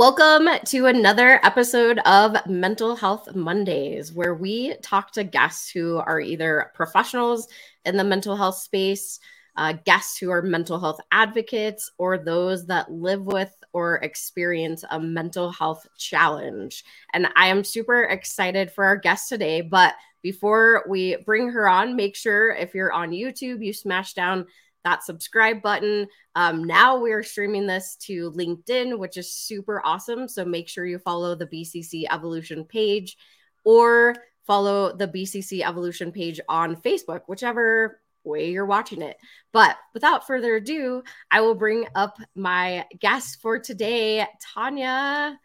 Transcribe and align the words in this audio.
Welcome 0.00 0.48
to 0.64 0.86
another 0.86 1.38
episode 1.44 1.98
of 2.06 2.34
Mental 2.46 2.96
Health 2.96 3.34
Mondays, 3.34 4.14
where 4.14 4.34
we 4.34 4.74
talk 4.76 5.12
to 5.12 5.24
guests 5.24 5.70
who 5.70 5.98
are 5.98 6.18
either 6.18 6.72
professionals 6.74 7.48
in 7.84 7.98
the 7.98 8.04
mental 8.04 8.34
health 8.34 8.56
space, 8.56 9.20
uh, 9.58 9.74
guests 9.84 10.16
who 10.16 10.30
are 10.30 10.40
mental 10.40 10.80
health 10.80 11.00
advocates, 11.12 11.92
or 11.98 12.16
those 12.16 12.64
that 12.68 12.90
live 12.90 13.26
with 13.26 13.54
or 13.74 13.96
experience 13.96 14.86
a 14.90 14.98
mental 14.98 15.52
health 15.52 15.86
challenge. 15.98 16.82
And 17.12 17.28
I 17.36 17.48
am 17.48 17.62
super 17.62 18.04
excited 18.04 18.70
for 18.70 18.84
our 18.84 18.96
guest 18.96 19.28
today. 19.28 19.60
But 19.60 19.96
before 20.22 20.82
we 20.88 21.16
bring 21.26 21.50
her 21.50 21.68
on, 21.68 21.94
make 21.94 22.16
sure 22.16 22.52
if 22.52 22.74
you're 22.74 22.90
on 22.90 23.10
YouTube, 23.10 23.62
you 23.62 23.74
smash 23.74 24.14
down 24.14 24.46
that 24.84 25.04
subscribe 25.04 25.62
button. 25.62 26.06
Um, 26.34 26.64
now 26.64 26.98
we're 26.98 27.22
streaming 27.22 27.66
this 27.66 27.96
to 28.02 28.30
LinkedIn, 28.32 28.98
which 28.98 29.16
is 29.16 29.32
super 29.32 29.82
awesome. 29.84 30.28
So 30.28 30.44
make 30.44 30.68
sure 30.68 30.86
you 30.86 30.98
follow 30.98 31.34
the 31.34 31.46
BCC 31.46 32.04
Evolution 32.10 32.64
page 32.64 33.16
or 33.64 34.16
follow 34.46 34.96
the 34.96 35.08
BCC 35.08 35.62
Evolution 35.62 36.12
page 36.12 36.40
on 36.48 36.76
Facebook, 36.76 37.22
whichever 37.26 38.00
way 38.24 38.50
you're 38.50 38.66
watching 38.66 39.02
it. 39.02 39.16
But 39.52 39.76
without 39.94 40.26
further 40.26 40.56
ado, 40.56 41.02
I 41.30 41.40
will 41.40 41.54
bring 41.54 41.86
up 41.94 42.18
my 42.34 42.86
guest 42.98 43.40
for 43.40 43.58
today, 43.58 44.26
Tanja. 44.54 45.36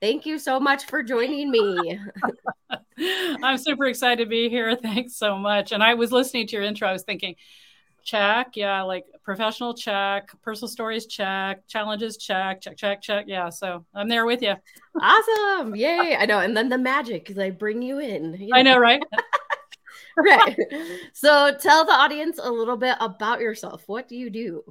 Thank 0.00 0.26
you 0.26 0.38
so 0.38 0.58
much 0.58 0.86
for 0.86 1.02
joining 1.02 1.50
me. 1.50 2.00
I'm 3.42 3.58
super 3.58 3.86
excited 3.86 4.24
to 4.24 4.28
be 4.28 4.48
here. 4.48 4.74
Thanks 4.76 5.16
so 5.16 5.38
much. 5.38 5.70
And 5.72 5.82
I 5.82 5.94
was 5.94 6.10
listening 6.10 6.48
to 6.48 6.56
your 6.56 6.64
intro. 6.64 6.88
I 6.88 6.92
was 6.92 7.04
thinking, 7.04 7.36
check 8.02 8.48
yeah 8.54 8.82
like 8.82 9.04
professional 9.22 9.74
check 9.74 10.30
personal 10.42 10.68
stories 10.68 11.06
check 11.06 11.66
challenges 11.68 12.16
check 12.16 12.60
check 12.60 12.76
check 12.76 13.00
check 13.02 13.24
yeah 13.28 13.48
so 13.48 13.84
i'm 13.94 14.08
there 14.08 14.26
with 14.26 14.42
you 14.42 14.54
awesome 15.00 15.74
yay 15.74 16.16
i 16.18 16.26
know 16.26 16.40
and 16.40 16.56
then 16.56 16.68
the 16.68 16.78
magic 16.78 17.28
they 17.28 17.50
bring 17.50 17.82
you 17.82 17.98
in 17.98 18.34
you 18.34 18.48
know? 18.48 18.56
i 18.56 18.62
know 18.62 18.78
right? 18.78 19.02
Right 20.16 20.58
so 21.14 21.56
tell 21.58 21.86
the 21.86 21.92
audience 21.92 22.38
a 22.42 22.50
little 22.50 22.76
bit 22.76 22.96
about 23.00 23.40
yourself 23.40 23.82
what 23.86 24.08
do 24.08 24.16
you 24.16 24.28
do 24.28 24.62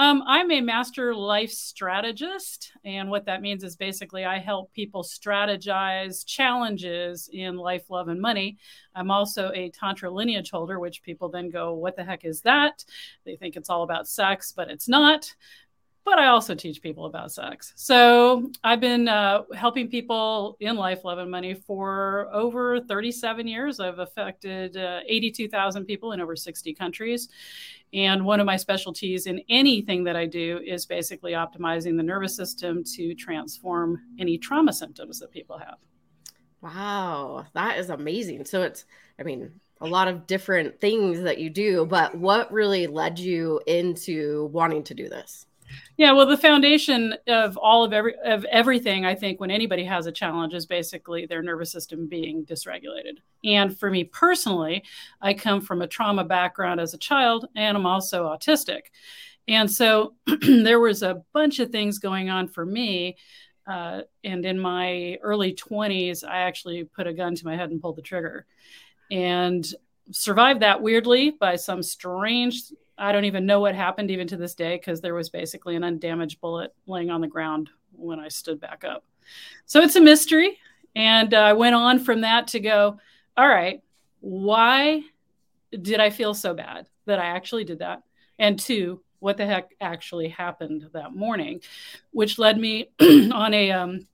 um, 0.00 0.22
I'm 0.26 0.50
a 0.50 0.62
master 0.62 1.14
life 1.14 1.50
strategist. 1.50 2.72
And 2.86 3.10
what 3.10 3.26
that 3.26 3.42
means 3.42 3.62
is 3.62 3.76
basically 3.76 4.24
I 4.24 4.38
help 4.38 4.72
people 4.72 5.02
strategize 5.02 6.24
challenges 6.24 7.28
in 7.30 7.58
life, 7.58 7.82
love, 7.90 8.08
and 8.08 8.18
money. 8.18 8.56
I'm 8.94 9.10
also 9.10 9.52
a 9.52 9.68
Tantra 9.68 10.10
lineage 10.10 10.50
holder, 10.50 10.80
which 10.80 11.02
people 11.02 11.28
then 11.28 11.50
go, 11.50 11.74
What 11.74 11.96
the 11.96 12.04
heck 12.04 12.24
is 12.24 12.40
that? 12.42 12.82
They 13.26 13.36
think 13.36 13.56
it's 13.56 13.68
all 13.68 13.82
about 13.82 14.08
sex, 14.08 14.54
but 14.56 14.70
it's 14.70 14.88
not 14.88 15.34
but 16.10 16.18
I 16.18 16.26
also 16.26 16.56
teach 16.56 16.82
people 16.82 17.06
about 17.06 17.30
sex. 17.30 17.72
So 17.76 18.50
I've 18.64 18.80
been 18.80 19.06
uh, 19.06 19.44
helping 19.54 19.86
people 19.86 20.56
in 20.58 20.74
life, 20.74 21.04
love, 21.04 21.18
and 21.18 21.30
money 21.30 21.54
for 21.54 22.28
over 22.32 22.80
37 22.80 23.46
years. 23.46 23.78
I've 23.78 24.00
affected 24.00 24.76
uh, 24.76 25.02
82,000 25.06 25.84
people 25.84 26.10
in 26.10 26.20
over 26.20 26.34
60 26.34 26.74
countries. 26.74 27.28
And 27.92 28.24
one 28.24 28.40
of 28.40 28.46
my 28.46 28.56
specialties 28.56 29.26
in 29.26 29.40
anything 29.48 30.02
that 30.02 30.16
I 30.16 30.26
do 30.26 30.60
is 30.66 30.84
basically 30.84 31.32
optimizing 31.32 31.96
the 31.96 32.02
nervous 32.02 32.34
system 32.34 32.82
to 32.96 33.14
transform 33.14 34.00
any 34.18 34.36
trauma 34.36 34.72
symptoms 34.72 35.20
that 35.20 35.30
people 35.30 35.58
have. 35.58 35.76
Wow, 36.60 37.46
that 37.54 37.78
is 37.78 37.88
amazing. 37.88 38.46
So 38.46 38.62
it's, 38.62 38.84
I 39.16 39.22
mean, 39.22 39.52
a 39.80 39.86
lot 39.86 40.08
of 40.08 40.26
different 40.26 40.80
things 40.80 41.20
that 41.20 41.38
you 41.38 41.50
do, 41.50 41.86
but 41.86 42.16
what 42.16 42.52
really 42.52 42.88
led 42.88 43.20
you 43.20 43.60
into 43.68 44.50
wanting 44.52 44.82
to 44.84 44.94
do 44.94 45.08
this? 45.08 45.46
Yeah, 45.96 46.12
well, 46.12 46.26
the 46.26 46.36
foundation 46.36 47.14
of 47.26 47.56
all 47.56 47.84
of 47.84 47.92
every 47.92 48.14
of 48.24 48.44
everything, 48.46 49.04
I 49.04 49.14
think, 49.14 49.40
when 49.40 49.50
anybody 49.50 49.84
has 49.84 50.06
a 50.06 50.12
challenge, 50.12 50.54
is 50.54 50.66
basically 50.66 51.26
their 51.26 51.42
nervous 51.42 51.70
system 51.70 52.06
being 52.06 52.44
dysregulated. 52.44 53.18
And 53.44 53.78
for 53.78 53.90
me 53.90 54.04
personally, 54.04 54.84
I 55.20 55.34
come 55.34 55.60
from 55.60 55.82
a 55.82 55.86
trauma 55.86 56.24
background 56.24 56.80
as 56.80 56.94
a 56.94 56.98
child, 56.98 57.46
and 57.54 57.76
I'm 57.76 57.86
also 57.86 58.24
autistic. 58.24 58.82
And 59.48 59.70
so 59.70 60.14
there 60.40 60.80
was 60.80 61.02
a 61.02 61.22
bunch 61.32 61.58
of 61.58 61.70
things 61.70 61.98
going 61.98 62.30
on 62.30 62.48
for 62.48 62.64
me. 62.64 63.16
Uh, 63.66 64.02
and 64.24 64.44
in 64.44 64.58
my 64.58 65.18
early 65.22 65.54
20s, 65.54 66.24
I 66.24 66.40
actually 66.40 66.84
put 66.84 67.06
a 67.06 67.12
gun 67.12 67.34
to 67.34 67.44
my 67.44 67.56
head 67.56 67.70
and 67.70 67.80
pulled 67.80 67.96
the 67.96 68.02
trigger, 68.02 68.46
and 69.10 69.66
survived 70.10 70.60
that 70.60 70.82
weirdly 70.82 71.30
by 71.30 71.56
some 71.56 71.82
strange 71.82 72.62
I 73.00 73.12
don't 73.12 73.24
even 73.24 73.46
know 73.46 73.60
what 73.60 73.74
happened 73.74 74.10
even 74.10 74.26
to 74.28 74.36
this 74.36 74.54
day 74.54 74.76
because 74.76 75.00
there 75.00 75.14
was 75.14 75.30
basically 75.30 75.74
an 75.74 75.82
undamaged 75.82 76.38
bullet 76.40 76.74
laying 76.86 77.10
on 77.10 77.22
the 77.22 77.26
ground 77.26 77.70
when 77.92 78.20
I 78.20 78.28
stood 78.28 78.60
back 78.60 78.84
up. 78.84 79.04
So 79.64 79.80
it's 79.80 79.96
a 79.96 80.02
mystery. 80.02 80.58
And 80.94 81.32
uh, 81.32 81.38
I 81.38 81.52
went 81.54 81.74
on 81.74 81.98
from 81.98 82.20
that 82.22 82.48
to 82.48 82.60
go, 82.60 82.98
all 83.38 83.48
right, 83.48 83.82
why 84.20 85.02
did 85.70 85.98
I 85.98 86.10
feel 86.10 86.34
so 86.34 86.52
bad 86.52 86.88
that 87.06 87.18
I 87.18 87.26
actually 87.26 87.64
did 87.64 87.78
that? 87.78 88.02
And 88.38 88.58
two, 88.58 89.00
what 89.18 89.38
the 89.38 89.46
heck 89.46 89.70
actually 89.80 90.28
happened 90.28 90.90
that 90.92 91.14
morning, 91.14 91.62
which 92.10 92.38
led 92.38 92.58
me 92.58 92.90
on 93.00 93.54
a 93.54 93.70
um, 93.70 94.06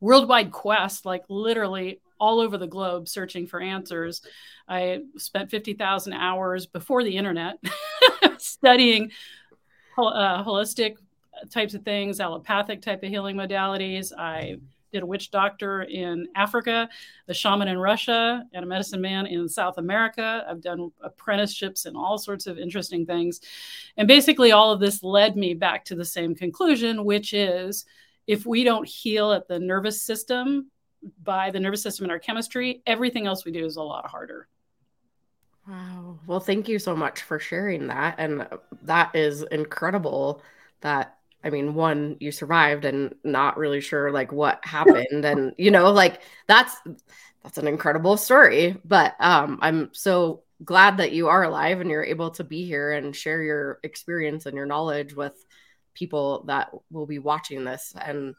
worldwide 0.00 0.50
quest, 0.50 1.04
like 1.04 1.24
literally 1.28 2.00
all 2.24 2.40
over 2.40 2.56
the 2.56 2.66
globe 2.66 3.06
searching 3.06 3.46
for 3.46 3.60
answers. 3.60 4.22
I 4.66 5.02
spent 5.18 5.50
50,000 5.50 6.14
hours 6.14 6.64
before 6.66 7.04
the 7.04 7.14
internet 7.14 7.56
studying 8.38 9.10
uh, 9.98 10.42
holistic 10.42 10.96
types 11.50 11.74
of 11.74 11.82
things, 11.82 12.20
allopathic 12.20 12.80
type 12.80 13.02
of 13.02 13.10
healing 13.10 13.36
modalities. 13.36 14.10
I 14.16 14.56
did 14.90 15.02
a 15.02 15.06
witch 15.06 15.30
doctor 15.30 15.82
in 15.82 16.28
Africa, 16.34 16.88
a 17.28 17.34
shaman 17.34 17.68
in 17.68 17.76
Russia, 17.76 18.42
and 18.54 18.64
a 18.64 18.68
medicine 18.68 19.02
man 19.02 19.26
in 19.26 19.46
South 19.46 19.76
America. 19.76 20.46
I've 20.48 20.62
done 20.62 20.90
apprenticeships 21.02 21.84
and 21.84 21.94
all 21.94 22.16
sorts 22.16 22.46
of 22.46 22.58
interesting 22.58 23.04
things. 23.04 23.42
And 23.98 24.08
basically, 24.08 24.52
all 24.52 24.72
of 24.72 24.80
this 24.80 25.02
led 25.02 25.36
me 25.36 25.52
back 25.52 25.84
to 25.86 25.94
the 25.94 26.06
same 26.06 26.34
conclusion, 26.34 27.04
which 27.04 27.34
is 27.34 27.84
if 28.26 28.46
we 28.46 28.64
don't 28.64 28.88
heal 28.88 29.32
at 29.32 29.46
the 29.46 29.58
nervous 29.58 30.00
system 30.00 30.70
by 31.22 31.50
the 31.50 31.60
nervous 31.60 31.82
system 31.82 32.04
and 32.04 32.12
our 32.12 32.18
chemistry, 32.18 32.82
everything 32.86 33.26
else 33.26 33.44
we 33.44 33.52
do 33.52 33.64
is 33.64 33.76
a 33.76 33.82
lot 33.82 34.06
harder. 34.06 34.48
Wow. 35.68 36.18
Well, 36.26 36.40
thank 36.40 36.68
you 36.68 36.78
so 36.78 36.94
much 36.94 37.22
for 37.22 37.38
sharing 37.38 37.86
that. 37.86 38.16
And 38.18 38.46
that 38.82 39.14
is 39.14 39.42
incredible 39.42 40.42
that 40.80 41.18
I 41.42 41.50
mean, 41.50 41.74
one, 41.74 42.16
you 42.20 42.32
survived 42.32 42.86
and 42.86 43.14
not 43.22 43.58
really 43.58 43.82
sure 43.82 44.10
like 44.10 44.32
what 44.32 44.64
happened. 44.64 45.24
and 45.24 45.54
you 45.58 45.70
know, 45.70 45.90
like 45.92 46.20
that's 46.46 46.76
that's 47.42 47.58
an 47.58 47.68
incredible 47.68 48.16
story. 48.16 48.76
But 48.84 49.14
um 49.20 49.58
I'm 49.62 49.90
so 49.92 50.42
glad 50.64 50.98
that 50.98 51.12
you 51.12 51.28
are 51.28 51.44
alive 51.44 51.80
and 51.80 51.90
you're 51.90 52.04
able 52.04 52.30
to 52.32 52.44
be 52.44 52.64
here 52.64 52.92
and 52.92 53.14
share 53.14 53.42
your 53.42 53.80
experience 53.82 54.46
and 54.46 54.56
your 54.56 54.66
knowledge 54.66 55.14
with 55.14 55.34
people 55.94 56.44
that 56.46 56.70
will 56.90 57.06
be 57.06 57.18
watching 57.18 57.64
this. 57.64 57.94
And 58.00 58.34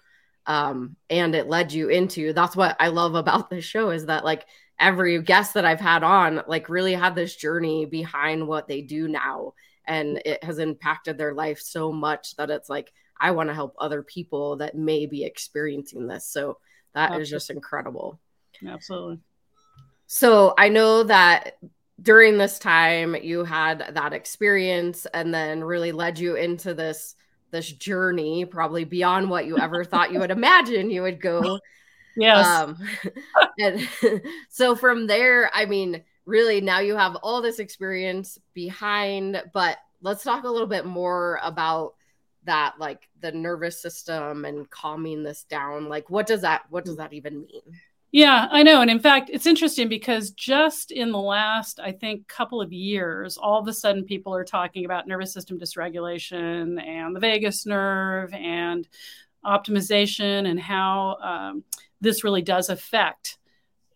um 0.47 0.95
and 1.09 1.33
it 1.35 1.47
led 1.47 1.71
you 1.71 1.89
into 1.89 2.33
that's 2.33 2.55
what 2.55 2.75
I 2.79 2.89
love 2.89 3.15
about 3.15 3.49
this 3.49 3.65
show 3.65 3.89
is 3.89 4.05
that 4.05 4.25
like 4.25 4.45
every 4.79 5.21
guest 5.21 5.53
that 5.53 5.65
I've 5.65 5.79
had 5.79 6.03
on 6.03 6.43
like 6.47 6.69
really 6.69 6.93
had 6.93 7.15
this 7.15 7.35
journey 7.35 7.85
behind 7.85 8.47
what 8.47 8.67
they 8.67 8.81
do 8.81 9.07
now 9.07 9.53
and 9.87 10.21
it 10.25 10.43
has 10.43 10.59
impacted 10.59 11.17
their 11.17 11.33
life 11.33 11.59
so 11.59 11.91
much 11.91 12.35
that 12.35 12.49
it's 12.49 12.69
like 12.69 12.91
I 13.19 13.31
want 13.31 13.49
to 13.49 13.55
help 13.55 13.75
other 13.79 14.03
people 14.03 14.57
that 14.57 14.75
may 14.75 15.05
be 15.05 15.23
experiencing 15.23 16.07
this. 16.07 16.27
So 16.27 16.57
that 16.93 17.05
Absolutely. 17.05 17.23
is 17.23 17.29
just 17.29 17.49
incredible. 17.49 18.19
Absolutely. 18.65 19.19
So 20.07 20.53
I 20.57 20.69
know 20.69 21.03
that 21.03 21.57
during 22.01 22.37
this 22.37 22.59
time 22.59 23.15
you 23.15 23.43
had 23.43 23.91
that 23.93 24.13
experience 24.13 25.05
and 25.13 25.33
then 25.33 25.63
really 25.63 25.91
led 25.91 26.19
you 26.19 26.35
into 26.35 26.73
this 26.73 27.15
this 27.55 27.71
journey 27.71 28.45
probably 28.45 28.83
beyond 28.83 29.29
what 29.29 29.45
you 29.45 29.57
ever 29.57 29.83
thought 29.83 30.11
you 30.11 30.19
would 30.19 30.31
imagine 30.31 30.91
you 30.91 31.01
would 31.01 31.21
go 31.21 31.59
Yes. 32.15 32.45
Um, 32.45 32.77
and 33.59 33.89
so 34.49 34.75
from 34.75 35.07
there, 35.07 35.51
I 35.53 35.65
mean, 35.65 36.03
really 36.25 36.61
now 36.61 36.79
you 36.79 36.95
have 36.95 37.15
all 37.17 37.41
this 37.41 37.59
experience 37.59 38.39
behind, 38.53 39.41
but 39.53 39.77
let's 40.01 40.23
talk 40.23 40.43
a 40.43 40.49
little 40.49 40.67
bit 40.67 40.85
more 40.85 41.39
about 41.43 41.95
that 42.45 42.75
like 42.79 43.09
the 43.21 43.31
nervous 43.31 43.81
system 43.81 44.45
and 44.45 44.69
calming 44.69 45.23
this 45.23 45.45
down 45.45 45.89
like 45.89 46.11
what 46.11 46.27
does 46.27 46.41
that 46.41 46.61
what 46.69 46.85
does 46.85 46.97
that 46.97 47.11
even 47.11 47.41
mean 47.41 47.63
yeah 48.15 48.47
i 48.51 48.63
know 48.63 48.79
and 48.79 48.89
in 48.89 48.99
fact 48.99 49.29
it's 49.33 49.45
interesting 49.45 49.89
because 49.89 50.31
just 50.31 50.91
in 50.91 51.11
the 51.11 51.19
last 51.19 51.81
i 51.81 51.91
think 51.91 52.25
couple 52.29 52.61
of 52.61 52.71
years 52.71 53.37
all 53.37 53.59
of 53.59 53.67
a 53.67 53.73
sudden 53.73 54.05
people 54.05 54.33
are 54.33 54.45
talking 54.45 54.85
about 54.85 55.05
nervous 55.05 55.33
system 55.33 55.59
dysregulation 55.59 56.81
and 56.81 57.13
the 57.13 57.19
vagus 57.19 57.65
nerve 57.65 58.33
and 58.33 58.87
optimization 59.45 60.47
and 60.49 60.59
how 60.59 61.17
um, 61.21 61.63
this 61.99 62.23
really 62.23 62.41
does 62.41 62.69
affect 62.69 63.37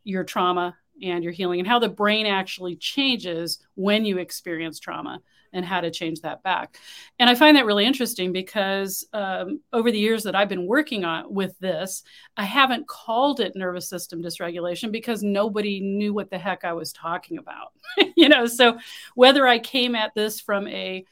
your 0.03 0.25
trauma 0.25 0.75
and 1.01 1.23
your 1.23 1.33
healing 1.33 1.59
and 1.59 1.67
how 1.67 1.79
the 1.79 1.89
brain 1.89 2.25
actually 2.25 2.75
changes 2.75 3.59
when 3.75 4.05
you 4.05 4.17
experience 4.17 4.79
trauma. 4.79 5.21
And 5.53 5.65
how 5.65 5.81
to 5.81 5.91
change 5.91 6.21
that 6.21 6.43
back. 6.43 6.77
And 7.17 7.29
I 7.29 7.35
find 7.35 7.57
that 7.57 7.65
really 7.65 7.85
interesting 7.85 8.31
because 8.31 9.07
um, 9.13 9.61
over 9.73 9.91
the 9.91 9.99
years 9.99 10.23
that 10.23 10.35
I've 10.35 10.49
been 10.49 10.67
working 10.67 11.05
on 11.05 11.33
with 11.33 11.57
this, 11.59 12.03
I 12.37 12.43
haven't 12.43 12.87
called 12.87 13.39
it 13.39 13.55
nervous 13.55 13.89
system 13.89 14.21
dysregulation 14.21 14.91
because 14.91 15.23
nobody 15.23 15.79
knew 15.79 16.13
what 16.13 16.29
the 16.29 16.37
heck 16.37 16.63
I 16.63 16.73
was 16.73 16.93
talking 16.93 17.37
about. 17.37 17.73
you 18.15 18.29
know, 18.29 18.45
so 18.45 18.77
whether 19.15 19.47
I 19.47 19.59
came 19.59 19.95
at 19.95 20.13
this 20.15 20.39
from 20.39 20.67
a 20.67 21.05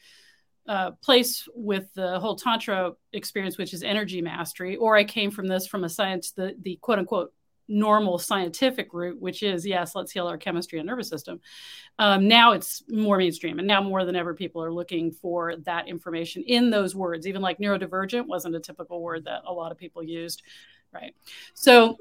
uh, 0.68 0.92
place 1.02 1.48
with 1.56 1.94
the 1.94 2.20
whole 2.20 2.36
tantra 2.36 2.92
experience, 3.14 3.58
which 3.58 3.74
is 3.74 3.84
energy 3.84 4.22
mastery, 4.22 4.76
or 4.76 4.98
I 4.98 5.06
came 5.06 5.32
from 5.32 5.48
this 5.48 5.66
from 5.66 5.84
a 5.86 5.90
science, 5.90 6.32
the 6.32 6.56
the 6.62 6.78
quote 6.82 7.00
unquote 7.00 7.34
normal 7.68 8.18
scientific 8.18 8.94
route, 8.94 9.20
which 9.20 9.44
is 9.44 9.66
yes, 9.66 9.96
let's 9.96 10.12
heal 10.12 10.28
our 10.28 10.38
chemistry 10.38 10.80
and 10.80 10.88
nervous 10.88 11.10
system. 11.10 11.40
Um, 12.00 12.28
now 12.28 12.54
it's 12.54 12.84
more 12.88 13.18
mainstream, 13.18 13.60
and 13.60 13.68
now 13.68 13.82
more 13.82 14.06
than 14.06 14.16
ever, 14.16 14.34
people 14.34 14.64
are 14.64 14.72
looking 14.72 15.12
for 15.12 15.56
that 15.58 15.88
information 15.88 16.44
in 16.44 16.70
those 16.70 16.96
words. 16.96 17.28
Even 17.28 17.42
like 17.42 17.60
neurodivergent 17.60 18.28
wasn't 18.28 18.56
a 18.56 18.60
typical 18.60 19.02
word 19.02 19.26
that 19.26 19.42
a 19.46 19.54
lot 19.54 19.72
of 19.72 19.78
people 19.78 20.04
used, 20.04 20.44
right? 20.94 21.16
So 21.54 21.98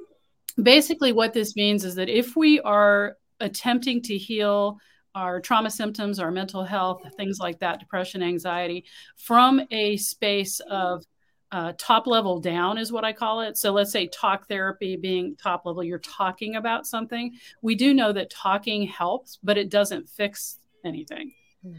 basically, 0.63 1.13
what 1.13 1.33
this 1.33 1.57
means 1.57 1.85
is 1.85 1.95
that 1.97 2.09
if 2.09 2.37
we 2.37 2.61
are 2.61 3.17
attempting 3.41 4.03
to 4.03 4.17
heal 4.17 4.79
our 5.15 5.41
trauma 5.41 5.71
symptoms, 5.71 6.21
our 6.21 6.31
mental 6.31 6.63
health, 6.63 7.03
things 7.17 7.39
like 7.41 7.59
that, 7.61 7.81
depression, 7.81 8.23
anxiety, 8.23 8.85
from 9.17 9.63
a 9.71 9.97
space 9.97 10.61
of 10.71 11.05
uh, 11.52 11.72
top 11.78 12.06
level 12.06 12.40
down 12.40 12.78
is 12.78 12.93
what 12.93 13.04
I 13.04 13.12
call 13.12 13.40
it. 13.40 13.56
So 13.56 13.72
let's 13.72 13.93
say 13.93 14.08
talk 14.08 14.48
therapy 14.48 14.96
being 14.96 15.37
top 15.37 15.64
level, 15.64 15.84
you're 15.84 15.98
talking 15.98 16.56
about 16.56 16.87
something. 16.87 17.37
We 17.62 17.75
do 17.75 17.94
know 17.94 18.12
that 18.12 18.31
talking 18.31 18.87
helps, 18.87 19.38
but 19.43 19.56
it 19.56 19.70
doesn't 19.70 20.08
fix 20.08 20.58
anything. 20.84 21.32
Mm. 21.64 21.76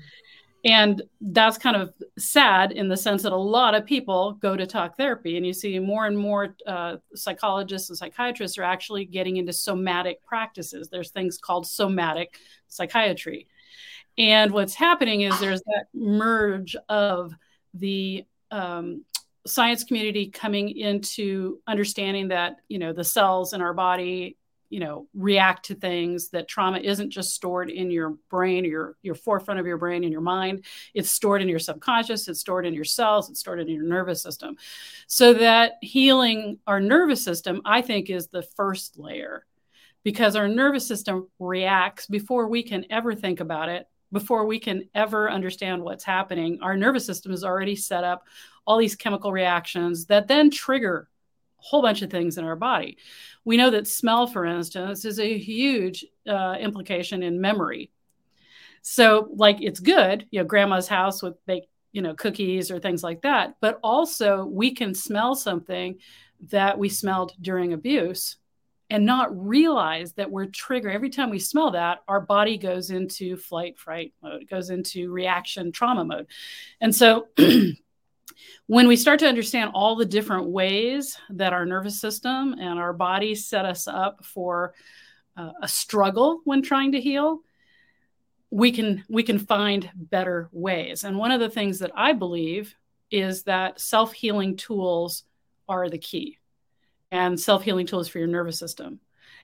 And 0.66 1.02
that's 1.22 1.58
kind 1.58 1.78
of 1.78 1.94
sad 2.18 2.72
in 2.72 2.90
the 2.90 2.98
sense 2.98 3.24
that 3.24 3.32
a 3.32 3.38
lot 3.38 3.76
of 3.76 3.86
people 3.86 4.34
go 4.42 4.58
to 4.58 4.66
talk 4.66 4.98
therapy, 4.98 5.38
and 5.38 5.46
you 5.46 5.54
see 5.54 5.80
more 5.80 6.08
and 6.08 6.18
more 6.18 6.56
uh, 6.66 6.98
psychologists 7.14 7.90
and 7.90 7.98
psychiatrists 7.98 8.58
are 8.58 8.64
actually 8.64 9.06
getting 9.06 9.38
into 9.38 9.54
somatic 9.54 10.22
practices. 10.26 10.90
There's 10.90 11.12
things 11.12 11.38
called 11.38 11.68
somatic 11.68 12.40
psychiatry. 12.68 13.48
And 14.18 14.52
what's 14.52 14.74
happening 14.74 15.22
is 15.22 15.40
there's 15.40 15.62
that 15.62 15.86
merge 15.94 16.76
of 16.90 17.34
the 17.76 18.26
um, 18.50 19.06
science 19.48 19.84
community 19.84 20.30
coming 20.30 20.70
into 20.70 21.60
understanding 21.68 22.30
that 22.30 22.58
you 22.68 22.80
know 22.80 22.94
the 22.94 23.04
cells 23.04 23.54
in 23.54 23.62
our 23.62 23.74
body 23.74 24.38
you 24.70 24.80
know 24.80 25.08
react 25.14 25.66
to 25.66 25.76
things 25.76 26.30
that 26.30 26.48
trauma 26.48 26.78
isn't 26.78 27.10
just 27.10 27.34
stored 27.34 27.70
in 27.70 27.90
your 27.90 28.12
brain 28.30 28.66
or 28.66 28.70
your 28.70 28.96
your 29.02 29.16
forefront 29.16 29.60
of 29.60 29.66
your 29.66 29.78
brain 29.78 30.04
and 30.04 30.12
your 30.12 30.22
mind. 30.22 30.66
It's 30.94 31.12
stored 31.12 31.42
in 31.42 31.50
your 31.50 31.60
subconscious 31.60 32.28
it's 32.28 32.40
stored 32.40 32.66
in 32.66 32.74
your 32.74 32.84
cells 32.84 33.30
it's 33.30 33.40
stored 33.40 33.60
in 33.60 33.68
your 33.68 33.84
nervous 33.84 34.22
system. 34.22 34.58
So 35.08 35.34
that 35.36 35.74
healing 35.82 36.60
our 36.68 36.80
nervous 36.80 37.24
system 37.24 37.62
i 37.66 37.82
think 37.82 38.10
is 38.10 38.28
the 38.28 38.42
first 38.44 39.00
layer 39.00 39.46
because 40.04 40.36
our 40.36 40.48
nervous 40.48 40.88
system 40.88 41.28
reacts 41.40 42.06
before 42.08 42.48
we 42.48 42.64
can 42.64 42.86
ever 42.90 43.16
think 43.16 43.40
about 43.40 43.70
it 43.70 43.88
before 44.12 44.46
we 44.46 44.60
can 44.60 44.88
ever 44.96 45.30
understand 45.30 45.84
what's 45.84 46.04
happening. 46.04 46.60
Our 46.62 46.78
nervous 46.78 47.06
system 47.06 47.32
is 47.32 47.44
already 47.44 47.76
set 47.76 48.04
up 48.04 48.26
all 48.68 48.78
these 48.78 48.96
chemical 48.96 49.32
reactions 49.32 50.06
that 50.08 50.28
then 50.28 50.52
trigger 50.52 51.08
a 51.60 51.64
whole 51.64 51.82
bunch 51.82 52.02
of 52.02 52.12
things 52.12 52.38
in 52.38 52.44
our 52.44 52.56
body. 52.56 52.98
We 53.46 53.58
know 53.58 53.72
that 53.72 53.88
smell, 53.88 54.28
for 54.28 54.46
instance, 54.46 55.06
is 55.06 55.20
a 55.20 55.38
huge 55.38 56.06
uh, 56.28 56.58
implication 56.60 57.24
in 57.24 57.42
memory. 57.42 57.92
So, 58.82 59.30
like, 59.34 59.62
it's 59.62 59.80
good, 59.80 60.28
you 60.30 60.40
know, 60.40 60.46
grandma's 60.46 60.88
house 60.88 61.24
with 61.24 61.44
baked, 61.46 61.70
you 61.94 62.02
know, 62.02 62.14
cookies 62.14 62.70
or 62.70 62.80
things 62.80 63.04
like 63.04 63.22
that. 63.22 63.56
But 63.62 63.80
also, 63.82 64.46
we 64.46 64.76
can 64.76 64.94
smell 64.94 65.34
something 65.34 65.98
that 66.50 66.78
we 66.78 66.90
smelled 66.90 67.34
during 67.42 67.74
abuse 67.74 68.36
and 68.90 69.06
not 69.06 69.36
realize 69.46 70.14
that 70.14 70.32
we're 70.32 70.46
triggered 70.46 70.94
every 70.94 71.10
time 71.10 71.30
we 71.30 71.40
smell 71.40 71.72
that 71.72 72.00
our 72.08 72.22
body 72.22 72.58
goes 72.58 72.90
into 72.90 73.36
flight 73.36 73.78
fright 73.78 74.14
mode 74.22 74.48
goes 74.48 74.70
into 74.70 75.12
reaction 75.12 75.72
trauma 75.72 76.06
mode 76.06 76.28
and 76.80 76.96
so 76.96 77.28
when 78.68 78.88
we 78.88 78.96
start 78.96 79.20
to 79.20 79.28
understand 79.28 79.72
all 79.74 79.96
the 79.96 80.06
different 80.06 80.48
ways 80.48 81.18
that 81.30 81.54
our 81.54 81.66
nervous 81.66 82.00
system 82.00 82.54
and 82.60 82.80
our 82.80 82.94
body 82.94 83.36
set 83.36 83.66
us 83.66 83.88
up 83.88 84.24
for 84.26 84.74
uh, 85.36 85.52
a 85.62 85.68
struggle 85.68 86.42
when 86.44 86.62
trying 86.62 86.92
to 86.92 87.02
heal 87.02 87.42
we 88.50 88.72
can 88.72 89.04
we 89.10 89.24
can 89.24 89.40
find 89.40 89.90
better 89.96 90.50
ways. 90.52 91.04
And 91.04 91.18
one 91.18 91.32
of 91.32 91.40
the 91.40 91.50
things 91.50 91.80
that 91.80 91.92
i 91.96 92.14
believe 92.14 92.76
is 93.12 93.44
that 93.44 93.80
self-healing 93.80 94.58
tools 94.58 95.24
are 95.68 95.90
the 95.90 95.98
key 95.98 96.38
and 97.12 97.40
self-healing 97.40 97.88
tools 97.88 98.08
for 98.08 98.20
your 98.20 98.28
nervous 98.28 98.60
system. 98.60 99.00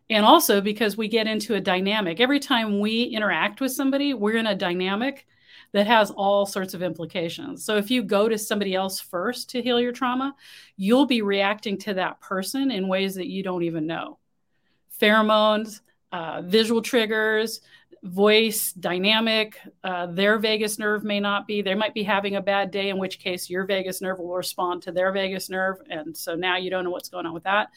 And 0.10 0.26
also 0.26 0.60
because 0.60 0.98
we 0.98 1.08
get 1.08 1.28
into 1.28 1.56
a 1.56 1.62
dynamic 1.62 2.20
every 2.20 2.40
time 2.40 2.80
we 2.80 3.04
interact 3.04 3.62
with 3.62 3.72
somebody 3.72 4.14
we're 4.14 4.38
in 4.38 4.48
a 4.48 4.56
dynamic 4.56 5.26
that 5.74 5.88
has 5.88 6.12
all 6.12 6.46
sorts 6.46 6.74
of 6.74 6.82
implications. 6.82 7.66
So 7.66 7.78
if 7.78 7.92
you 7.92 8.04
go 8.04 8.30
to 8.30 8.38
somebody 8.38 8.76
else 8.76 9.00
first 9.00 9.50
to 9.50 9.62
heal 9.62 9.82
your 9.82 9.92
trauma, 9.92 10.36
you'll 10.78 11.08
be 11.08 11.22
reacting 11.22 11.78
to 11.80 11.96
that 11.96 12.22
person 12.22 12.72
in 12.72 12.88
ways 12.88 13.16
that 13.16 13.28
you 13.28 13.44
don't 13.44 13.64
even 13.64 13.86
know. 13.86 14.20
Pheromones, 15.02 15.82
uh, 16.12 16.44
visual 16.46 16.82
triggers, 16.82 17.62
voice 18.04 18.74
dynamic 18.74 19.58
uh, 19.86 20.06
their 20.08 20.38
vagus 20.38 20.78
nerve 20.78 21.06
may 21.06 21.22
not 21.22 21.48
be 21.48 21.62
they 21.62 21.74
might 21.74 21.94
be 21.94 22.04
having 22.04 22.36
a 22.36 22.42
bad 22.42 22.70
day 22.70 22.90
in 22.90 22.98
which 22.98 23.18
case 23.18 23.50
your 23.50 23.66
vagus 23.66 24.02
nerve 24.02 24.20
will 24.20 24.36
respond 24.36 24.82
to 24.82 24.92
their 24.92 25.14
vagus 25.14 25.50
nerve 25.50 25.78
and 25.90 26.16
so 26.16 26.36
now 26.36 26.58
you 26.58 26.70
don't 26.70 26.84
know 26.84 26.90
what's 26.90 27.08
going 27.08 27.26
on 27.26 27.34
with 27.34 27.44
that. 27.44 27.70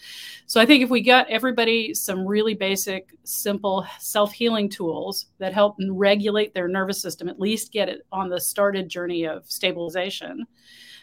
So 0.46 0.60
i 0.60 0.66
think 0.66 0.82
if 0.82 0.90
we 0.90 1.00
got 1.00 1.30
everybody 1.30 1.94
some 1.94 2.26
really 2.26 2.54
basic 2.54 3.10
simple 3.22 3.86
self-healing 4.00 4.68
tools 4.68 5.26
that 5.38 5.54
help 5.54 5.76
regulate 5.88 6.52
their 6.52 6.66
nervous 6.66 7.00
system 7.00 7.28
at 7.28 7.38
least 7.38 7.70
get 7.70 7.88
it 7.88 8.04
on 8.10 8.28
the 8.28 8.40
started 8.40 8.88
journey 8.88 9.28
of 9.28 9.48
stabilization 9.48 10.44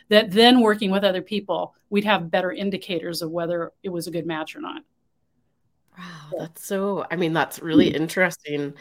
that 0.09 0.31
then 0.31 0.59
working 0.59 0.91
with 0.91 1.05
other 1.05 1.21
people 1.21 1.75
we'd 1.89 2.03
have 2.03 2.29
better 2.29 2.51
indicators 2.51 3.21
of 3.21 3.31
whether 3.31 3.71
it 3.83 3.89
was 3.89 4.07
a 4.07 4.11
good 4.11 4.25
match 4.25 4.53
or 4.53 4.59
not. 4.59 4.83
Wow 5.97 6.31
that's 6.39 6.65
so 6.65 7.05
i 7.09 7.15
mean 7.15 7.31
that's 7.31 7.59
really 7.61 7.87
interesting 7.87 8.73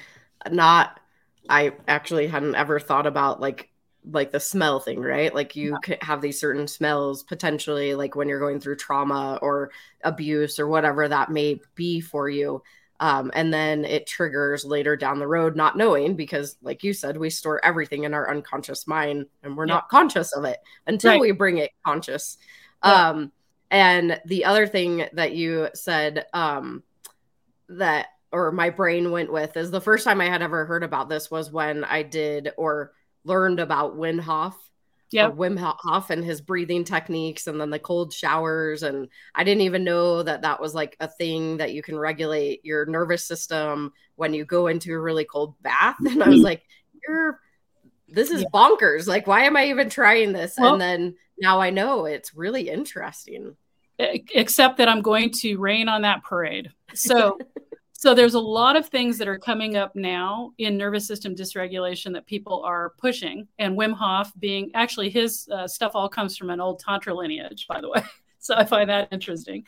not 0.50 1.00
I 1.48 1.72
actually 1.88 2.26
hadn't 2.26 2.54
ever 2.54 2.78
thought 2.78 3.06
about 3.06 3.40
like 3.40 3.70
like 4.10 4.32
the 4.32 4.40
smell 4.40 4.80
thing, 4.80 5.00
right? 5.00 5.32
Like 5.32 5.54
you 5.54 5.78
yeah. 5.86 5.96
have 6.02 6.20
these 6.20 6.40
certain 6.40 6.66
smells 6.66 7.22
potentially 7.22 7.94
like 7.94 8.16
when 8.16 8.28
you're 8.28 8.40
going 8.40 8.58
through 8.58 8.76
trauma 8.76 9.38
or 9.42 9.70
abuse 10.02 10.58
or 10.58 10.66
whatever 10.66 11.06
that 11.08 11.30
may 11.30 11.60
be 11.74 12.00
for 12.00 12.28
you. 12.28 12.62
Um, 12.98 13.32
and 13.34 13.52
then 13.52 13.84
it 13.84 14.06
triggers 14.06 14.64
later 14.64 14.96
down 14.96 15.18
the 15.18 15.26
road, 15.26 15.56
not 15.56 15.76
knowing 15.76 16.14
because, 16.14 16.56
like 16.62 16.84
you 16.84 16.92
said, 16.92 17.16
we 17.16 17.30
store 17.30 17.64
everything 17.64 18.04
in 18.04 18.14
our 18.14 18.30
unconscious 18.30 18.86
mind 18.86 19.26
and 19.42 19.56
we're 19.56 19.66
yeah. 19.66 19.74
not 19.74 19.88
conscious 19.88 20.32
of 20.32 20.44
it 20.44 20.58
until 20.86 21.12
right. 21.12 21.20
we 21.20 21.32
bring 21.32 21.58
it 21.58 21.72
conscious. 21.84 22.38
Yeah. 22.84 23.08
Um, 23.08 23.32
and 23.72 24.20
the 24.26 24.44
other 24.44 24.66
thing 24.66 25.06
that 25.14 25.34
you 25.34 25.68
said 25.74 26.26
um, 26.32 26.84
that 27.68 28.08
or 28.32 28.50
my 28.50 28.70
brain 28.70 29.10
went 29.10 29.32
with 29.32 29.56
is 29.56 29.70
the 29.70 29.80
first 29.80 30.04
time 30.04 30.20
I 30.20 30.26
had 30.26 30.42
ever 30.42 30.64
heard 30.64 30.82
about 30.82 31.08
this 31.08 31.30
was 31.30 31.52
when 31.52 31.84
I 31.84 32.02
did 32.02 32.52
or 32.56 32.92
learned 33.24 33.60
about 33.60 33.96
Wim 33.96 34.20
Hof. 34.20 34.56
Yeah, 35.10 35.30
Wim 35.30 35.58
Hof 35.58 36.08
and 36.08 36.24
his 36.24 36.40
breathing 36.40 36.84
techniques, 36.84 37.46
and 37.46 37.60
then 37.60 37.68
the 37.68 37.78
cold 37.78 38.14
showers, 38.14 38.82
and 38.82 39.08
I 39.34 39.44
didn't 39.44 39.60
even 39.60 39.84
know 39.84 40.22
that 40.22 40.40
that 40.40 40.58
was 40.58 40.74
like 40.74 40.96
a 41.00 41.08
thing 41.08 41.58
that 41.58 41.74
you 41.74 41.82
can 41.82 41.98
regulate 41.98 42.64
your 42.64 42.86
nervous 42.86 43.26
system 43.26 43.92
when 44.16 44.32
you 44.32 44.46
go 44.46 44.68
into 44.68 44.94
a 44.94 44.98
really 44.98 45.26
cold 45.26 45.54
bath. 45.60 45.96
And 46.00 46.22
I 46.22 46.28
was 46.28 46.36
mm-hmm. 46.36 46.44
like, 46.44 46.62
"You're, 47.06 47.38
this 48.08 48.30
is 48.30 48.40
yeah. 48.40 48.48
bonkers! 48.54 49.06
Like, 49.06 49.26
why 49.26 49.44
am 49.44 49.54
I 49.54 49.66
even 49.66 49.90
trying 49.90 50.32
this?" 50.32 50.54
Well, 50.58 50.72
and 50.72 50.80
then 50.80 51.16
now 51.38 51.60
I 51.60 51.68
know 51.68 52.06
it's 52.06 52.34
really 52.34 52.70
interesting. 52.70 53.56
Except 53.98 54.78
that 54.78 54.88
I'm 54.88 55.02
going 55.02 55.30
to 55.42 55.58
rain 55.58 55.88
on 55.88 56.02
that 56.02 56.24
parade. 56.24 56.72
So 56.94 57.38
So 58.02 58.14
there's 58.14 58.34
a 58.34 58.40
lot 58.40 58.74
of 58.74 58.88
things 58.88 59.16
that 59.18 59.28
are 59.28 59.38
coming 59.38 59.76
up 59.76 59.94
now 59.94 60.54
in 60.58 60.76
nervous 60.76 61.06
system 61.06 61.36
dysregulation 61.36 62.12
that 62.14 62.26
people 62.26 62.60
are 62.64 62.94
pushing, 62.98 63.46
and 63.60 63.78
Wim 63.78 63.92
Hof 63.92 64.32
being 64.40 64.72
actually 64.74 65.08
his 65.08 65.48
uh, 65.52 65.68
stuff 65.68 65.92
all 65.94 66.08
comes 66.08 66.36
from 66.36 66.50
an 66.50 66.60
old 66.60 66.80
tantra 66.80 67.14
lineage, 67.14 67.68
by 67.68 67.80
the 67.80 67.88
way. 67.88 68.02
so 68.40 68.56
I 68.56 68.64
find 68.64 68.90
that 68.90 69.06
interesting. 69.12 69.64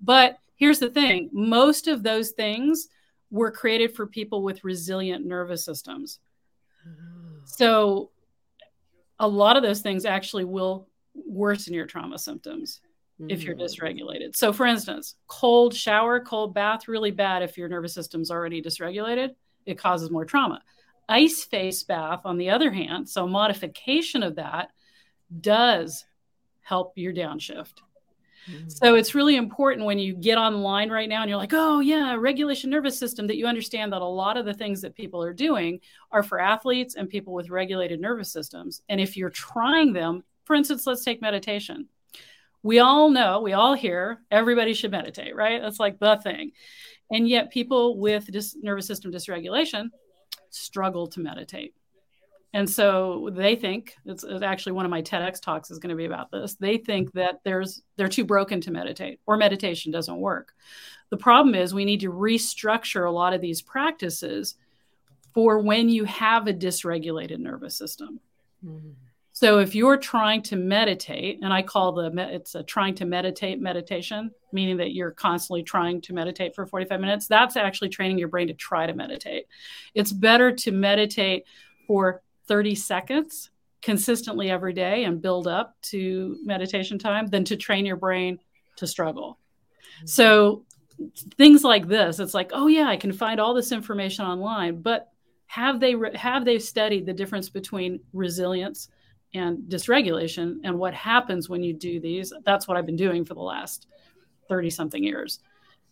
But 0.00 0.38
here's 0.54 0.78
the 0.78 0.88
thing: 0.88 1.28
most 1.30 1.86
of 1.86 2.02
those 2.02 2.30
things 2.30 2.88
were 3.30 3.50
created 3.50 3.94
for 3.94 4.06
people 4.06 4.42
with 4.42 4.64
resilient 4.64 5.26
nervous 5.26 5.62
systems. 5.62 6.20
So 7.44 8.12
a 9.18 9.28
lot 9.28 9.58
of 9.58 9.62
those 9.62 9.82
things 9.82 10.06
actually 10.06 10.46
will 10.46 10.88
worsen 11.14 11.74
your 11.74 11.84
trauma 11.84 12.18
symptoms 12.18 12.80
if 13.28 13.42
you're 13.44 13.54
mm. 13.54 13.62
dysregulated. 13.62 14.34
So, 14.34 14.52
for 14.52 14.66
instance, 14.66 15.14
cold 15.28 15.74
shower, 15.74 16.20
cold 16.20 16.52
bath, 16.52 16.88
really 16.88 17.12
bad 17.12 17.42
if 17.42 17.56
your 17.56 17.68
nervous 17.68 17.94
system's 17.94 18.30
already 18.30 18.60
dysregulated. 18.60 19.30
It 19.66 19.78
causes 19.78 20.10
more 20.10 20.24
trauma. 20.24 20.62
ice 21.08 21.44
face 21.44 21.82
bath, 21.82 22.22
on 22.24 22.38
the 22.38 22.50
other 22.50 22.70
hand, 22.70 23.08
so 23.08 23.26
modification 23.26 24.22
of 24.22 24.36
that 24.36 24.70
does 25.40 26.04
help 26.62 26.92
your 26.96 27.12
downshift. 27.12 27.74
Mm-hmm. 28.50 28.68
So 28.68 28.94
it's 28.94 29.14
really 29.14 29.36
important 29.36 29.86
when 29.86 29.98
you 29.98 30.14
get 30.14 30.36
online 30.36 30.90
right 30.90 31.08
now 31.08 31.22
and 31.22 31.30
you're 31.30 31.38
like, 31.38 31.54
oh, 31.54 31.80
yeah, 31.80 32.14
regulation 32.14 32.70
nervous 32.70 32.98
system, 32.98 33.26
that 33.26 33.36
you 33.36 33.46
understand 33.46 33.92
that 33.92 34.02
a 34.02 34.06
lot 34.06 34.36
of 34.36 34.44
the 34.44 34.52
things 34.52 34.82
that 34.82 34.94
people 34.94 35.22
are 35.22 35.32
doing 35.32 35.80
are 36.12 36.22
for 36.22 36.38
athletes 36.38 36.94
and 36.94 37.08
people 37.08 37.32
with 37.32 37.48
regulated 37.48 38.00
nervous 38.00 38.30
systems. 38.32 38.82
And 38.88 39.00
if 39.00 39.16
you're 39.16 39.30
trying 39.30 39.92
them, 39.92 40.24
for 40.44 40.54
instance, 40.54 40.86
let's 40.86 41.04
take 41.04 41.22
meditation. 41.22 41.88
We 42.64 42.80
all 42.80 43.10
know, 43.10 43.42
we 43.42 43.52
all 43.52 43.74
hear 43.74 44.22
everybody 44.30 44.72
should 44.72 44.90
meditate, 44.90 45.36
right? 45.36 45.60
That's 45.62 45.78
like 45.78 46.00
the 46.00 46.16
thing. 46.16 46.52
And 47.10 47.28
yet, 47.28 47.52
people 47.52 47.98
with 47.98 48.26
dis- 48.32 48.56
nervous 48.60 48.86
system 48.86 49.12
dysregulation 49.12 49.90
struggle 50.48 51.06
to 51.08 51.20
meditate. 51.20 51.74
And 52.54 52.70
so 52.70 53.30
they 53.32 53.56
think 53.56 53.96
it's, 54.06 54.24
it's, 54.24 54.42
actually 54.42 54.72
one 54.72 54.84
of 54.84 54.90
my 54.90 55.02
TEDx 55.02 55.42
talks 55.42 55.70
is 55.70 55.78
going 55.78 55.90
to 55.90 55.96
be 55.96 56.04
about 56.04 56.30
this. 56.30 56.54
They 56.54 56.78
think 56.78 57.12
that 57.12 57.40
there's 57.44 57.82
they're 57.96 58.08
too 58.08 58.24
broken 58.24 58.60
to 58.62 58.70
meditate 58.70 59.20
or 59.26 59.36
meditation 59.36 59.92
doesn't 59.92 60.16
work. 60.16 60.54
The 61.10 61.16
problem 61.16 61.54
is 61.54 61.74
we 61.74 61.84
need 61.84 62.00
to 62.00 62.12
restructure 62.12 63.06
a 63.06 63.12
lot 63.12 63.34
of 63.34 63.40
these 63.40 63.60
practices 63.60 64.54
for 65.34 65.58
when 65.58 65.88
you 65.88 66.04
have 66.04 66.46
a 66.46 66.54
dysregulated 66.54 67.40
nervous 67.40 67.76
system. 67.76 68.20
Mm-hmm. 68.64 68.90
So 69.34 69.58
if 69.58 69.74
you're 69.74 69.96
trying 69.96 70.42
to 70.42 70.56
meditate, 70.56 71.40
and 71.42 71.52
I 71.52 71.60
call 71.60 71.90
the 71.90 72.12
it's 72.32 72.54
a 72.54 72.62
trying 72.62 72.94
to 72.94 73.04
meditate 73.04 73.60
meditation, 73.60 74.30
meaning 74.52 74.76
that 74.76 74.92
you're 74.92 75.10
constantly 75.10 75.64
trying 75.64 76.00
to 76.02 76.12
meditate 76.12 76.54
for 76.54 76.66
45 76.66 77.00
minutes, 77.00 77.26
that's 77.26 77.56
actually 77.56 77.88
training 77.88 78.16
your 78.16 78.28
brain 78.28 78.46
to 78.46 78.54
try 78.54 78.86
to 78.86 78.94
meditate. 78.94 79.46
It's 79.92 80.12
better 80.12 80.52
to 80.52 80.70
meditate 80.70 81.46
for 81.88 82.22
30 82.46 82.76
seconds 82.76 83.50
consistently 83.82 84.52
every 84.52 84.72
day 84.72 85.02
and 85.02 85.20
build 85.20 85.48
up 85.48 85.74
to 85.82 86.38
meditation 86.44 86.96
time 86.96 87.26
than 87.26 87.44
to 87.46 87.56
train 87.56 87.84
your 87.84 87.96
brain 87.96 88.38
to 88.76 88.86
struggle. 88.86 89.40
Mm-hmm. 89.96 90.06
So 90.06 90.64
things 91.36 91.64
like 91.64 91.88
this, 91.88 92.20
it's 92.20 92.34
like, 92.34 92.52
oh 92.54 92.68
yeah, 92.68 92.86
I 92.86 92.96
can 92.96 93.12
find 93.12 93.40
all 93.40 93.52
this 93.52 93.72
information 93.72 94.24
online, 94.24 94.80
but 94.80 95.08
have 95.46 95.80
they 95.80 95.96
have 96.14 96.44
they 96.44 96.60
studied 96.60 97.04
the 97.04 97.12
difference 97.12 97.48
between 97.48 97.98
resilience 98.12 98.90
and 99.34 99.58
dysregulation. 99.68 100.58
And 100.64 100.78
what 100.78 100.94
happens 100.94 101.48
when 101.48 101.62
you 101.62 101.74
do 101.74 102.00
these 102.00 102.32
that's 102.44 102.66
what 102.66 102.76
i've 102.76 102.86
been 102.86 102.96
doing 102.96 103.24
for 103.24 103.34
the 103.34 103.40
last 103.40 103.86
30 104.48 104.70
something 104.70 105.02
years 105.02 105.40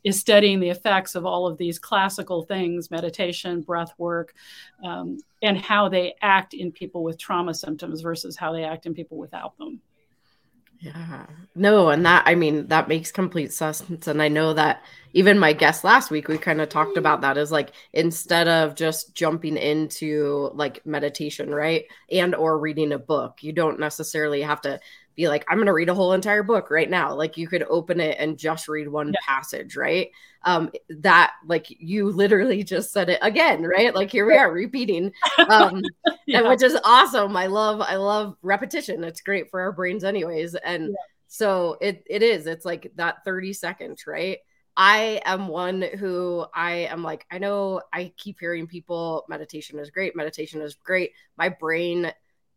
is 0.05 0.19
studying 0.19 0.59
the 0.59 0.69
effects 0.69 1.15
of 1.15 1.25
all 1.25 1.47
of 1.47 1.59
these 1.59 1.79
classical 1.79 2.43
things 2.43 2.91
meditation 2.91 3.61
breath 3.61 3.93
work 3.99 4.35
um, 4.85 5.19
and 5.43 5.59
how 5.59 5.89
they 5.89 6.15
act 6.23 6.55
in 6.55 6.73
people 6.73 7.03
with 7.05 7.19
trauma 7.19 7.55
symptoms 7.55 8.01
versus 8.01 8.37
how 8.37 8.53
they 8.53 8.65
act 8.65 8.87
in 8.87 8.95
people 8.95 9.17
without 9.17 9.57
them 9.59 9.81
yeah. 10.83 11.27
No, 11.55 11.91
and 11.91 12.05
that 12.07 12.25
I 12.27 12.35
mean 12.35 12.67
that 12.69 12.89
makes 12.89 13.13
complete 13.13 13.53
sense. 13.53 13.83
And 14.09 14.21
I 14.21 14.27
know 14.29 14.53
that 14.55 14.83
even 15.13 15.39
my 15.39 15.53
guest 15.53 15.85
last 15.85 16.11
week, 16.11 16.27
we 16.27 16.39
kind 16.39 16.61
of 16.61 16.69
talked 16.71 16.97
about 16.97 17.21
that 17.21 17.37
is 17.39 17.53
like 17.53 17.73
instead 17.93 18.49
of 18.49 18.75
just 18.75 19.15
jumping 19.15 19.57
into 19.57 20.51
like 20.55 20.85
meditation, 20.85 21.55
right? 21.55 21.85
And 22.11 22.35
or 22.35 22.59
reading 22.59 22.93
a 22.93 22.99
book, 22.99 23.43
you 23.43 23.53
don't 23.53 23.79
necessarily 23.79 24.43
have 24.43 24.61
to 24.63 24.81
be 25.15 25.29
like, 25.29 25.45
I'm 25.49 25.59
gonna 25.59 25.73
read 25.73 25.89
a 25.89 25.95
whole 25.95 26.13
entire 26.13 26.43
book 26.43 26.71
right 26.71 26.89
now. 26.89 27.15
Like 27.15 27.37
you 27.37 27.47
could 27.49 27.65
open 27.69 28.01
it 28.01 28.17
and 28.19 28.39
just 28.39 28.69
read 28.69 28.89
one 28.89 29.09
yeah. 29.09 29.21
passage, 29.27 29.77
right? 29.77 30.11
Um, 30.45 30.71
that 30.89 31.33
like 31.47 31.67
you 31.69 32.11
literally 32.11 32.63
just 32.65 32.93
said 32.93 33.09
it 33.09 33.19
again, 33.23 33.63
right? 33.63 33.95
Like 33.95 34.11
here 34.11 34.27
we 34.27 34.37
are 34.37 34.53
repeating. 34.53 35.13
Um 35.49 35.83
yeah. 36.27 36.39
and 36.39 36.49
which 36.49 36.63
is 36.63 36.79
awesome. 36.85 37.37
I 37.37 37.47
love 37.47 37.81
I 37.81 37.97
love 37.97 38.37
repetition. 38.43 39.05
It's 39.05 39.21
great 39.21 39.51
for 39.51 39.61
our 39.61 39.73
brains 39.73 40.05
anyways. 40.05 40.55
And 40.55 40.89
yeah. 40.91 40.95
so 41.27 41.77
it 41.81 42.05
it 42.09 42.23
is, 42.23 42.47
it's 42.47 42.65
like 42.65 42.93
that 42.97 43.25
30 43.25 43.53
seconds, 43.53 44.07
right? 44.07 44.39
I 44.77 45.21
am 45.25 45.49
one 45.49 45.83
who 45.83 46.47
I 46.55 46.87
am 46.91 47.03
like, 47.03 47.27
I 47.31 47.39
know 47.39 47.83
I 47.93 48.13
keep 48.17 48.41
hearing 48.41 48.67
people 48.67 49.25
meditation 49.29 49.79
is 49.79 49.91
great, 49.91 50.17
meditation 50.17 50.63
is 50.63 50.75
great. 50.75 51.13
My 51.37 51.51
brain 51.51 52.13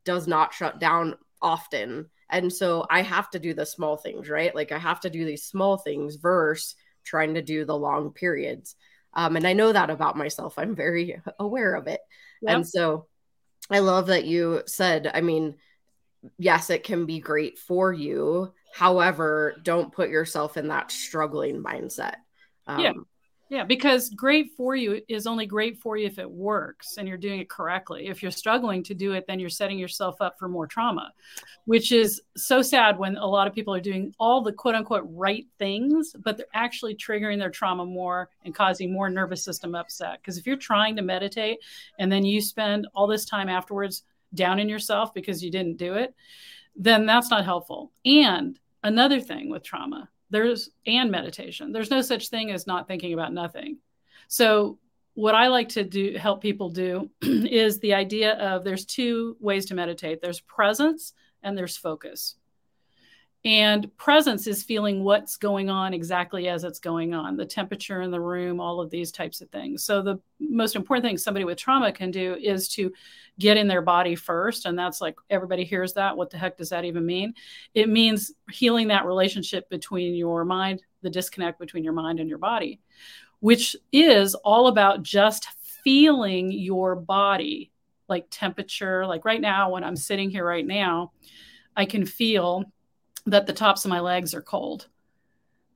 does 0.05 0.27
not 0.27 0.53
shut 0.53 0.79
down 0.79 1.15
often 1.45 2.09
and 2.29 2.51
so 2.51 2.85
I 2.89 3.01
have 3.01 3.29
to 3.31 3.39
do 3.39 3.53
the 3.53 3.65
small 3.65 3.97
things, 3.97 4.29
right? 4.29 4.53
Like 4.53 4.71
I 4.71 4.79
have 4.79 4.99
to 5.01 5.09
do 5.09 5.25
these 5.25 5.43
small 5.43 5.77
things 5.77 6.15
versus 6.15 6.75
trying 7.03 7.35
to 7.35 7.41
do 7.41 7.65
the 7.65 7.77
long 7.77 8.11
periods. 8.11 8.75
Um, 9.13 9.35
and 9.35 9.47
I 9.47 9.53
know 9.53 9.71
that 9.71 9.89
about 9.89 10.17
myself. 10.17 10.57
I'm 10.57 10.75
very 10.75 11.21
aware 11.39 11.75
of 11.75 11.87
it. 11.87 12.01
Yep. 12.41 12.55
And 12.55 12.67
so 12.67 13.07
I 13.69 13.79
love 13.79 14.07
that 14.07 14.25
you 14.25 14.63
said, 14.65 15.09
I 15.13 15.21
mean, 15.21 15.55
yes, 16.37 16.69
it 16.69 16.83
can 16.83 17.05
be 17.05 17.19
great 17.19 17.59
for 17.59 17.93
you. 17.93 18.51
However, 18.73 19.55
don't 19.63 19.93
put 19.93 20.09
yourself 20.09 20.57
in 20.57 20.67
that 20.69 20.91
struggling 20.91 21.63
mindset. 21.63 22.15
Um, 22.67 22.79
yeah. 22.79 22.93
Yeah, 23.47 23.63
because 23.63 24.09
great 24.09 24.53
for 24.57 24.75
you 24.75 25.01
is 25.07 25.27
only 25.27 25.45
great 25.45 25.77
for 25.77 25.97
you 25.97 26.07
if 26.07 26.17
it 26.17 26.29
works 26.29 26.97
and 26.97 27.07
you're 27.07 27.15
doing 27.17 27.39
it 27.39 27.49
correctly. 27.49 28.07
If 28.07 28.23
you're 28.23 28.31
struggling 28.31 28.81
to 28.83 28.95
do 28.95 29.13
it, 29.13 29.25
then 29.27 29.39
you're 29.39 29.49
setting 29.49 29.77
yourself 29.77 30.19
up 30.19 30.39
for 30.39 30.47
more 30.47 30.65
trauma, 30.65 31.13
which 31.65 31.91
is 31.91 32.21
so 32.35 32.63
sad 32.63 32.97
when 32.97 33.17
a 33.17 33.25
lot 33.25 33.45
of 33.45 33.53
people 33.53 33.73
are 33.75 33.79
doing 33.79 34.15
all 34.19 34.41
the 34.41 34.51
quote 34.51 34.73
unquote 34.73 35.05
right 35.07 35.45
things, 35.59 36.15
but 36.23 36.37
they're 36.37 36.47
actually 36.55 36.95
triggering 36.95 37.37
their 37.37 37.51
trauma 37.51 37.85
more 37.85 38.29
and 38.45 38.55
causing 38.55 38.91
more 38.91 39.11
nervous 39.11 39.43
system 39.43 39.75
upset. 39.75 40.19
Because 40.21 40.39
if 40.39 40.47
you're 40.47 40.57
trying 40.57 40.95
to 40.95 41.03
meditate 41.03 41.59
and 41.99 42.11
then 42.11 42.25
you 42.25 42.41
spend 42.41 42.87
all 42.95 43.05
this 43.05 43.25
time 43.25 43.47
afterwards 43.47 44.03
down 44.33 44.59
in 44.59 44.67
yourself 44.67 45.13
because 45.13 45.43
you 45.43 45.51
didn't 45.51 45.77
do 45.77 45.93
it, 45.93 46.15
then 46.75 47.05
that's 47.05 47.29
not 47.29 47.45
helpful. 47.45 47.91
And 48.05 48.59
another 48.83 49.19
thing 49.19 49.51
with 49.51 49.61
trauma, 49.61 50.09
there's 50.35 50.69
and 50.85 51.09
meditation. 51.09 51.71
There's 51.71 51.89
no 51.89 52.01
such 52.01 52.29
thing 52.29 52.51
as 52.51 52.67
not 52.67 52.87
thinking 52.87 53.13
about 53.13 53.33
nothing. 53.33 53.77
So 54.27 54.79
what 55.13 55.33
i 55.33 55.47
like 55.47 55.69
to 55.69 55.83
do 55.85 56.17
help 56.17 56.41
people 56.41 56.69
do 56.69 57.09
is 57.21 57.79
the 57.79 57.93
idea 57.93 58.33
of 58.33 58.65
there's 58.65 58.85
two 58.85 59.37
ways 59.39 59.65
to 59.67 59.73
meditate. 59.73 60.21
There's 60.21 60.41
presence 60.41 61.13
and 61.41 61.57
there's 61.57 61.77
focus 61.77 62.35
and 63.45 63.95
presence 63.97 64.47
is 64.47 64.63
feeling 64.63 65.03
what's 65.03 65.37
going 65.37 65.69
on 65.69 65.93
exactly 65.93 66.47
as 66.47 66.63
it's 66.63 66.79
going 66.79 67.13
on, 67.13 67.37
the 67.37 67.45
temperature 67.45 68.01
in 68.01 68.09
the 68.09 68.19
room, 68.19 68.59
all 68.59 68.81
of 68.81 68.89
these 68.89 69.11
types 69.11 69.39
of 69.39 69.51
things. 69.51 69.83
So, 69.83 70.01
the 70.01 70.19
most 70.39 70.75
important 70.75 71.05
thing 71.05 71.17
somebody 71.19 71.45
with 71.45 71.59
trauma 71.59 71.91
can 71.91 72.09
do 72.09 72.35
is 72.41 72.67
to 72.69 72.91
get 73.37 73.55
in 73.55 73.67
their 73.67 73.83
body 73.83 74.15
first. 74.15 74.65
And 74.65 74.77
that's 74.77 74.99
like 74.99 75.15
everybody 75.29 75.63
hears 75.63 75.93
that. 75.93 76.17
What 76.17 76.31
the 76.31 76.39
heck 76.39 76.57
does 76.57 76.69
that 76.69 76.85
even 76.85 77.05
mean? 77.05 77.35
It 77.75 77.87
means 77.87 78.31
healing 78.51 78.87
that 78.87 79.05
relationship 79.05 79.69
between 79.69 80.15
your 80.15 80.43
mind, 80.43 80.81
the 81.03 81.09
disconnect 81.11 81.59
between 81.59 81.83
your 81.83 81.93
mind 81.93 82.19
and 82.19 82.27
your 82.27 82.39
body, 82.39 82.81
which 83.41 83.75
is 83.91 84.33
all 84.33 84.67
about 84.67 85.03
just 85.03 85.47
feeling 85.83 86.51
your 86.51 86.95
body, 86.95 87.71
like 88.09 88.25
temperature. 88.31 89.05
Like 89.05 89.23
right 89.23 89.41
now, 89.41 89.69
when 89.69 89.83
I'm 89.83 89.95
sitting 89.95 90.31
here 90.31 90.45
right 90.45 90.65
now, 90.65 91.11
I 91.77 91.85
can 91.85 92.07
feel 92.07 92.63
that 93.25 93.45
the 93.47 93.53
tops 93.53 93.85
of 93.85 93.89
my 93.89 93.99
legs 93.99 94.33
are 94.33 94.41
cold. 94.41 94.87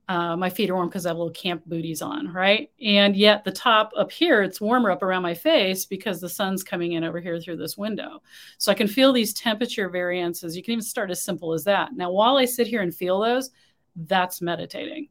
Uh, 0.08 0.36
my 0.36 0.50
feet 0.50 0.68
are 0.70 0.74
warm 0.74 0.88
because 0.88 1.06
I 1.06 1.10
have 1.10 1.18
little 1.18 1.32
camp 1.32 1.62
booties 1.66 2.02
on, 2.02 2.32
right? 2.32 2.68
And 2.84 3.14
yet 3.14 3.44
the 3.44 3.52
top 3.52 3.92
up 3.96 4.10
here, 4.10 4.42
it's 4.42 4.60
warmer 4.60 4.90
up 4.90 5.04
around 5.04 5.22
my 5.22 5.34
face 5.34 5.84
because 5.84 6.20
the 6.20 6.28
sun's 6.28 6.64
coming 6.64 6.92
in 6.92 7.04
over 7.04 7.20
here 7.20 7.40
through 7.40 7.58
this 7.58 7.78
window. 7.78 8.20
So 8.58 8.72
I 8.72 8.74
can 8.74 8.88
feel 8.88 9.12
these 9.12 9.32
temperature 9.32 9.88
variances. 9.88 10.56
You 10.56 10.64
can 10.64 10.72
even 10.72 10.82
start 10.82 11.12
as 11.12 11.22
simple 11.22 11.52
as 11.52 11.62
that. 11.64 11.94
Now, 11.94 12.10
while 12.10 12.38
I 12.38 12.44
sit 12.44 12.66
here 12.66 12.82
and 12.82 12.92
feel 12.92 13.20
those, 13.20 13.50
that's 13.94 14.42
meditating. 14.42 15.10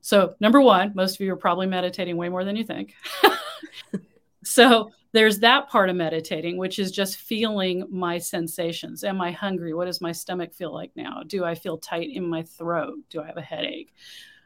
So, 0.00 0.34
number 0.38 0.60
one, 0.60 0.92
most 0.94 1.16
of 1.16 1.20
you 1.20 1.32
are 1.32 1.36
probably 1.36 1.66
meditating 1.66 2.16
way 2.16 2.28
more 2.28 2.44
than 2.44 2.54
you 2.54 2.62
think. 2.62 2.94
so, 4.44 4.92
there's 5.12 5.38
that 5.38 5.68
part 5.68 5.88
of 5.88 5.96
meditating, 5.96 6.56
which 6.58 6.78
is 6.78 6.90
just 6.90 7.16
feeling 7.16 7.84
my 7.90 8.18
sensations. 8.18 9.04
Am 9.04 9.20
I 9.20 9.30
hungry? 9.30 9.72
What 9.72 9.86
does 9.86 10.00
my 10.00 10.12
stomach 10.12 10.52
feel 10.52 10.72
like 10.72 10.92
now? 10.96 11.22
Do 11.26 11.44
I 11.44 11.54
feel 11.54 11.78
tight 11.78 12.10
in 12.12 12.26
my 12.26 12.42
throat? 12.42 12.98
Do 13.08 13.22
I 13.22 13.26
have 13.26 13.38
a 13.38 13.42
headache? 13.42 13.94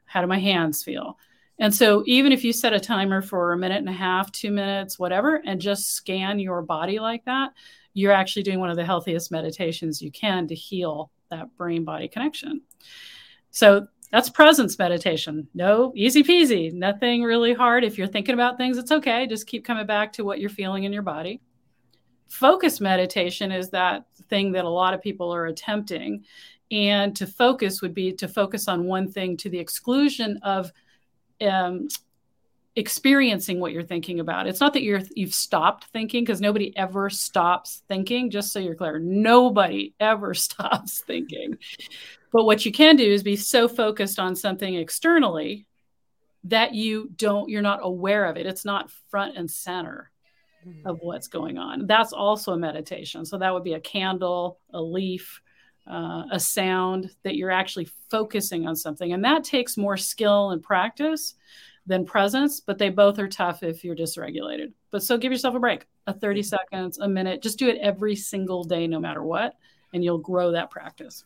How 0.04 0.20
do 0.20 0.26
my 0.26 0.38
hands 0.38 0.84
feel? 0.84 1.18
And 1.58 1.74
so, 1.74 2.02
even 2.06 2.32
if 2.32 2.44
you 2.44 2.52
set 2.52 2.72
a 2.72 2.80
timer 2.80 3.22
for 3.22 3.52
a 3.52 3.58
minute 3.58 3.78
and 3.78 3.88
a 3.88 3.92
half, 3.92 4.32
two 4.32 4.50
minutes, 4.50 4.98
whatever, 4.98 5.42
and 5.44 5.60
just 5.60 5.92
scan 5.92 6.38
your 6.38 6.62
body 6.62 6.98
like 6.98 7.24
that, 7.26 7.52
you're 7.94 8.12
actually 8.12 8.42
doing 8.42 8.58
one 8.58 8.70
of 8.70 8.76
the 8.76 8.84
healthiest 8.84 9.30
meditations 9.30 10.00
you 10.00 10.10
can 10.10 10.46
to 10.48 10.54
heal 10.54 11.10
that 11.30 11.54
brain 11.56 11.84
body 11.84 12.08
connection. 12.08 12.62
So, 13.50 13.86
that's 14.12 14.28
presence 14.28 14.78
meditation. 14.78 15.48
No, 15.54 15.90
easy 15.96 16.22
peasy, 16.22 16.70
nothing 16.70 17.22
really 17.22 17.54
hard. 17.54 17.82
If 17.82 17.96
you're 17.96 18.06
thinking 18.06 18.34
about 18.34 18.58
things, 18.58 18.76
it's 18.76 18.92
okay. 18.92 19.26
Just 19.26 19.46
keep 19.46 19.64
coming 19.64 19.86
back 19.86 20.12
to 20.12 20.24
what 20.24 20.38
you're 20.38 20.50
feeling 20.50 20.84
in 20.84 20.92
your 20.92 21.02
body. 21.02 21.40
Focus 22.28 22.78
meditation 22.78 23.50
is 23.50 23.70
that 23.70 24.04
thing 24.28 24.52
that 24.52 24.66
a 24.66 24.68
lot 24.68 24.92
of 24.92 25.00
people 25.00 25.34
are 25.34 25.46
attempting. 25.46 26.24
And 26.70 27.16
to 27.16 27.26
focus 27.26 27.80
would 27.80 27.94
be 27.94 28.12
to 28.12 28.28
focus 28.28 28.68
on 28.68 28.84
one 28.84 29.10
thing 29.10 29.36
to 29.38 29.48
the 29.48 29.58
exclusion 29.58 30.38
of 30.42 30.70
um, 31.40 31.88
experiencing 32.76 33.60
what 33.60 33.72
you're 33.72 33.82
thinking 33.82 34.20
about. 34.20 34.46
It's 34.46 34.60
not 34.60 34.74
that 34.74 34.82
you're 34.82 35.00
you've 35.14 35.34
stopped 35.34 35.84
thinking 35.86 36.22
because 36.22 36.40
nobody 36.40 36.76
ever 36.76 37.08
stops 37.08 37.82
thinking, 37.88 38.30
just 38.30 38.52
so 38.52 38.58
you're 38.58 38.74
clear. 38.74 38.98
Nobody 38.98 39.94
ever 40.00 40.34
stops 40.48 41.00
thinking. 41.00 41.56
But 42.32 42.44
what 42.44 42.64
you 42.64 42.72
can 42.72 42.96
do 42.96 43.04
is 43.04 43.22
be 43.22 43.36
so 43.36 43.68
focused 43.68 44.18
on 44.18 44.34
something 44.34 44.74
externally 44.74 45.66
that 46.44 46.74
you 46.74 47.10
don't 47.16 47.48
you're 47.48 47.62
not 47.62 47.80
aware 47.82 48.24
of 48.24 48.36
it. 48.36 48.46
It's 48.46 48.64
not 48.64 48.90
front 49.10 49.36
and 49.36 49.50
center 49.50 50.10
mm-hmm. 50.66 50.86
of 50.86 50.98
what's 51.00 51.28
going 51.28 51.58
on. 51.58 51.86
That's 51.86 52.12
also 52.12 52.52
a 52.52 52.58
meditation. 52.58 53.24
So 53.24 53.38
that 53.38 53.52
would 53.52 53.64
be 53.64 53.74
a 53.74 53.80
candle, 53.80 54.58
a 54.72 54.80
leaf, 54.80 55.40
uh, 55.90 56.24
a 56.30 56.40
sound 56.40 57.10
that 57.22 57.36
you're 57.36 57.50
actually 57.50 57.88
focusing 58.10 58.66
on 58.66 58.76
something. 58.76 59.12
And 59.12 59.24
that 59.24 59.44
takes 59.44 59.76
more 59.76 59.96
skill 59.96 60.50
and 60.50 60.62
practice 60.62 61.34
than 61.86 62.04
presence, 62.04 62.60
but 62.60 62.78
they 62.78 62.88
both 62.88 63.18
are 63.18 63.28
tough 63.28 63.62
if 63.62 63.84
you're 63.84 63.96
dysregulated. 63.96 64.72
But 64.90 65.02
so 65.02 65.18
give 65.18 65.32
yourself 65.32 65.54
a 65.54 65.60
break, 65.60 65.86
a 66.06 66.12
30 66.12 66.40
mm-hmm. 66.40 66.46
seconds, 66.46 66.98
a 66.98 67.08
minute, 67.08 67.42
just 67.42 67.58
do 67.58 67.68
it 67.68 67.78
every 67.80 68.14
single 68.16 68.64
day, 68.64 68.86
no 68.86 69.00
matter 69.00 69.22
what, 69.22 69.56
and 69.92 70.04
you'll 70.04 70.18
grow 70.18 70.52
that 70.52 70.70
practice. 70.70 71.24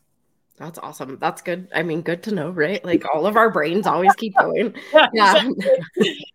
That's 0.56 0.78
awesome. 0.78 1.18
That's 1.20 1.42
good. 1.42 1.68
I 1.74 1.82
mean, 1.82 2.00
good 2.00 2.22
to 2.24 2.34
know, 2.34 2.50
right? 2.50 2.82
Like 2.82 3.04
all 3.12 3.26
of 3.26 3.36
our 3.36 3.50
brains 3.50 3.86
always 3.86 4.14
keep 4.14 4.34
going. 4.36 4.74
yeah. 4.92 5.08
Yeah. 5.12 5.50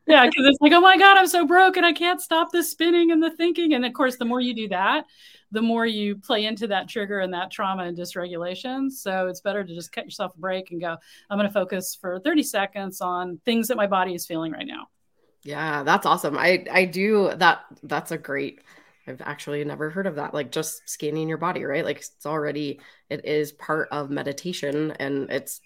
yeah. 0.06 0.24
Cause 0.26 0.34
it's 0.38 0.62
like, 0.62 0.74
oh 0.74 0.82
my 0.82 0.98
God, 0.98 1.18
I'm 1.18 1.28
so 1.28 1.46
broken. 1.48 1.84
I 1.84 1.92
can't 1.92 2.22
stop 2.22 2.52
the 2.52 2.64
spinning 2.64 3.12
and 3.12 3.22
the 3.22 3.32
thinking. 3.32 3.74
And 3.74 3.84
of 3.84 3.94
course, 3.94 4.18
the 4.18 4.26
more 4.26 4.40
you 4.40 4.54
do 4.54 4.68
that, 4.70 5.06
the 5.52 5.62
more 5.62 5.86
you 5.86 6.18
play 6.18 6.46
into 6.46 6.68
that 6.68 6.88
trigger 6.88 7.20
and 7.20 7.34
that 7.34 7.50
trauma 7.50 7.84
and 7.84 7.98
dysregulation. 7.98 8.92
So 8.92 9.28
it's 9.28 9.42
better 9.42 9.64
to 9.64 9.74
just 9.74 9.92
cut 9.92 10.06
yourself 10.06 10.36
a 10.36 10.40
break 10.40 10.72
and 10.72 10.80
go, 10.80 10.98
I'm 11.30 11.38
going 11.38 11.50
to 11.50 11.54
focus 11.54 11.98
for 12.00 12.20
30 12.20 12.44
seconds 12.44 13.02
on 13.02 13.40
things 13.44 13.68
that 13.70 13.78
my 13.78 13.88
body 13.88 14.14
is 14.14 14.28
feeling 14.28 14.52
right 14.52 14.68
now. 14.68 14.88
Yeah, 15.44 15.82
that's 15.84 16.06
awesome. 16.06 16.38
I 16.38 16.66
I 16.72 16.86
do 16.86 17.32
that. 17.36 17.62
That's 17.82 18.12
a 18.12 18.18
great. 18.18 18.62
I've 19.12 19.22
actually 19.22 19.64
never 19.66 19.90
heard 19.90 20.08
of 20.08 20.16
that. 20.16 20.34
Like 20.34 20.52
just 20.52 20.90
scanning 20.90 21.28
your 21.28 21.38
body, 21.38 21.64
right? 21.64 21.84
Like 21.84 21.98
it's 21.98 22.26
already 22.26 22.80
it 23.10 23.26
is 23.26 23.52
part 23.52 23.90
of 23.92 24.10
meditation, 24.10 24.92
and 24.92 25.30
it's 25.30 25.60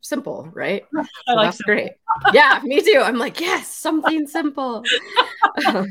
simple, 0.00 0.50
right? 0.52 0.84
So 1.26 1.34
like 1.36 1.46
that's 1.46 1.58
simple. 1.58 1.74
great. 1.74 1.92
yeah, 2.34 2.60
me 2.64 2.80
too. 2.80 3.00
I'm 3.00 3.16
like, 3.18 3.40
yes, 3.40 3.72
something 3.72 4.26
simple. 4.26 4.82
um, 5.66 5.86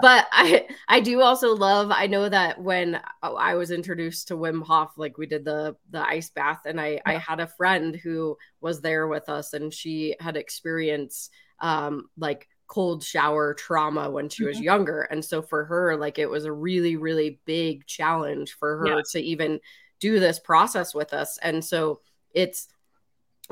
but 0.00 0.26
I 0.32 0.66
I 0.88 1.00
do 1.00 1.20
also 1.20 1.54
love. 1.54 1.90
I 1.90 2.06
know 2.06 2.28
that 2.28 2.60
when 2.60 3.00
I 3.22 3.54
was 3.56 3.70
introduced 3.70 4.28
to 4.28 4.36
Wim 4.36 4.64
Hof, 4.64 4.92
like 4.96 5.18
we 5.18 5.26
did 5.26 5.44
the 5.44 5.76
the 5.90 6.00
ice 6.00 6.30
bath, 6.30 6.60
and 6.64 6.80
I 6.80 7.00
I 7.04 7.18
had 7.18 7.40
a 7.40 7.46
friend 7.46 7.94
who 7.94 8.38
was 8.62 8.80
there 8.80 9.06
with 9.06 9.28
us, 9.28 9.52
and 9.52 9.72
she 9.72 10.16
had 10.18 10.36
experienced 10.36 11.30
um 11.60 12.08
like 12.16 12.48
cold 12.70 13.02
shower 13.02 13.52
trauma 13.52 14.08
when 14.08 14.28
she 14.28 14.44
was 14.44 14.56
mm-hmm. 14.56 14.64
younger 14.64 15.02
and 15.02 15.24
so 15.24 15.42
for 15.42 15.64
her 15.64 15.96
like 15.96 16.20
it 16.20 16.30
was 16.30 16.44
a 16.44 16.52
really 16.52 16.96
really 16.96 17.40
big 17.44 17.84
challenge 17.84 18.52
for 18.52 18.78
her 18.78 18.86
yeah. 18.86 19.02
to 19.10 19.20
even 19.20 19.58
do 19.98 20.20
this 20.20 20.38
process 20.38 20.94
with 20.94 21.12
us 21.12 21.36
and 21.42 21.64
so 21.64 22.00
it's 22.32 22.68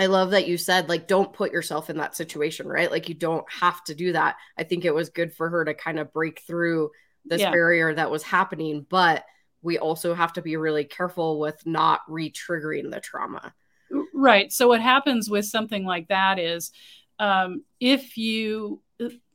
I 0.01 0.07
love 0.07 0.31
that 0.31 0.47
you 0.47 0.57
said, 0.59 0.89
like, 0.89 1.09
don't 1.09 1.33
put 1.33 1.51
yourself 1.51 1.91
in 1.91 1.97
that 1.97 2.15
situation, 2.15 2.69
right? 2.69 2.89
Like, 2.89 3.09
you 3.09 3.17
don't 3.17 3.45
have 3.51 3.83
to 3.85 3.97
do 3.97 4.13
that. 4.13 4.37
I 4.57 4.63
think 4.63 4.85
it 4.85 4.95
was 4.95 5.09
good 5.09 5.35
for 5.35 5.49
her 5.49 5.65
to 5.65 5.75
kind 5.75 5.99
of 5.99 6.13
break 6.13 6.43
through 6.47 6.93
this 7.25 7.41
yeah. 7.41 7.51
barrier 7.51 7.93
that 7.93 8.09
was 8.09 8.23
happening, 8.23 8.87
but 8.89 9.25
we 9.61 9.77
also 9.77 10.15
have 10.15 10.35
to 10.35 10.43
be 10.43 10.57
really 10.57 10.85
careful 10.85 11.41
with 11.41 11.67
not 11.67 12.03
re 12.07 12.31
triggering 12.31 12.93
the 12.93 13.01
trauma. 13.01 13.53
Right. 14.15 14.53
So, 14.53 14.69
what 14.69 14.81
happens 14.81 15.29
with 15.29 15.47
something 15.47 15.85
like 15.85 16.09
that 16.09 16.39
is 16.39 16.71
um, 17.19 17.63
if 17.81 18.17
you, 18.17 18.81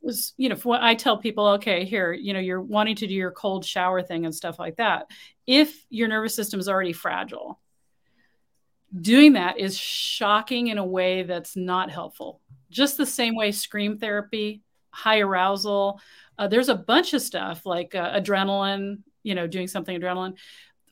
was, 0.02 0.34
you 0.36 0.48
know, 0.48 0.56
what 0.56 0.82
I 0.82 0.94
tell 0.94 1.16
people, 1.16 1.46
okay, 1.48 1.84
here, 1.84 2.12
you 2.12 2.32
know, 2.32 2.40
you're 2.40 2.60
wanting 2.60 2.96
to 2.96 3.06
do 3.06 3.14
your 3.14 3.30
cold 3.30 3.64
shower 3.64 4.02
thing 4.02 4.24
and 4.24 4.34
stuff 4.34 4.58
like 4.58 4.76
that. 4.76 5.06
If 5.46 5.84
your 5.88 6.08
nervous 6.08 6.34
system 6.34 6.60
is 6.60 6.68
already 6.68 6.92
fragile, 6.92 7.58
doing 9.00 9.32
that 9.32 9.58
is 9.58 9.76
shocking 9.76 10.68
in 10.68 10.78
a 10.78 10.84
way 10.84 11.22
that's 11.22 11.56
not 11.56 11.90
helpful. 11.90 12.40
Just 12.70 12.96
the 12.96 13.06
same 13.06 13.34
way 13.34 13.50
scream 13.52 13.98
therapy, 13.98 14.62
high 14.90 15.20
arousal, 15.20 16.00
uh, 16.38 16.48
there's 16.48 16.68
a 16.68 16.74
bunch 16.74 17.14
of 17.14 17.22
stuff 17.22 17.64
like 17.64 17.94
uh, 17.94 18.20
adrenaline, 18.20 18.98
you 19.22 19.34
know, 19.34 19.46
doing 19.46 19.68
something 19.68 19.98
adrenaline, 19.98 20.34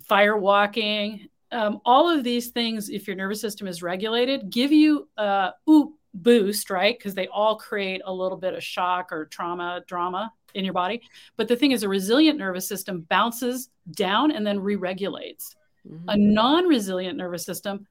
fire 0.05 0.37
walking, 0.37 1.29
um, 1.51 1.81
all 1.85 2.09
of 2.09 2.25
these 2.25 2.49
things, 2.49 2.89
if 2.89 3.07
your 3.07 3.15
nervous 3.15 3.41
system 3.41 3.67
is 3.67 3.83
regulated, 3.83 4.49
give 4.49 4.73
you 4.73 5.09
a 5.19 5.51
oop 5.69 5.93
boost, 6.15 6.71
right? 6.71 6.99
Because 6.99 7.15
they 7.15 7.29
all 7.29 7.57
create 7.57 8.03
a 8.05 8.13
little 8.13 8.39
bit 8.39 8.55
of 8.55 8.63
shock 8.63 9.13
or 9.13 9.27
trauma, 9.27 9.83
drama 9.87 10.33
in 10.55 10.65
your 10.65 10.75
body. 10.75 11.03
But 11.37 11.49
the 11.49 11.57
thing 11.57 11.73
is, 11.73 11.83
a 11.83 11.89
resilient 11.89 12.39
nervous 12.39 12.69
system 12.69 13.07
bounces 13.09 13.71
down 13.93 14.31
and 14.31 14.47
then 14.47 14.61
re 14.61 14.77
regulates. 14.77 15.57
Mm-hmm. 15.89 16.09
A 16.09 16.17
non 16.17 16.67
resilient 16.67 17.17
nervous 17.17 17.45
system 17.45 17.87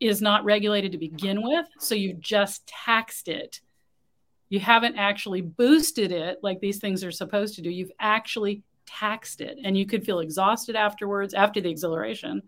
is 0.00 0.20
not 0.20 0.44
regulated 0.44 0.92
to 0.92 0.98
begin 0.98 1.42
with. 1.42 1.66
So 1.78 1.94
you've 1.94 2.20
just 2.20 2.66
taxed 2.66 3.28
it. 3.28 3.60
You 4.48 4.60
haven't 4.60 4.96
actually 4.96 5.40
boosted 5.40 6.12
it 6.12 6.38
like 6.42 6.60
these 6.60 6.78
things 6.78 7.02
are 7.02 7.10
supposed 7.10 7.54
to 7.56 7.62
do. 7.62 7.70
You've 7.70 7.92
actually 7.98 8.62
taxed 8.86 9.40
it. 9.40 9.58
And 9.64 9.76
you 9.76 9.86
could 9.86 10.04
feel 10.04 10.20
exhausted 10.20 10.76
afterwards, 10.76 11.34
after 11.34 11.60
the 11.60 11.70
exhilaration. 11.70 12.42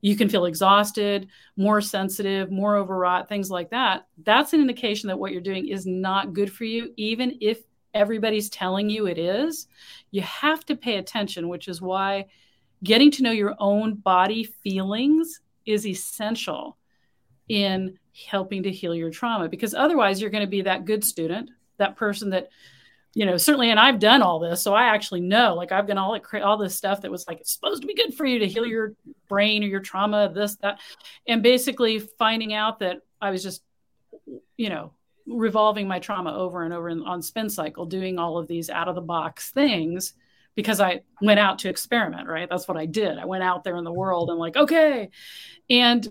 You 0.00 0.16
can 0.16 0.28
feel 0.28 0.44
exhausted, 0.44 1.28
more 1.56 1.80
sensitive, 1.80 2.50
more 2.50 2.76
overwrought, 2.76 3.28
things 3.28 3.50
like 3.50 3.70
that. 3.70 4.06
That's 4.22 4.52
an 4.52 4.60
indication 4.60 5.08
that 5.08 5.18
what 5.18 5.32
you're 5.32 5.40
doing 5.40 5.68
is 5.68 5.86
not 5.86 6.32
good 6.32 6.52
for 6.52 6.64
you, 6.64 6.92
even 6.96 7.36
if 7.40 7.60
everybody's 7.94 8.48
telling 8.48 8.88
you 8.88 9.06
it 9.06 9.18
is. 9.18 9.66
You 10.10 10.22
have 10.22 10.64
to 10.66 10.76
pay 10.76 10.96
attention, 10.96 11.48
which 11.48 11.68
is 11.68 11.82
why 11.82 12.26
getting 12.84 13.10
to 13.10 13.22
know 13.22 13.32
your 13.32 13.56
own 13.58 13.94
body 13.94 14.44
feelings 14.44 15.40
is 15.66 15.86
essential 15.86 16.76
in 17.48 17.98
helping 18.26 18.62
to 18.62 18.70
heal 18.70 18.94
your 18.94 19.10
trauma 19.10 19.48
because 19.48 19.74
otherwise 19.74 20.20
you're 20.20 20.30
going 20.30 20.44
to 20.44 20.50
be 20.50 20.62
that 20.62 20.84
good 20.84 21.04
student, 21.04 21.50
that 21.78 21.96
person 21.96 22.30
that 22.30 22.50
you 23.18 23.26
know 23.26 23.36
certainly 23.36 23.70
and 23.70 23.80
I've 23.80 23.98
done 23.98 24.22
all 24.22 24.38
this 24.38 24.62
so 24.62 24.74
I 24.74 24.94
actually 24.94 25.22
know 25.22 25.54
like 25.54 25.72
I've 25.72 25.88
done 25.88 25.98
all 25.98 26.16
all 26.40 26.56
this 26.56 26.76
stuff 26.76 27.00
that 27.00 27.10
was 27.10 27.26
like 27.26 27.40
it's 27.40 27.52
supposed 27.52 27.82
to 27.82 27.88
be 27.88 27.96
good 27.96 28.14
for 28.14 28.24
you 28.24 28.38
to 28.38 28.46
heal 28.46 28.62
mm-hmm. 28.62 28.70
your 28.70 28.92
brain 29.28 29.64
or 29.64 29.66
your 29.66 29.80
trauma 29.80 30.30
this 30.32 30.54
that 30.62 30.78
and 31.26 31.42
basically 31.42 31.98
finding 31.98 32.54
out 32.54 32.78
that 32.78 32.98
I 33.20 33.30
was 33.30 33.42
just 33.42 33.64
you 34.56 34.68
know 34.68 34.92
revolving 35.26 35.88
my 35.88 35.98
trauma 35.98 36.32
over 36.32 36.62
and 36.62 36.72
over 36.72 36.88
on 36.90 37.20
spin 37.20 37.50
cycle 37.50 37.86
doing 37.86 38.20
all 38.20 38.38
of 38.38 38.46
these 38.46 38.70
out 38.70 38.86
of 38.86 38.94
the 38.94 39.00
box 39.00 39.50
things 39.50 40.14
because 40.54 40.80
I 40.80 41.02
went 41.20 41.38
out 41.38 41.58
to 41.60 41.68
experiment, 41.68 42.28
right? 42.28 42.48
That's 42.48 42.66
what 42.66 42.76
I 42.76 42.86
did. 42.86 43.18
I 43.18 43.26
went 43.26 43.44
out 43.44 43.62
there 43.62 43.76
in 43.76 43.84
the 43.84 43.90
mm-hmm. 43.90 43.98
world 43.98 44.30
and 44.30 44.38
like, 44.38 44.56
okay. 44.56 45.10
And 45.68 46.06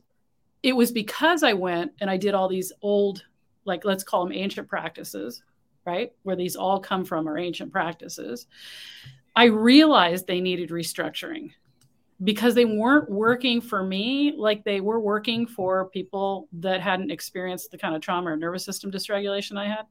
it 0.62 0.74
was 0.74 0.92
because 0.92 1.42
I 1.42 1.54
went 1.54 1.94
and 2.00 2.10
I 2.10 2.18
did 2.18 2.34
all 2.34 2.48
these 2.48 2.72
old, 2.82 3.24
like, 3.66 3.84
let's 3.84 4.04
call 4.04 4.24
them 4.24 4.34
ancient 4.34 4.68
practices, 4.68 5.42
right? 5.88 6.12
Where 6.24 6.36
these 6.36 6.58
all 6.58 6.80
come 6.82 7.06
from 7.06 7.28
are 7.30 7.38
ancient 7.38 7.72
practices. 7.72 8.46
I 9.36 9.46
realized 9.46 10.28
they 10.28 10.42
needed 10.42 10.70
restructuring 10.70 11.52
because 12.24 12.56
they 12.56 12.66
weren't 12.66 13.10
working 13.10 13.62
for 13.62 13.84
me 13.84 14.34
like 14.36 14.64
they 14.64 14.82
were 14.82 15.00
working 15.00 15.48
for 15.48 15.90
people 15.90 16.50
that 16.52 16.82
hadn't 16.82 17.12
experienced 17.12 17.72
the 17.72 17.78
kind 17.78 17.96
of 17.96 18.02
trauma 18.02 18.32
or 18.32 18.36
nervous 18.36 18.66
system 18.66 18.92
dysregulation 18.92 19.58
I 19.58 19.68
had. 19.68 19.86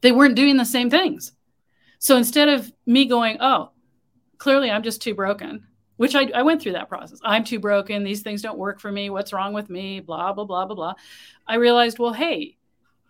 They 0.00 0.12
weren't 0.12 0.34
doing 0.34 0.56
the 0.56 0.64
same 0.64 0.88
things. 0.88 1.32
So 1.98 2.16
instead 2.16 2.48
of 2.48 2.72
me 2.86 3.04
going, 3.04 3.36
oh, 3.40 3.72
clearly 4.38 4.70
I'm 4.70 4.82
just 4.82 5.02
too 5.02 5.14
broken, 5.14 5.66
which 5.96 6.14
I, 6.14 6.30
I 6.34 6.42
went 6.42 6.62
through 6.62 6.72
that 6.72 6.88
process. 6.88 7.18
I'm 7.22 7.44
too 7.44 7.58
broken. 7.58 8.02
These 8.02 8.22
things 8.22 8.40
don't 8.40 8.58
work 8.58 8.80
for 8.80 8.90
me. 8.90 9.10
What's 9.10 9.32
wrong 9.32 9.52
with 9.52 9.68
me? 9.68 10.00
Blah, 10.00 10.32
blah, 10.32 10.44
blah, 10.44 10.64
blah, 10.64 10.76
blah. 10.76 10.94
I 11.46 11.56
realized, 11.56 11.98
well, 11.98 12.12
hey, 12.12 12.56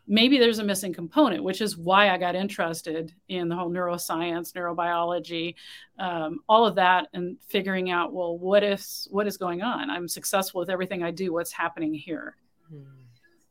maybe 0.07 0.38
there's 0.38 0.59
a 0.59 0.64
missing 0.64 0.92
component, 0.92 1.42
which 1.42 1.61
is 1.61 1.77
why 1.77 2.11
I 2.11 2.19
got 2.19 2.35
interested 2.35 3.12
in 3.29 3.49
the 3.49 3.57
whole 3.57 3.71
neuroscience, 3.71 4.53
neurobiology, 4.53 5.55
um, 5.99 6.40
all 6.49 6.66
of 6.66 6.75
that, 6.77 7.09
and 7.12 7.37
figuring 7.49 7.90
out, 7.90 8.12
well, 8.12 8.38
what 8.38 8.62
is 8.62 9.09
what 9.11 9.27
is 9.27 9.37
going 9.37 9.62
on? 9.62 9.90
I'm 9.90 10.09
successful 10.09 10.61
with 10.61 10.71
everything 10.71 11.03
I 11.03 11.11
do. 11.11 11.33
What's 11.33 11.53
happening 11.53 11.95
here? 11.95 12.37
Hmm. 12.69 12.83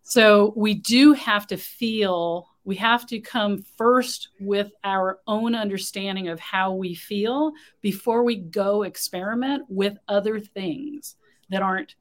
So 0.04 0.54
we 0.56 0.76
do 0.76 1.14
have 1.14 1.48
to 1.48 1.58
feel 1.58 2.48
we 2.64 2.76
have 2.78 3.06
to 3.08 3.20
come 3.20 3.64
first 3.78 4.30
with 4.40 4.72
our 4.84 5.20
own 5.28 5.54
understanding 5.54 6.30
of 6.30 6.40
how 6.40 6.74
we 6.74 6.96
feel 6.96 7.54
before 7.82 8.24
we 8.24 8.38
go 8.38 8.84
experiment 8.84 9.64
with 9.70 9.98
other 10.08 10.40
things 10.40 11.16
that 11.50 11.62
aren't 11.62 11.96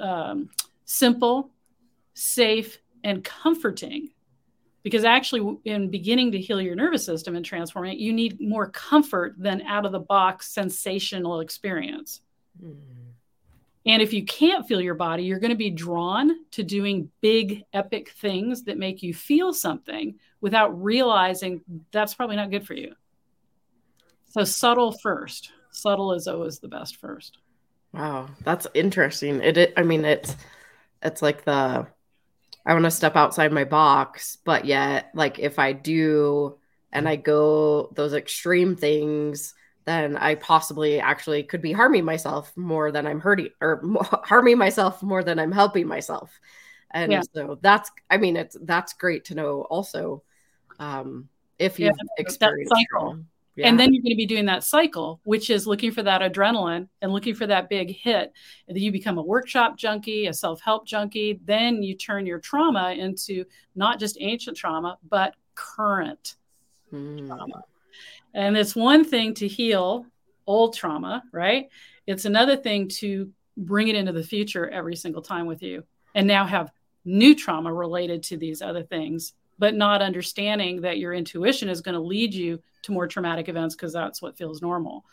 um, 0.00 0.48
simple, 0.86 1.50
safe, 2.14 2.78
and 3.04 3.22
comforting. 3.24 4.10
Because 4.82 5.04
actually, 5.04 5.58
in 5.64 5.90
beginning 5.90 6.32
to 6.32 6.40
heal 6.40 6.60
your 6.60 6.74
nervous 6.74 7.04
system 7.04 7.36
and 7.36 7.44
transforming 7.44 7.92
it, 7.92 7.98
you 7.98 8.12
need 8.12 8.40
more 8.40 8.68
comfort 8.68 9.36
than 9.38 9.62
out 9.62 9.86
of 9.86 9.92
the 9.92 10.00
box 10.00 10.50
sensational 10.50 11.40
experience. 11.40 12.20
Mm. 12.62 12.74
And 13.84 14.00
if 14.00 14.12
you 14.12 14.24
can't 14.24 14.66
feel 14.66 14.80
your 14.80 14.94
body, 14.94 15.24
you're 15.24 15.40
going 15.40 15.50
to 15.50 15.56
be 15.56 15.70
drawn 15.70 16.44
to 16.52 16.62
doing 16.62 17.10
big, 17.20 17.64
epic 17.72 18.10
things 18.10 18.64
that 18.64 18.78
make 18.78 19.02
you 19.02 19.12
feel 19.12 19.52
something 19.52 20.16
without 20.40 20.82
realizing 20.82 21.62
that's 21.90 22.14
probably 22.14 22.36
not 22.36 22.50
good 22.50 22.66
for 22.66 22.74
you. 22.74 22.94
So, 24.30 24.44
subtle 24.44 24.92
first. 24.92 25.50
Subtle 25.72 26.12
is 26.12 26.28
always 26.28 26.58
the 26.58 26.68
best 26.68 26.96
first. 26.96 27.38
Wow, 27.92 28.28
that's 28.44 28.66
interesting. 28.74 29.42
It, 29.42 29.56
it 29.56 29.72
I 29.76 29.82
mean, 29.82 30.04
it's 30.04 30.36
it's 31.02 31.22
like 31.22 31.44
the 31.44 31.86
I 32.64 32.72
want 32.74 32.84
to 32.84 32.90
step 32.90 33.16
outside 33.16 33.52
my 33.52 33.64
box, 33.64 34.38
but 34.44 34.64
yet, 34.64 35.10
like, 35.14 35.38
if 35.38 35.58
I 35.58 35.72
do 35.72 36.58
and 36.92 37.08
I 37.08 37.16
go 37.16 37.92
those 37.94 38.14
extreme 38.14 38.76
things, 38.76 39.54
then 39.84 40.16
I 40.16 40.36
possibly 40.36 41.00
actually 41.00 41.42
could 41.42 41.62
be 41.62 41.72
harming 41.72 42.04
myself 42.04 42.52
more 42.56 42.92
than 42.92 43.06
I'm 43.06 43.20
hurting 43.20 43.48
or 43.60 43.82
harming 44.24 44.58
myself 44.58 45.02
more 45.02 45.24
than 45.24 45.38
I'm 45.38 45.52
helping 45.52 45.88
myself. 45.88 46.38
And 46.92 47.10
yeah. 47.10 47.22
so 47.34 47.58
that's, 47.60 47.90
I 48.10 48.18
mean, 48.18 48.36
it's, 48.36 48.56
that's 48.60 48.92
great 48.92 49.24
to 49.26 49.34
know 49.34 49.62
also. 49.62 50.22
Um, 50.78 51.28
if 51.58 51.78
you've 51.78 51.96
yeah, 51.96 52.08
experienced 52.18 52.74
cycle. 52.74 53.24
Yeah. 53.54 53.68
And 53.68 53.78
then 53.78 53.92
you're 53.92 54.02
going 54.02 54.12
to 54.12 54.16
be 54.16 54.26
doing 54.26 54.46
that 54.46 54.64
cycle, 54.64 55.20
which 55.24 55.50
is 55.50 55.66
looking 55.66 55.90
for 55.90 56.02
that 56.02 56.22
adrenaline 56.22 56.88
and 57.02 57.12
looking 57.12 57.34
for 57.34 57.46
that 57.46 57.68
big 57.68 57.94
hit. 57.94 58.32
And 58.66 58.76
then 58.76 58.82
you 58.82 58.90
become 58.90 59.18
a 59.18 59.22
workshop 59.22 59.76
junkie, 59.76 60.26
a 60.26 60.32
self 60.32 60.60
help 60.62 60.86
junkie. 60.86 61.38
Then 61.44 61.82
you 61.82 61.94
turn 61.94 62.24
your 62.24 62.38
trauma 62.38 62.92
into 62.92 63.44
not 63.74 63.98
just 63.98 64.16
ancient 64.20 64.56
trauma, 64.56 64.98
but 65.08 65.34
current 65.54 66.36
mm. 66.92 67.26
trauma. 67.26 67.62
And 68.34 68.56
it's 68.56 68.74
one 68.74 69.04
thing 69.04 69.34
to 69.34 69.48
heal 69.48 70.06
old 70.46 70.74
trauma, 70.74 71.22
right? 71.32 71.68
It's 72.06 72.24
another 72.24 72.56
thing 72.56 72.88
to 73.00 73.30
bring 73.56 73.88
it 73.88 73.96
into 73.96 74.12
the 74.12 74.24
future 74.24 74.68
every 74.70 74.96
single 74.96 75.22
time 75.22 75.46
with 75.46 75.62
you 75.62 75.84
and 76.14 76.26
now 76.26 76.46
have 76.46 76.70
new 77.04 77.34
trauma 77.34 77.72
related 77.72 78.22
to 78.22 78.36
these 78.36 78.62
other 78.62 78.82
things, 78.82 79.34
but 79.62 79.76
not 79.76 80.02
understanding 80.02 80.80
that 80.80 80.98
your 80.98 81.14
intuition 81.14 81.68
is 81.68 81.80
going 81.80 81.94
to 81.94 82.00
lead 82.00 82.34
you 82.34 82.60
to 82.82 82.90
more 82.90 83.06
traumatic 83.06 83.48
events 83.48 83.76
because 83.76 83.92
that's 83.92 84.20
what 84.20 84.36
feels 84.36 84.60
normal. 84.60 85.04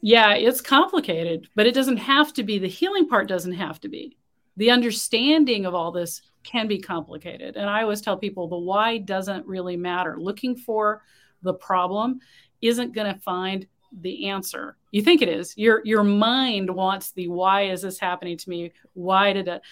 Yeah, 0.00 0.34
it's 0.34 0.60
complicated, 0.60 1.48
but 1.56 1.66
it 1.66 1.74
doesn't 1.74 1.96
have 1.96 2.32
to 2.34 2.44
be. 2.44 2.60
The 2.60 2.68
healing 2.68 3.08
part 3.08 3.26
doesn't 3.26 3.54
have 3.54 3.80
to 3.80 3.88
be. 3.88 4.16
The 4.58 4.70
understanding 4.70 5.66
of 5.66 5.74
all 5.74 5.90
this 5.90 6.22
can 6.44 6.68
be 6.68 6.78
complicated. 6.78 7.56
And 7.56 7.68
I 7.68 7.82
always 7.82 8.00
tell 8.00 8.16
people 8.16 8.46
the 8.46 8.58
why 8.58 8.98
doesn't 8.98 9.44
really 9.44 9.76
matter. 9.76 10.14
Looking 10.20 10.54
for 10.54 11.02
the 11.42 11.54
problem 11.54 12.20
isn't 12.62 12.94
going 12.94 13.12
to 13.12 13.20
find 13.22 13.66
the 14.02 14.28
answer. 14.28 14.76
You 14.92 15.02
think 15.02 15.20
it 15.20 15.28
is. 15.28 15.52
Your 15.58 15.82
your 15.84 16.04
mind 16.04 16.70
wants 16.70 17.10
the 17.10 17.26
why 17.26 17.70
is 17.70 17.82
this 17.82 17.98
happening 17.98 18.38
to 18.38 18.50
me? 18.50 18.72
Why 18.92 19.32
did 19.32 19.48
it? 19.48 19.62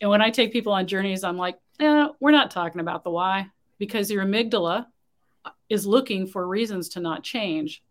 And 0.00 0.08
when 0.08 0.22
I 0.22 0.30
take 0.30 0.50
people 0.50 0.72
on 0.72 0.86
journeys, 0.86 1.24
I'm 1.24 1.36
like, 1.36 1.58
eh, 1.82 2.08
we're 2.20 2.30
not 2.30 2.50
talking 2.50 2.80
about 2.80 3.04
the 3.04 3.10
why 3.10 3.48
because 3.78 4.10
your 4.10 4.24
amygdala 4.24 4.86
is 5.68 5.86
looking 5.86 6.26
for 6.26 6.46
reasons 6.46 6.90
to 6.90 7.00
not 7.00 7.22
change, 7.22 7.82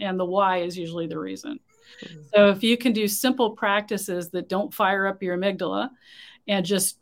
and 0.00 0.18
the 0.18 0.24
why 0.24 0.58
is 0.58 0.76
usually 0.76 1.06
the 1.06 1.18
reason. 1.18 1.60
Mm-hmm. 2.04 2.20
So 2.34 2.48
if 2.48 2.62
you 2.62 2.76
can 2.76 2.92
do 2.92 3.06
simple 3.06 3.50
practices 3.50 4.30
that 4.30 4.48
don't 4.48 4.72
fire 4.72 5.06
up 5.06 5.22
your 5.22 5.36
amygdala 5.36 5.90
and 6.48 6.64
just 6.64 6.98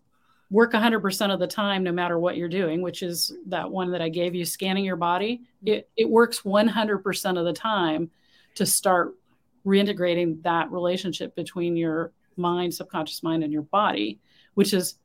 work 0.51 0.73
100% 0.73 1.33
of 1.33 1.41
the 1.41 1.47
time 1.47 1.83
no 1.83 1.93
matter 1.93 2.19
what 2.19 2.37
you're 2.37 2.49
doing 2.49 2.83
which 2.83 3.03
is 3.03 3.35
that 3.47 3.71
one 3.71 3.91
that 3.91 4.03
i 4.03 4.09
gave 4.11 4.35
you 4.35 4.45
scanning 4.45 4.85
your 4.85 4.97
body 4.97 5.41
it, 5.65 5.89
it 5.97 6.09
works 6.09 6.43
100% 6.43 7.39
of 7.39 7.45
the 7.47 7.53
time 7.55 8.11
to 8.55 8.67
start 8.67 9.15
reintegrating 9.65 10.43
that 10.43 10.71
relationship 10.71 11.35
between 11.35 11.75
your 11.75 12.13
mind 12.37 12.75
subconscious 12.75 13.23
mind 13.23 13.43
and 13.43 13.53
your 13.53 13.63
body 13.63 14.21
which 14.53 14.75
is 14.75 14.97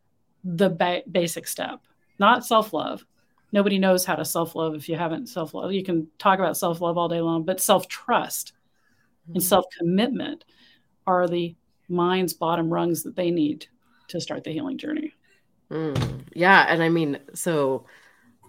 the 0.44 0.70
ba- 0.70 1.04
basic 1.12 1.48
step 1.48 1.82
not 2.20 2.46
self-love 2.46 3.06
nobody 3.52 3.78
knows 3.78 4.06
how 4.06 4.16
to 4.16 4.26
self-love 4.26 4.76
if 4.76 4.90
you 4.90 4.96
haven't 4.96 5.28
self-love 5.28 5.72
you 5.72 5.84
can 5.84 6.08
talk 6.20 6.40
about 6.40 6.58
self-love 6.58 6.98
all 6.98 7.10
day 7.10 7.22
long 7.22 7.44
but 7.44 7.60
self-trust 7.60 8.54
mm-hmm. 9.24 9.34
and 9.36 9.44
self-commitment 9.44 10.46
are 11.06 11.28
the 11.28 11.56
mind's 11.90 12.34
bottom 12.34 12.72
rungs 12.72 13.04
that 13.04 13.16
they 13.16 13.32
need 13.32 13.66
to 14.08 14.20
start 14.20 14.44
the 14.44 14.52
healing 14.52 14.78
journey 14.78 15.14
Mm, 15.70 16.22
yeah, 16.34 16.66
and 16.70 16.82
I 16.82 16.90
mean, 16.90 17.20
so 17.34 17.86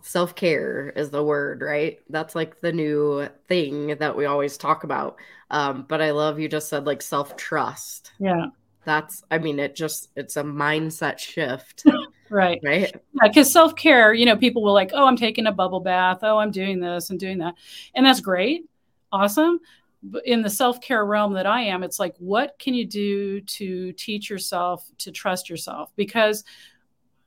self 0.02 0.34
care 0.34 0.90
is 0.90 1.10
the 1.10 1.22
word, 1.22 1.62
right? 1.62 1.98
That's 2.08 2.34
like 2.34 2.60
the 2.60 2.72
new 2.72 3.28
thing 3.48 3.96
that 3.98 4.16
we 4.16 4.26
always 4.26 4.56
talk 4.56 4.84
about. 4.84 5.16
Um, 5.50 5.86
but 5.88 6.00
I 6.00 6.12
love 6.12 6.38
you 6.38 6.48
just 6.48 6.68
said 6.68 6.86
like 6.86 7.02
self 7.02 7.36
trust. 7.36 8.12
Yeah, 8.18 8.46
that's. 8.88 9.22
I 9.30 9.38
mean, 9.38 9.58
it 9.58 9.74
just 9.74 10.10
it's 10.16 10.36
a 10.36 10.42
mindset 10.42 11.18
shift. 11.18 11.84
right 12.30 12.60
right 12.62 12.94
yeah 13.14 13.26
because 13.26 13.50
self-care 13.50 14.12
you 14.12 14.26
know 14.26 14.36
people 14.36 14.62
will 14.62 14.74
like 14.74 14.90
oh 14.92 15.06
i'm 15.06 15.16
taking 15.16 15.46
a 15.46 15.50
bubble 15.50 15.80
bath 15.80 16.18
oh 16.20 16.36
i'm 16.36 16.50
doing 16.50 16.78
this 16.78 17.08
and 17.08 17.18
doing 17.18 17.38
that 17.38 17.54
and 17.94 18.04
that's 18.04 18.20
great 18.20 18.66
awesome 19.10 19.58
but 20.02 20.26
in 20.26 20.42
the 20.42 20.50
self-care 20.50 21.06
realm 21.06 21.32
that 21.32 21.46
i 21.46 21.62
am 21.62 21.82
it's 21.82 21.98
like 21.98 22.14
what 22.18 22.54
can 22.58 22.74
you 22.74 22.84
do 22.84 23.40
to 23.40 23.92
teach 23.92 24.28
yourself 24.28 24.86
to 24.98 25.10
trust 25.10 25.48
yourself 25.48 25.90
because 25.96 26.44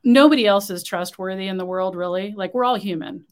nobody 0.04 0.46
else 0.46 0.70
is 0.70 0.82
trustworthy 0.82 1.48
in 1.48 1.56
the 1.56 1.66
world, 1.66 1.96
really. 1.96 2.34
Like 2.36 2.54
we're 2.54 2.64
all 2.64 2.76
human. 2.76 3.24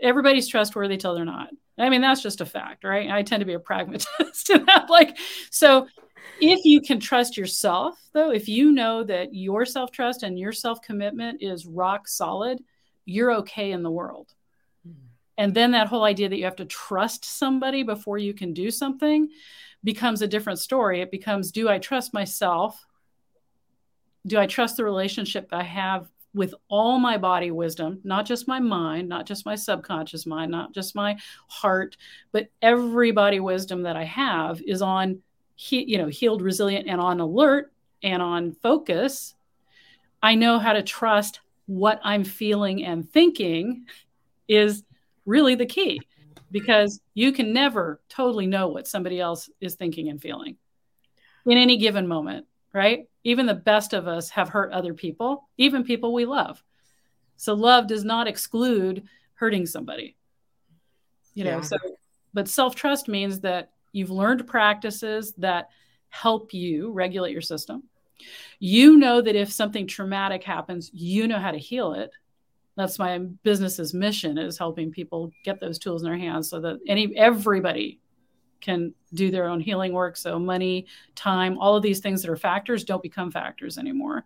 Everybody's 0.00 0.48
trustworthy 0.48 0.96
till 0.96 1.14
they're 1.14 1.24
not. 1.24 1.50
I 1.78 1.88
mean, 1.88 2.00
that's 2.00 2.22
just 2.22 2.40
a 2.40 2.46
fact, 2.46 2.84
right? 2.84 3.10
I 3.10 3.22
tend 3.22 3.40
to 3.40 3.46
be 3.46 3.54
a 3.54 3.60
pragmatist 3.60 4.08
in 4.50 4.64
that. 4.66 4.88
Like, 4.88 5.18
so 5.50 5.88
if 6.40 6.64
you 6.64 6.80
can 6.80 7.00
trust 7.00 7.36
yourself, 7.36 7.98
though, 8.12 8.30
if 8.30 8.48
you 8.48 8.72
know 8.72 9.04
that 9.04 9.34
your 9.34 9.64
self 9.64 9.90
trust 9.90 10.22
and 10.22 10.38
your 10.38 10.52
self 10.52 10.82
commitment 10.82 11.42
is 11.42 11.66
rock 11.66 12.08
solid, 12.08 12.62
you're 13.04 13.32
okay 13.32 13.72
in 13.72 13.82
the 13.82 13.90
world. 13.90 14.34
Hmm. 14.86 14.92
And 15.38 15.54
then 15.54 15.72
that 15.72 15.88
whole 15.88 16.04
idea 16.04 16.28
that 16.28 16.36
you 16.36 16.44
have 16.44 16.56
to 16.56 16.64
trust 16.64 17.24
somebody 17.24 17.82
before 17.82 18.18
you 18.18 18.34
can 18.34 18.52
do 18.52 18.70
something 18.70 19.28
becomes 19.82 20.22
a 20.22 20.28
different 20.28 20.58
story. 20.58 21.00
It 21.00 21.10
becomes 21.10 21.52
do 21.52 21.68
I 21.68 21.78
trust 21.78 22.14
myself? 22.14 22.84
Do 24.26 24.38
I 24.38 24.46
trust 24.46 24.78
the 24.78 24.84
relationship 24.84 25.48
I 25.52 25.62
have 25.62 26.08
with 26.34 26.54
all 26.68 26.98
my 26.98 27.16
body 27.16 27.52
wisdom, 27.52 28.00
not 28.02 28.26
just 28.26 28.48
my 28.48 28.58
mind, 28.58 29.08
not 29.08 29.24
just 29.24 29.46
my 29.46 29.54
subconscious 29.54 30.26
mind, 30.26 30.50
not 30.50 30.74
just 30.74 30.96
my 30.96 31.16
heart, 31.46 31.96
but 32.32 32.48
every 32.60 33.12
body 33.12 33.38
wisdom 33.38 33.82
that 33.82 33.96
I 33.96 34.04
have 34.04 34.60
is 34.62 34.82
on, 34.82 35.22
he, 35.54 35.84
you 35.84 35.98
know, 35.98 36.06
healed, 36.06 36.42
resilient, 36.42 36.88
and 36.88 37.00
on 37.00 37.20
alert 37.20 37.72
and 38.02 38.22
on 38.22 38.52
focus. 38.52 39.34
I 40.22 40.34
know 40.34 40.58
how 40.58 40.72
to 40.72 40.82
trust 40.82 41.40
what 41.66 42.00
I'm 42.02 42.24
feeling 42.24 42.84
and 42.84 43.08
thinking 43.08 43.86
is 44.48 44.82
really 45.26 45.54
the 45.54 45.66
key 45.66 46.00
because 46.50 47.00
you 47.14 47.32
can 47.32 47.52
never 47.52 48.00
totally 48.08 48.46
know 48.46 48.68
what 48.68 48.86
somebody 48.86 49.20
else 49.20 49.48
is 49.60 49.74
thinking 49.74 50.08
and 50.08 50.20
feeling 50.20 50.56
in 51.46 51.58
any 51.58 51.76
given 51.76 52.06
moment 52.06 52.46
right? 52.74 53.08
Even 53.22 53.46
the 53.46 53.54
best 53.54 53.94
of 53.94 54.06
us 54.06 54.28
have 54.30 54.50
hurt 54.50 54.72
other 54.72 54.92
people, 54.92 55.48
even 55.56 55.84
people 55.84 56.12
we 56.12 56.26
love. 56.26 56.62
So 57.36 57.54
love 57.54 57.86
does 57.86 58.04
not 58.04 58.26
exclude 58.26 59.04
hurting 59.34 59.64
somebody. 59.64 60.16
You 61.32 61.44
know, 61.44 61.56
yeah. 61.56 61.60
so 61.62 61.76
but 62.34 62.48
self-trust 62.48 63.08
means 63.08 63.40
that 63.40 63.70
you've 63.94 64.10
learned 64.10 64.46
practices 64.46 65.32
that 65.38 65.70
help 66.10 66.52
you 66.52 66.92
regulate 66.92 67.32
your 67.32 67.40
system. 67.40 67.84
You 68.58 68.96
know 68.96 69.20
that 69.20 69.36
if 69.36 69.52
something 69.52 69.86
traumatic 69.86 70.42
happens, 70.44 70.90
you 70.92 71.26
know 71.26 71.38
how 71.38 71.50
to 71.50 71.58
heal 71.58 71.94
it. 71.94 72.10
That's 72.76 72.98
my 72.98 73.18
business's 73.18 73.94
mission 73.94 74.36
is 74.36 74.58
helping 74.58 74.90
people 74.90 75.30
get 75.44 75.60
those 75.60 75.78
tools 75.78 76.02
in 76.02 76.08
their 76.08 76.18
hands 76.18 76.50
so 76.50 76.60
that 76.60 76.80
any 76.88 77.16
everybody 77.16 78.00
can 78.60 78.94
do 79.12 79.30
their 79.30 79.48
own 79.48 79.60
healing 79.60 79.92
work. 79.92 80.16
So, 80.16 80.38
money, 80.38 80.86
time, 81.14 81.56
all 81.58 81.76
of 81.76 81.82
these 81.82 82.00
things 82.00 82.22
that 82.22 82.30
are 82.30 82.36
factors 82.36 82.82
don't 82.82 83.02
become 83.02 83.30
factors 83.30 83.78
anymore. 83.78 84.24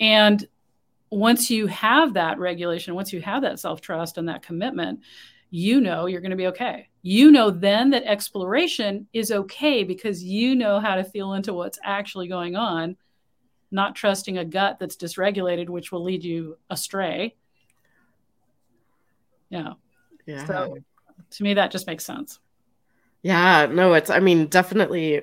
And 0.00 0.44
once 1.10 1.50
you 1.50 1.66
have 1.66 2.14
that 2.14 2.38
regulation, 2.38 2.94
once 2.94 3.12
you 3.12 3.20
have 3.20 3.42
that 3.42 3.60
self 3.60 3.80
trust 3.80 4.18
and 4.18 4.28
that 4.28 4.42
commitment, 4.42 5.00
you 5.52 5.82
know 5.82 6.06
you're 6.06 6.22
going 6.22 6.30
to 6.30 6.36
be 6.36 6.46
okay. 6.46 6.88
You 7.02 7.30
know 7.30 7.50
then 7.50 7.90
that 7.90 8.04
exploration 8.04 9.06
is 9.12 9.30
okay 9.30 9.84
because 9.84 10.24
you 10.24 10.54
know 10.54 10.80
how 10.80 10.94
to 10.94 11.04
feel 11.04 11.34
into 11.34 11.52
what's 11.52 11.78
actually 11.84 12.26
going 12.26 12.56
on, 12.56 12.96
not 13.70 13.94
trusting 13.94 14.38
a 14.38 14.46
gut 14.46 14.78
that's 14.80 14.96
dysregulated, 14.96 15.68
which 15.68 15.92
will 15.92 16.02
lead 16.02 16.24
you 16.24 16.56
astray. 16.70 17.36
Yeah. 19.50 19.74
Yeah. 20.24 20.46
So 20.46 20.78
to 21.32 21.42
me, 21.42 21.52
that 21.54 21.70
just 21.70 21.86
makes 21.86 22.06
sense. 22.06 22.38
Yeah, 23.22 23.66
no, 23.66 23.92
it's 23.92 24.08
I 24.08 24.20
mean, 24.20 24.46
definitely 24.46 25.22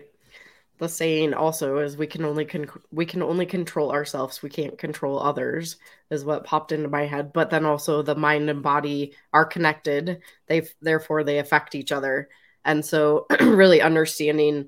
the 0.79 0.89
saying 0.89 1.33
also 1.33 1.77
is 1.77 1.95
we 1.95 2.07
can 2.07 2.25
only 2.25 2.45
con- 2.45 2.69
we 2.91 3.05
can 3.05 3.21
only 3.21 3.45
control 3.45 3.91
ourselves 3.91 4.41
we 4.41 4.49
can't 4.49 4.77
control 4.77 5.19
others 5.19 5.77
is 6.09 6.25
what 6.25 6.45
popped 6.45 6.71
into 6.71 6.87
my 6.87 7.05
head 7.05 7.31
but 7.33 7.49
then 7.49 7.65
also 7.65 8.01
the 8.01 8.15
mind 8.15 8.49
and 8.49 8.63
body 8.63 9.13
are 9.31 9.45
connected 9.45 10.21
they 10.47 10.65
therefore 10.81 11.23
they 11.23 11.39
affect 11.39 11.75
each 11.75 11.91
other 11.91 12.29
and 12.65 12.83
so 12.83 13.25
really 13.41 13.81
understanding 13.81 14.67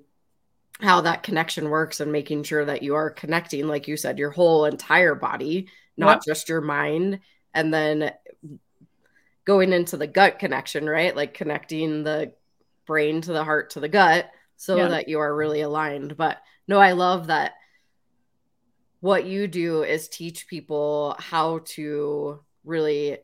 how 0.81 1.01
that 1.01 1.23
connection 1.23 1.69
works 1.69 1.99
and 1.99 2.11
making 2.11 2.43
sure 2.43 2.65
that 2.65 2.81
you 2.81 2.95
are 2.95 3.09
connecting, 3.09 3.67
like 3.67 3.87
you 3.87 3.95
said, 3.95 4.17
your 4.17 4.31
whole 4.31 4.65
entire 4.65 5.13
body, 5.13 5.67
not 5.95 6.17
yep. 6.17 6.23
just 6.25 6.49
your 6.49 6.61
mind. 6.61 7.19
And 7.53 7.73
then 7.73 8.11
going 9.45 9.73
into 9.73 9.97
the 9.97 10.07
gut 10.07 10.39
connection, 10.39 10.89
right? 10.89 11.15
Like 11.15 11.33
connecting 11.33 12.03
the 12.03 12.33
brain 12.87 13.21
to 13.21 13.33
the 13.33 13.43
heart 13.43 13.71
to 13.71 13.79
the 13.79 13.89
gut 13.89 14.31
so 14.61 14.75
yeah. 14.75 14.89
that 14.89 15.07
you 15.07 15.19
are 15.19 15.35
really 15.35 15.61
aligned. 15.61 16.15
But 16.15 16.37
no, 16.67 16.77
I 16.77 16.91
love 16.91 17.27
that 17.27 17.53
what 18.99 19.25
you 19.25 19.47
do 19.47 19.81
is 19.81 20.07
teach 20.07 20.45
people 20.45 21.15
how 21.17 21.61
to 21.65 22.39
really 22.63 23.17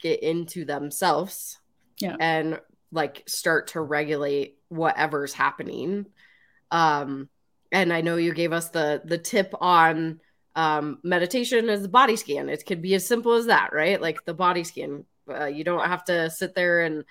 get 0.00 0.20
into 0.20 0.64
themselves 0.64 1.60
yeah. 2.00 2.16
and 2.18 2.60
like 2.90 3.22
start 3.28 3.68
to 3.68 3.80
regulate 3.80 4.58
whatever's 4.68 5.32
happening 5.32 6.06
um 6.72 7.28
and 7.70 7.92
i 7.92 8.00
know 8.00 8.16
you 8.16 8.34
gave 8.34 8.52
us 8.52 8.70
the 8.70 9.00
the 9.04 9.16
tip 9.16 9.54
on 9.60 10.20
um 10.56 10.98
meditation 11.04 11.68
is 11.68 11.82
the 11.82 11.88
body 11.88 12.16
scan 12.16 12.48
it 12.48 12.66
could 12.66 12.82
be 12.82 12.94
as 12.94 13.06
simple 13.06 13.34
as 13.34 13.46
that 13.46 13.72
right 13.72 14.00
like 14.00 14.24
the 14.24 14.34
body 14.34 14.64
scan 14.64 15.04
uh, 15.30 15.46
you 15.46 15.62
don't 15.62 15.86
have 15.86 16.04
to 16.04 16.28
sit 16.28 16.54
there 16.56 16.80
and 16.82 17.04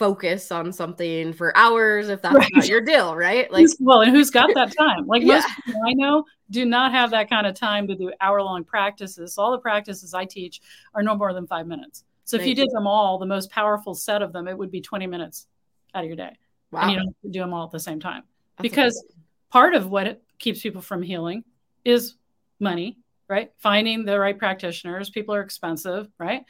focus 0.00 0.50
on 0.50 0.72
something 0.72 1.30
for 1.34 1.54
hours 1.54 2.08
if 2.08 2.22
that's 2.22 2.34
right. 2.34 2.48
not 2.54 2.66
your 2.66 2.80
deal, 2.80 3.14
right? 3.14 3.52
Like, 3.60 3.66
well, 3.78 4.00
and 4.00 4.10
who's 4.10 4.30
got 4.30 4.48
that 4.54 4.74
time? 4.74 5.06
Like 5.06 5.22
yeah. 5.22 5.34
most 5.34 5.48
people 5.66 5.82
I 5.86 5.92
know 5.92 6.24
do 6.50 6.64
not 6.64 6.92
have 6.92 7.10
that 7.10 7.28
kind 7.28 7.46
of 7.46 7.54
time 7.54 7.86
to 7.86 7.94
do 7.94 8.10
hour 8.22 8.42
long 8.42 8.64
practices. 8.64 9.36
All 9.36 9.52
the 9.52 9.58
practices 9.58 10.14
I 10.14 10.24
teach 10.24 10.62
are 10.94 11.02
no 11.02 11.14
more 11.14 11.34
than 11.34 11.46
five 11.46 11.66
minutes. 11.66 12.04
So 12.24 12.38
Thank 12.38 12.42
if 12.42 12.46
you, 12.46 12.62
you 12.62 12.66
did 12.66 12.74
them 12.74 12.86
all, 12.86 13.18
the 13.18 13.26
most 13.26 13.50
powerful 13.50 13.94
set 13.94 14.22
of 14.22 14.32
them, 14.32 14.48
it 14.48 14.56
would 14.56 14.70
be 14.70 14.80
20 14.80 15.06
minutes 15.06 15.46
out 15.94 16.02
of 16.02 16.08
your 16.08 16.16
day. 16.16 16.34
Wow. 16.70 16.82
And 16.82 16.92
you 16.92 16.96
don't 16.96 17.32
do 17.32 17.40
them 17.40 17.52
all 17.52 17.66
at 17.66 17.70
the 17.70 17.78
same 17.78 18.00
time. 18.00 18.22
That's 18.56 18.62
because 18.62 19.04
part 19.50 19.74
of 19.74 19.90
what 19.90 20.22
keeps 20.38 20.62
people 20.62 20.80
from 20.80 21.02
healing 21.02 21.44
is 21.84 22.14
money, 22.58 22.96
right? 23.28 23.52
Finding 23.58 24.06
the 24.06 24.18
right 24.18 24.38
practitioners. 24.38 25.10
People 25.10 25.34
are 25.34 25.42
expensive, 25.42 26.08
right? 26.18 26.44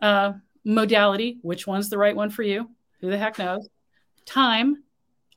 Uh, 0.00 0.34
modality, 0.66 1.38
which 1.42 1.66
one's 1.66 1.88
the 1.88 1.96
right 1.96 2.14
one 2.14 2.28
for 2.28 2.42
you? 2.42 2.68
Who 3.00 3.08
the 3.08 3.16
heck 3.16 3.38
knows? 3.38 3.68
Time, 4.26 4.82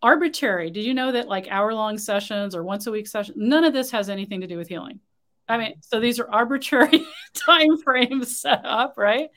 arbitrary. 0.01 0.71
Did 0.71 0.83
you 0.83 0.93
know 0.93 1.11
that 1.11 1.27
like 1.27 1.47
hour 1.49 1.73
long 1.73 1.97
sessions 1.97 2.55
or 2.55 2.63
once 2.63 2.87
a 2.87 2.91
week 2.91 3.07
sessions, 3.07 3.37
none 3.39 3.63
of 3.63 3.71
this 3.71 3.91
has 3.91 4.09
anything 4.09 4.41
to 4.41 4.47
do 4.47 4.57
with 4.57 4.67
healing? 4.67 4.99
I 5.47 5.57
mean, 5.57 5.75
so 5.81 5.99
these 5.99 6.19
are 6.19 6.29
arbitrary 6.29 7.05
time 7.33 7.77
frames 7.83 8.39
set 8.39 8.65
up, 8.65 8.95
right? 8.97 9.29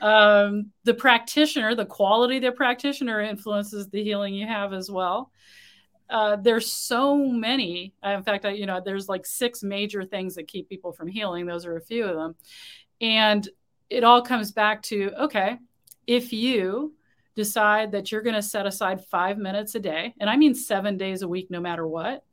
Um, 0.00 0.70
the 0.84 0.94
practitioner, 0.94 1.74
the 1.74 1.86
quality 1.86 2.36
of 2.36 2.42
the 2.42 2.52
practitioner 2.52 3.20
influences 3.20 3.88
the 3.88 4.02
healing 4.02 4.34
you 4.34 4.46
have 4.46 4.72
as 4.72 4.90
well. 4.90 5.30
Uh, 6.08 6.36
there's 6.36 6.70
so 6.70 7.16
many. 7.16 7.92
In 8.02 8.22
fact, 8.22 8.44
I, 8.44 8.50
you 8.50 8.66
know, 8.66 8.80
there's 8.82 9.08
like 9.08 9.26
six 9.26 9.62
major 9.62 10.04
things 10.04 10.36
that 10.36 10.48
keep 10.48 10.68
people 10.68 10.92
from 10.92 11.08
healing. 11.08 11.46
Those 11.46 11.66
are 11.66 11.76
a 11.76 11.80
few 11.80 12.04
of 12.04 12.14
them. 12.14 12.36
And 13.00 13.46
it 13.90 14.04
all 14.04 14.22
comes 14.22 14.52
back 14.52 14.82
to 14.82 15.12
okay, 15.20 15.58
if 16.06 16.32
you 16.32 16.94
decide 17.34 17.92
that 17.92 18.10
you're 18.10 18.22
going 18.22 18.34
to 18.34 18.42
set 18.42 18.66
aside 18.66 19.04
five 19.04 19.38
minutes 19.38 19.74
a 19.74 19.80
day, 19.80 20.14
and 20.20 20.28
I 20.28 20.36
mean 20.36 20.54
seven 20.54 20.96
days 20.96 21.22
a 21.22 21.28
week, 21.28 21.50
no 21.50 21.60
matter 21.60 21.86
what, 21.86 22.24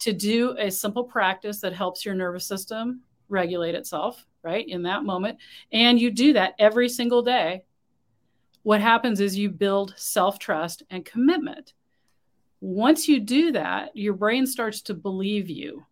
to 0.00 0.12
do 0.12 0.56
a 0.58 0.70
simple 0.70 1.04
practice 1.04 1.60
that 1.60 1.72
helps 1.72 2.04
your 2.04 2.14
nervous 2.14 2.46
system 2.46 3.02
regulate 3.28 3.74
itself, 3.74 4.26
right, 4.42 4.68
in 4.68 4.82
that 4.82 5.04
moment, 5.04 5.38
and 5.72 6.00
you 6.00 6.10
do 6.10 6.34
that 6.34 6.54
every 6.58 6.88
single 6.88 7.22
day, 7.22 7.62
what 8.62 8.80
happens 8.80 9.20
is 9.20 9.36
you 9.36 9.50
build 9.50 9.94
self 9.96 10.38
trust 10.38 10.82
and 10.90 11.04
commitment. 11.04 11.72
Once 12.60 13.08
you 13.08 13.18
do 13.18 13.52
that, 13.52 13.96
your 13.96 14.14
brain 14.14 14.46
starts 14.46 14.82
to 14.82 14.94
believe 14.94 15.50
you 15.50 15.84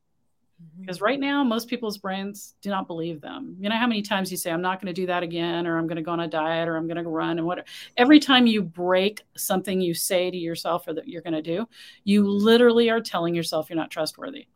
because 0.80 0.96
mm-hmm. 0.96 1.04
right 1.04 1.20
now 1.20 1.44
most 1.44 1.68
people's 1.68 1.98
brains 1.98 2.54
do 2.62 2.70
not 2.70 2.86
believe 2.86 3.20
them. 3.20 3.56
You 3.60 3.68
know 3.68 3.76
how 3.76 3.86
many 3.86 4.02
times 4.02 4.30
you 4.30 4.36
say 4.36 4.50
i'm 4.50 4.62
not 4.62 4.80
going 4.80 4.92
to 4.92 5.00
do 5.00 5.06
that 5.06 5.22
again 5.22 5.66
or 5.66 5.78
i'm 5.78 5.86
going 5.86 5.96
to 5.96 6.02
go 6.02 6.12
on 6.12 6.20
a 6.20 6.28
diet 6.28 6.68
or 6.68 6.76
i'm 6.76 6.86
going 6.86 7.02
to 7.02 7.08
run 7.08 7.38
and 7.38 7.46
whatever. 7.46 7.66
Every 7.96 8.20
time 8.20 8.46
you 8.46 8.62
break 8.62 9.22
something 9.36 9.80
you 9.80 9.94
say 9.94 10.30
to 10.30 10.36
yourself 10.36 10.86
or 10.88 10.94
that 10.94 11.08
you're 11.08 11.22
going 11.22 11.34
to 11.34 11.42
do 11.42 11.66
you 12.04 12.28
literally 12.28 12.90
are 12.90 13.00
telling 13.00 13.34
yourself 13.34 13.68
you're 13.68 13.76
not 13.76 13.90
trustworthy. 13.90 14.46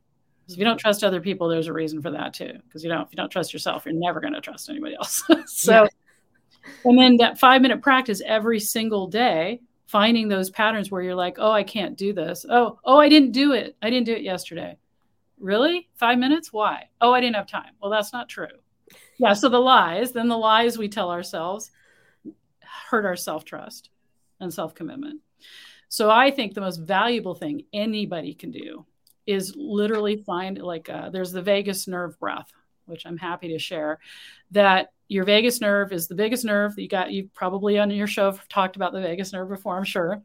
If 0.49 0.59
you 0.59 0.65
don't 0.65 0.79
trust 0.79 1.05
other 1.05 1.21
people 1.21 1.49
there's 1.49 1.69
a 1.69 1.73
reason 1.73 2.03
for 2.03 2.11
that 2.11 2.35
too. 2.35 2.53
Because 2.65 2.83
you 2.83 2.91
don't 2.91 3.03
if 3.03 3.09
you 3.11 3.17
don't 3.17 3.31
trust 3.31 3.53
yourself 3.53 3.85
you're 3.85 3.95
never 3.95 4.21
going 4.21 4.35
to 4.35 4.41
trust 4.41 4.69
anybody 4.69 4.95
else. 4.95 5.23
So 5.47 5.83
yeah. 5.85 5.89
and 6.85 6.99
then 6.99 7.17
that 7.19 7.39
five 7.39 7.63
minute 7.63 7.83
practice 7.83 8.23
every 8.25 8.61
single 8.61 9.07
day 9.07 9.61
finding 9.87 10.29
those 10.29 10.51
patterns 10.51 10.91
where 10.91 11.03
you're 11.03 11.15
like 11.15 11.37
oh 11.39 11.53
i 11.53 11.63
can't 11.63 11.97
do 11.97 12.13
this. 12.13 12.47
Oh 12.49 12.79
oh 12.85 12.99
i 12.99 13.09
didn't 13.09 13.33
do 13.33 13.53
it. 13.53 13.77
I 13.83 13.91
didn't 13.91 14.07
do 14.07 14.15
it 14.15 14.23
yesterday 14.23 14.79
Really? 15.45 15.91
Five 15.97 16.19
minutes? 16.19 16.55
Why? 16.55 16.89
Oh, 17.03 17.13
I 17.13 17.21
didn't 17.21 17.37
have 17.37 17.47
time. 17.47 17.73
Well, 17.79 17.91
that's 17.91 18.15
not 18.15 18.31
true. 18.31 18.47
Yeah. 19.19 19.35
So 19.35 19.51
the 19.51 19.59
lies, 19.59 20.11
then 20.11 20.29
the 20.29 20.39
lies 20.39 20.79
we 20.79 20.89
tell 20.89 21.11
ourselves 21.11 21.71
hurt 22.89 23.05
our 23.05 23.15
self 23.15 23.45
trust 23.45 23.91
and 24.41 24.53
self 24.53 24.75
commitment. 24.75 25.21
So 25.91 26.11
I 26.11 26.31
think 26.31 26.55
the 26.55 26.63
most 26.63 26.79
valuable 26.79 27.35
thing 27.35 27.67
anybody 27.75 28.33
can 28.33 28.53
do 28.53 28.87
is 29.27 29.55
literally 29.55 30.17
find 30.17 30.57
like 30.57 30.89
uh, 30.89 31.11
there's 31.11 31.33
the 31.33 31.43
vagus 31.43 31.87
nerve 31.87 32.19
breath, 32.19 32.51
which 32.87 33.05
I'm 33.05 33.19
happy 33.19 33.49
to 33.49 33.59
share. 33.59 33.99
That 34.53 34.95
your 35.09 35.25
vagus 35.25 35.61
nerve 35.61 35.93
is 35.93 36.09
the 36.09 36.15
biggest 36.15 36.47
nerve 36.47 36.75
that 36.75 36.83
you 36.83 36.89
got. 36.89 37.13
You 37.13 37.29
probably 37.35 37.79
on 37.79 37.91
your 37.91 38.07
show 38.07 38.33
talked 38.49 38.77
about 38.77 38.95
the 38.95 39.03
vagus 39.03 39.35
nerve 39.35 39.51
before, 39.51 39.77
I'm 39.77 39.85
sure 39.85 40.23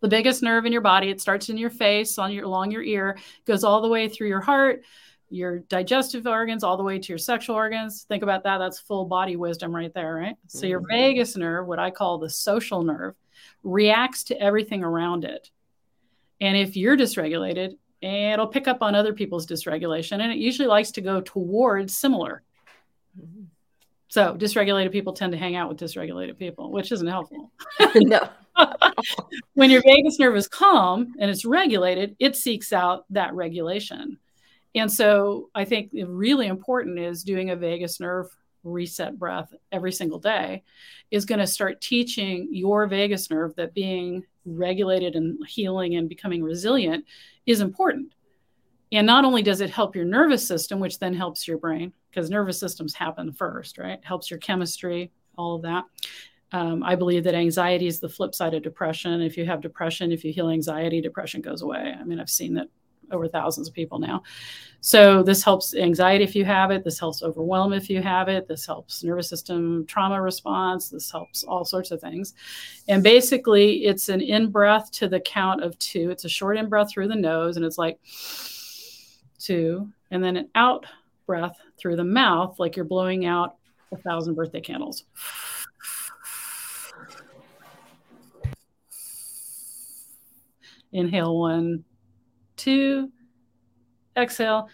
the 0.00 0.08
biggest 0.08 0.42
nerve 0.42 0.66
in 0.66 0.72
your 0.72 0.80
body. 0.80 1.10
It 1.10 1.20
starts 1.20 1.48
in 1.48 1.58
your 1.58 1.70
face, 1.70 2.18
on 2.18 2.32
your 2.32 2.44
along 2.44 2.70
your 2.70 2.82
ear, 2.82 3.18
goes 3.44 3.64
all 3.64 3.80
the 3.82 3.88
way 3.88 4.08
through 4.08 4.28
your 4.28 4.40
heart, 4.40 4.82
your 5.30 5.60
digestive 5.60 6.26
organs, 6.26 6.64
all 6.64 6.76
the 6.76 6.82
way 6.82 6.98
to 6.98 7.08
your 7.08 7.18
sexual 7.18 7.56
organs. 7.56 8.04
Think 8.08 8.22
about 8.22 8.44
that. 8.44 8.58
That's 8.58 8.78
full 8.78 9.04
body 9.04 9.36
wisdom 9.36 9.74
right 9.74 9.92
there, 9.92 10.14
right? 10.14 10.36
So 10.46 10.66
your 10.66 10.80
mm-hmm. 10.80 10.90
vagus 10.90 11.36
nerve, 11.36 11.66
what 11.66 11.78
I 11.78 11.90
call 11.90 12.18
the 12.18 12.30
social 12.30 12.82
nerve, 12.82 13.14
reacts 13.62 14.24
to 14.24 14.40
everything 14.40 14.82
around 14.82 15.24
it. 15.24 15.50
And 16.40 16.56
if 16.56 16.76
you're 16.76 16.96
dysregulated, 16.96 17.76
it'll 18.00 18.46
pick 18.46 18.68
up 18.68 18.82
on 18.82 18.94
other 18.94 19.12
people's 19.12 19.46
dysregulation, 19.46 20.20
and 20.20 20.30
it 20.30 20.38
usually 20.38 20.68
likes 20.68 20.92
to 20.92 21.00
go 21.00 21.20
towards 21.20 21.96
similar. 21.96 22.42
Mm-hmm. 23.20 23.44
So 24.08 24.34
dysregulated 24.34 24.90
people 24.92 25.12
tend 25.12 25.32
to 25.32 25.38
hang 25.38 25.54
out 25.54 25.68
with 25.68 25.78
dysregulated 25.78 26.38
people, 26.38 26.72
which 26.72 26.92
isn't 26.92 27.06
helpful. 27.06 27.52
no. 27.96 28.28
When 29.54 29.70
your 29.70 29.82
vagus 29.82 30.18
nerve 30.18 30.36
is 30.36 30.48
calm 30.48 31.14
and 31.18 31.30
it's 31.30 31.44
regulated, 31.44 32.16
it 32.18 32.36
seeks 32.36 32.72
out 32.72 33.04
that 33.10 33.34
regulation. 33.34 34.18
And 34.74 34.92
so 34.92 35.50
I 35.54 35.64
think 35.64 35.90
really 35.92 36.46
important 36.46 36.98
is 36.98 37.24
doing 37.24 37.50
a 37.50 37.56
vagus 37.56 38.00
nerve 38.00 38.26
reset 38.64 39.18
breath 39.18 39.54
every 39.72 39.92
single 39.92 40.18
day 40.18 40.62
is 41.10 41.24
going 41.24 41.38
to 41.38 41.46
start 41.46 41.80
teaching 41.80 42.48
your 42.50 42.86
vagus 42.86 43.30
nerve 43.30 43.54
that 43.56 43.74
being 43.74 44.24
regulated 44.44 45.14
and 45.14 45.38
healing 45.46 45.96
and 45.96 46.08
becoming 46.08 46.42
resilient 46.42 47.04
is 47.46 47.60
important. 47.60 48.12
And 48.90 49.06
not 49.06 49.24
only 49.24 49.42
does 49.42 49.60
it 49.60 49.70
help 49.70 49.94
your 49.94 50.04
nervous 50.04 50.46
system, 50.46 50.80
which 50.80 50.98
then 50.98 51.14
helps 51.14 51.46
your 51.46 51.58
brain, 51.58 51.92
because 52.10 52.30
nervous 52.30 52.58
systems 52.58 52.94
happen 52.94 53.32
first, 53.32 53.78
right? 53.78 54.02
Helps 54.02 54.30
your 54.30 54.38
chemistry, 54.38 55.12
all 55.36 55.56
of 55.56 55.62
that. 55.62 55.84
Um, 56.52 56.82
I 56.82 56.94
believe 56.94 57.24
that 57.24 57.34
anxiety 57.34 57.86
is 57.86 58.00
the 58.00 58.08
flip 58.08 58.34
side 58.34 58.54
of 58.54 58.62
depression. 58.62 59.20
If 59.20 59.36
you 59.36 59.44
have 59.44 59.60
depression, 59.60 60.12
if 60.12 60.24
you 60.24 60.32
heal 60.32 60.48
anxiety, 60.48 61.00
depression 61.00 61.40
goes 61.42 61.62
away. 61.62 61.94
I 61.98 62.04
mean, 62.04 62.20
I've 62.20 62.30
seen 62.30 62.54
that 62.54 62.68
over 63.10 63.28
thousands 63.28 63.68
of 63.68 63.74
people 63.74 63.98
now. 63.98 64.22
So 64.80 65.22
this 65.22 65.42
helps 65.42 65.74
anxiety 65.74 66.24
if 66.24 66.36
you 66.36 66.44
have 66.44 66.70
it. 66.70 66.84
This 66.84 66.98
helps 66.98 67.22
overwhelm 67.22 67.72
if 67.72 67.90
you 67.90 68.02
have 68.02 68.28
it. 68.28 68.46
This 68.46 68.66
helps 68.66 69.02
nervous 69.02 69.28
system 69.28 69.86
trauma 69.86 70.20
response. 70.20 70.90
This 70.90 71.10
helps 71.10 71.42
all 71.42 71.64
sorts 71.64 71.90
of 71.90 72.00
things. 72.00 72.34
And 72.86 73.02
basically, 73.02 73.86
it's 73.86 74.08
an 74.08 74.20
in 74.20 74.50
breath 74.50 74.90
to 74.92 75.08
the 75.08 75.20
count 75.20 75.62
of 75.62 75.78
two. 75.78 76.10
It's 76.10 76.24
a 76.24 76.28
short 76.28 76.56
in 76.56 76.68
breath 76.68 76.90
through 76.90 77.08
the 77.08 77.16
nose, 77.16 77.56
and 77.56 77.64
it's 77.64 77.78
like 77.78 77.98
two, 79.38 79.88
and 80.10 80.22
then 80.22 80.36
an 80.36 80.48
out 80.54 80.86
breath 81.26 81.56
through 81.78 81.96
the 81.96 82.04
mouth, 82.04 82.58
like 82.58 82.76
you're 82.76 82.84
blowing 82.84 83.26
out 83.26 83.56
a 83.92 83.96
thousand 83.96 84.34
birthday 84.34 84.60
candles. 84.60 85.04
Inhale 90.92 91.38
one, 91.38 91.84
two, 92.56 93.10
exhale 94.16 94.68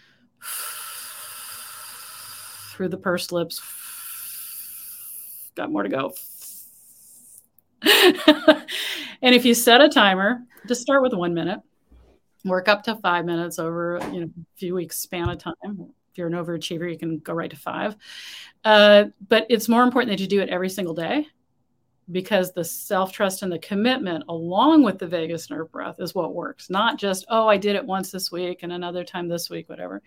through 2.71 2.89
the 2.89 2.97
pursed 2.97 3.31
lips. 3.31 3.61
Got 5.55 5.71
more 5.71 5.83
to 5.83 5.89
go. 5.89 6.13
and 9.21 9.35
if 9.35 9.45
you 9.45 9.53
set 9.53 9.81
a 9.81 9.89
timer, 9.89 10.43
just 10.67 10.81
start 10.81 11.01
with 11.01 11.13
one 11.13 11.33
minute, 11.33 11.59
work 12.43 12.67
up 12.67 12.83
to 12.83 12.95
five 12.95 13.25
minutes 13.25 13.59
over 13.59 13.99
you 14.11 14.21
know 14.21 14.25
a 14.25 14.57
few 14.57 14.75
weeks 14.75 14.97
span 14.97 15.29
of 15.29 15.37
time. 15.37 15.53
If 15.63 16.17
you're 16.17 16.27
an 16.27 16.33
overachiever, 16.33 16.89
you 16.89 16.97
can 16.97 17.19
go 17.19 17.33
right 17.33 17.49
to 17.49 17.57
five. 17.57 17.95
Uh, 18.63 19.05
but 19.27 19.45
it's 19.49 19.69
more 19.69 19.83
important 19.83 20.11
that 20.11 20.21
you 20.21 20.27
do 20.27 20.41
it 20.41 20.49
every 20.49 20.69
single 20.69 20.93
day 20.93 21.27
because 22.11 22.53
the 22.53 22.63
self 22.63 23.11
trust 23.11 23.41
and 23.41 23.51
the 23.51 23.59
commitment, 23.59 24.23
along 24.29 24.83
with 24.83 24.99
the 24.99 25.07
vagus 25.07 25.49
nerve 25.49 25.71
breath, 25.71 25.95
is 25.99 26.13
what 26.13 26.35
works. 26.35 26.69
Not 26.69 26.97
just, 26.97 27.25
oh, 27.29 27.47
I 27.47 27.57
did 27.57 27.75
it 27.75 27.85
once 27.85 28.11
this 28.11 28.31
week 28.31 28.59
and 28.61 28.71
another 28.71 29.03
time 29.03 29.27
this 29.27 29.49
week, 29.49 29.69
whatever. 29.69 30.01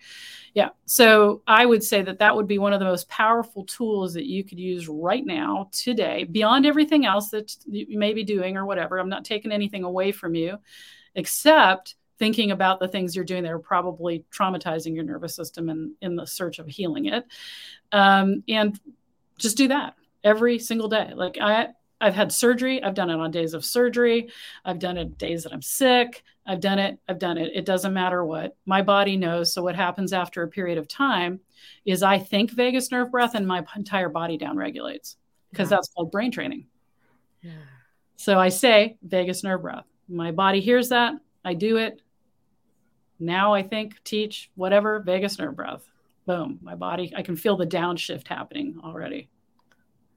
Yeah. 0.53 0.69
So 0.85 1.41
I 1.45 1.65
would 1.65 1.83
say 1.83 2.01
that 2.01 2.19
that 2.19 2.35
would 2.35 2.47
be 2.47 2.57
one 2.57 2.73
of 2.73 2.79
the 2.79 2.85
most 2.85 3.09
powerful 3.09 3.65
tools 3.65 4.13
that 4.13 4.25
you 4.25 4.43
could 4.43 4.59
use 4.59 4.87
right 4.87 5.25
now, 5.25 5.69
today, 5.71 6.23
beyond 6.23 6.65
everything 6.65 7.05
else 7.05 7.29
that 7.29 7.55
you 7.67 7.99
may 7.99 8.13
be 8.13 8.23
doing 8.23 8.55
or 8.55 8.65
whatever. 8.65 8.97
I'm 8.97 9.09
not 9.09 9.25
taking 9.25 9.51
anything 9.51 9.83
away 9.83 10.11
from 10.11 10.35
you, 10.35 10.57
except 11.15 11.95
thinking 12.17 12.51
about 12.51 12.79
the 12.79 12.87
things 12.87 13.15
you're 13.15 13.25
doing 13.25 13.43
that 13.43 13.51
are 13.51 13.59
probably 13.59 14.25
traumatizing 14.31 14.93
your 14.93 15.05
nervous 15.05 15.35
system 15.35 15.69
and 15.69 15.93
in 16.01 16.15
the 16.15 16.27
search 16.27 16.59
of 16.59 16.67
healing 16.67 17.05
it. 17.05 17.25
Um, 17.91 18.43
and 18.47 18.79
just 19.37 19.57
do 19.57 19.69
that 19.69 19.95
every 20.23 20.59
single 20.59 20.89
day. 20.89 21.13
Like 21.15 21.37
I, 21.41 21.69
I've 22.01 22.15
had 22.15 22.31
surgery. 22.31 22.81
I've 22.81 22.93
done 22.93 23.09
it 23.09 23.19
on 23.19 23.31
days 23.31 23.53
of 23.53 23.65
surgery. 23.65 24.29
I've 24.63 24.79
done 24.79 24.97
it 24.97 25.17
days 25.17 25.43
that 25.43 25.53
I'm 25.53 25.61
sick. 25.61 26.23
I've 26.45 26.61
done 26.61 26.79
it. 26.79 26.99
I've 27.07 27.19
done 27.19 27.37
it. 27.37 27.51
It 27.53 27.65
doesn't 27.65 27.93
matter 27.93 28.23
what. 28.25 28.55
My 28.65 28.81
body 28.81 29.17
knows. 29.17 29.53
So 29.53 29.61
what 29.61 29.75
happens 29.75 30.13
after 30.13 30.43
a 30.43 30.47
period 30.47 30.77
of 30.77 30.87
time 30.87 31.41
is 31.85 32.01
I 32.01 32.17
think 32.17 32.51
vagus 32.51 32.91
nerve 32.91 33.11
breath 33.11 33.35
and 33.35 33.45
my 33.45 33.65
entire 33.75 34.09
body 34.09 34.37
down 34.37 34.57
regulates 34.57 35.17
because 35.51 35.69
yeah. 35.69 35.77
that's 35.77 35.89
called 35.89 36.11
brain 36.11 36.31
training. 36.31 36.65
Yeah. 37.41 37.51
So 38.15 38.39
I 38.39 38.49
say 38.49 38.97
vagus 39.01 39.43
nerve 39.43 39.61
breath. 39.61 39.85
My 40.07 40.31
body 40.31 40.59
hears 40.59 40.89
that. 40.89 41.15
I 41.45 41.53
do 41.53 41.77
it. 41.77 42.01
Now 43.19 43.53
I 43.53 43.63
think, 43.63 44.01
teach, 44.03 44.49
whatever, 44.55 44.99
vagus 44.99 45.37
nerve 45.37 45.55
breath. 45.55 45.83
Boom. 46.25 46.59
My 46.61 46.75
body, 46.75 47.13
I 47.15 47.21
can 47.21 47.35
feel 47.35 47.57
the 47.57 47.67
downshift 47.67 48.27
happening 48.27 48.79
already. 48.83 49.29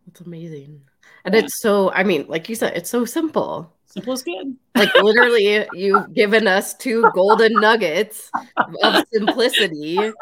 That's 0.07 0.21
amazing. 0.21 0.83
And 1.25 1.35
yeah. 1.35 1.41
it's 1.43 1.61
so, 1.61 1.93
I 1.93 2.03
mean, 2.03 2.27
like 2.29 2.49
you 2.49 2.55
said, 2.55 2.75
it's 2.77 2.91
so 2.91 3.05
simple. 3.05 3.73
Simple 3.87 4.15
is 4.15 4.23
good. 4.23 4.57
Like 4.75 4.95
literally, 4.95 5.67
you've 5.75 6.15
given 6.15 6.47
us 6.47 6.75
two 6.75 7.11
golden 7.15 7.53
nuggets 7.55 8.31
of 8.83 9.05
simplicity. 9.13 9.97
Like, 9.97 10.15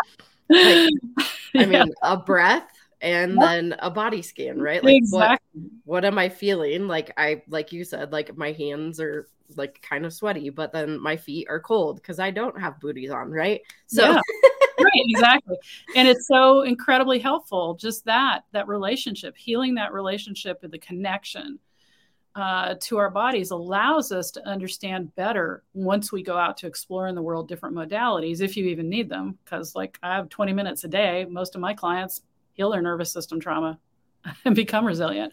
I 0.48 0.90
yeah. 1.54 1.66
mean, 1.66 1.92
a 2.02 2.16
breath 2.16 2.68
and 3.00 3.40
then 3.40 3.76
a 3.78 3.90
body 3.90 4.22
scan, 4.22 4.60
right? 4.60 4.82
Like 4.82 4.96
exactly. 4.96 5.38
what 5.54 5.70
what 5.84 6.04
am 6.04 6.18
I 6.18 6.28
feeling? 6.28 6.88
Like 6.88 7.12
I 7.16 7.42
like 7.48 7.72
you 7.72 7.84
said, 7.84 8.12
like 8.12 8.36
my 8.36 8.52
hands 8.52 9.00
are 9.00 9.28
like 9.56 9.80
kind 9.82 10.04
of 10.04 10.12
sweaty, 10.12 10.50
but 10.50 10.72
then 10.72 11.00
my 11.00 11.16
feet 11.16 11.46
are 11.48 11.60
cold 11.60 11.96
because 11.96 12.18
I 12.18 12.30
don't 12.30 12.58
have 12.60 12.80
booties 12.80 13.10
on, 13.10 13.30
right? 13.30 13.60
So 13.86 14.10
yeah. 14.12 14.20
Right, 14.84 15.04
exactly. 15.08 15.56
And 15.96 16.08
it's 16.08 16.26
so 16.26 16.62
incredibly 16.62 17.18
helpful, 17.18 17.74
just 17.74 18.04
that, 18.04 18.44
that 18.52 18.68
relationship, 18.68 19.36
healing 19.36 19.74
that 19.76 19.92
relationship 19.92 20.60
and 20.62 20.72
the 20.72 20.78
connection 20.78 21.58
uh, 22.34 22.74
to 22.80 22.96
our 22.98 23.10
bodies 23.10 23.50
allows 23.50 24.12
us 24.12 24.30
to 24.30 24.48
understand 24.48 25.14
better 25.16 25.64
once 25.74 26.12
we 26.12 26.22
go 26.22 26.36
out 26.36 26.56
to 26.58 26.66
explore 26.66 27.08
in 27.08 27.14
the 27.14 27.22
world 27.22 27.48
different 27.48 27.74
modalities, 27.74 28.40
if 28.40 28.56
you 28.56 28.66
even 28.66 28.88
need 28.88 29.08
them. 29.08 29.36
Because, 29.44 29.74
like, 29.74 29.98
I 30.02 30.14
have 30.14 30.28
20 30.28 30.52
minutes 30.52 30.84
a 30.84 30.88
day. 30.88 31.26
Most 31.28 31.54
of 31.54 31.60
my 31.60 31.74
clients 31.74 32.22
heal 32.52 32.70
their 32.70 32.82
nervous 32.82 33.12
system 33.12 33.40
trauma 33.40 33.78
and 34.44 34.54
become 34.54 34.86
resilient. 34.86 35.32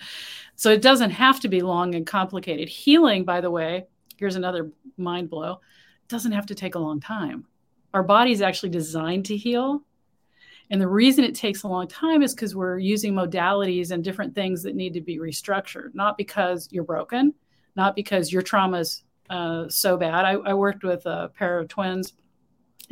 So 0.55 0.71
it 0.71 0.81
doesn't 0.81 1.11
have 1.11 1.39
to 1.41 1.47
be 1.47 1.61
long 1.61 1.93
and 1.93 2.05
complicated. 2.05 2.67
Healing, 2.67 3.25
by 3.25 3.41
the 3.41 3.51
way, 3.51 3.85
here's 4.17 4.35
another 4.35 4.71
mind 4.97 5.29
blow, 5.29 5.61
doesn't 6.07 6.31
have 6.31 6.47
to 6.47 6.55
take 6.55 6.75
a 6.75 6.79
long 6.79 6.99
time. 6.99 7.45
Our 7.93 8.03
body 8.03 8.31
is 8.31 8.41
actually 8.41 8.69
designed 8.69 9.25
to 9.25 9.37
heal. 9.37 9.81
And 10.69 10.81
the 10.81 10.87
reason 10.87 11.23
it 11.23 11.33
takes 11.33 11.63
a 11.63 11.67
long 11.67 11.87
time 11.87 12.21
is 12.21 12.35
because 12.35 12.55
we're 12.55 12.77
using 12.77 13.13
modalities 13.13 13.91
and 13.91 14.03
different 14.03 14.35
things 14.35 14.63
that 14.63 14.75
need 14.75 14.93
to 14.93 15.01
be 15.01 15.17
restructured, 15.17 15.95
not 15.95 16.17
because 16.17 16.67
you're 16.71 16.83
broken, 16.83 17.33
not 17.75 17.95
because 17.95 18.31
your 18.33 18.41
trauma 18.41 18.79
is 18.79 19.03
uh, 19.29 19.69
so 19.69 19.95
bad. 19.97 20.25
I, 20.25 20.31
I, 20.33 20.53
worked 20.53 20.83
with 20.83 21.05
a 21.05 21.31
pair 21.37 21.59
of 21.59 21.67
twins. 21.67 22.13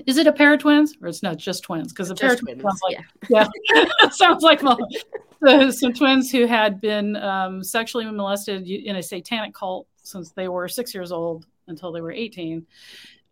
Is 0.06 0.18
it 0.18 0.28
a 0.28 0.34
pair 0.34 0.54
of 0.54 0.60
twins 0.60 0.96
or 1.02 1.08
it's 1.08 1.24
not 1.24 1.38
just 1.38 1.64
twins? 1.64 1.94
Because 1.94 2.12
a 2.12 2.16
pair 2.16 2.34
of 2.34 2.40
twins 2.40 2.62
sounds 2.62 2.82
like, 2.84 2.98
yeah, 3.30 3.48
yeah 3.74 4.10
sounds 4.12 4.44
like 4.44 4.60
so, 5.46 5.72
some 5.72 5.94
twins 5.94 6.32
who 6.32 6.46
had 6.46 6.82
been 6.82 7.16
um, 7.18 7.64
sexually 7.64 8.06
molested 8.06 8.68
in 8.68 8.98
a 8.98 9.04
satanic 9.04 9.54
cult 9.54 9.88
since 10.04 10.32
they 10.32 10.48
were 10.48 10.68
six 10.68 10.94
years 10.94 11.12
old 11.12 11.46
until 11.68 11.92
they 11.92 12.02
were 12.02 12.12
18. 12.12 12.66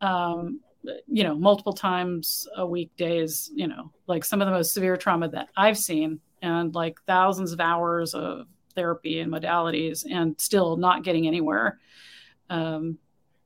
Um, 0.01 0.61
you 1.07 1.23
know, 1.23 1.35
multiple 1.35 1.73
times 1.73 2.47
a 2.57 2.65
week 2.65 2.95
days, 2.97 3.49
you 3.53 3.67
know, 3.67 3.91
like 4.07 4.25
some 4.25 4.41
of 4.41 4.47
the 4.47 4.51
most 4.51 4.73
severe 4.73 4.97
trauma 4.97 5.29
that 5.29 5.49
I've 5.55 5.77
seen, 5.77 6.19
and 6.41 6.75
like 6.75 6.99
thousands 7.07 7.53
of 7.53 7.59
hours 7.59 8.13
of 8.13 8.47
therapy 8.75 9.19
and 9.19 9.31
modalities, 9.31 10.05
and 10.09 10.39
still 10.39 10.77
not 10.77 11.03
getting 11.03 11.27
anywhere. 11.27 11.79
Um, 12.49 12.97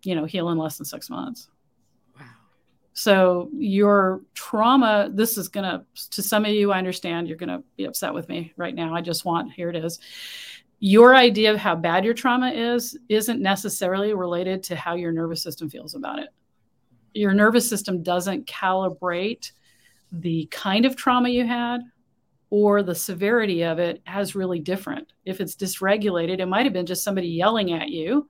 you 0.04 0.16
know, 0.16 0.26
heal 0.26 0.50
in 0.50 0.58
less 0.58 0.78
than 0.78 0.86
six 0.86 1.10
months. 1.10 1.50
Wow. 2.20 2.26
So 2.94 3.50
your 3.54 4.22
trauma, 4.34 5.10
this 5.14 5.38
is 5.38 5.48
gonna, 5.48 5.86
to 6.12 6.24
some 6.24 6.46
of 6.46 6.52
you, 6.52 6.72
I 6.72 6.78
understand 6.78 7.28
you're 7.28 7.38
gonna 7.38 7.64
be 7.76 7.86
upset 7.86 8.14
with 8.14 8.30
me 8.30 8.54
right 8.58 8.74
now. 8.74 8.96
I 8.96 9.02
just 9.02 9.26
want, 9.26 9.52
here 9.52 9.70
it 9.70 9.76
is. 9.76 10.00
Your 10.80 11.16
idea 11.16 11.52
of 11.52 11.58
how 11.58 11.76
bad 11.76 12.06
your 12.06 12.14
trauma 12.14 12.52
is 12.52 12.98
isn't 13.10 13.42
necessarily 13.42 14.14
related 14.14 14.64
to 14.64 14.76
how 14.76 14.96
your 14.96 15.12
nervous 15.12 15.42
system 15.42 15.70
feels 15.70 15.96
about 15.96 16.20
it 16.20 16.30
your 17.14 17.34
nervous 17.34 17.68
system 17.70 18.04
doesn't 18.04 18.48
calibrate 18.48 19.52
the 20.12 20.48
kind 20.52 20.86
of 20.86 20.96
trauma 20.96 21.30
you 21.30 21.46
had 21.46 21.82
or 22.50 22.82
the 22.82 22.96
severity 22.96 23.64
of 23.64 23.80
it 23.80 24.02
as 24.06 24.36
really 24.36 24.60
different. 24.60 25.12
If 25.26 25.42
it's 25.42 25.56
dysregulated, 25.56 26.40
it 26.40 26.46
might 26.46 26.66
have 26.66 26.74
been 26.74 26.86
just 26.86 27.04
somebody 27.04 27.28
yelling 27.28 27.74
at 27.74 27.90
you 27.90 28.30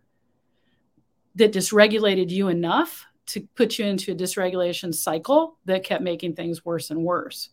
that 1.36 1.54
dysregulated 1.54 2.30
you 2.30 2.48
enough 2.48 3.06
to 3.28 3.42
put 3.56 3.78
you 3.78 3.86
into 3.86 4.12
a 4.12 4.16
dysregulation 4.16 4.94
cycle 4.94 5.58
that 5.66 5.84
kept 5.84 6.02
making 6.02 6.34
things 6.34 6.66
worse 6.66 6.90
and 6.90 7.04
worse 7.04 7.50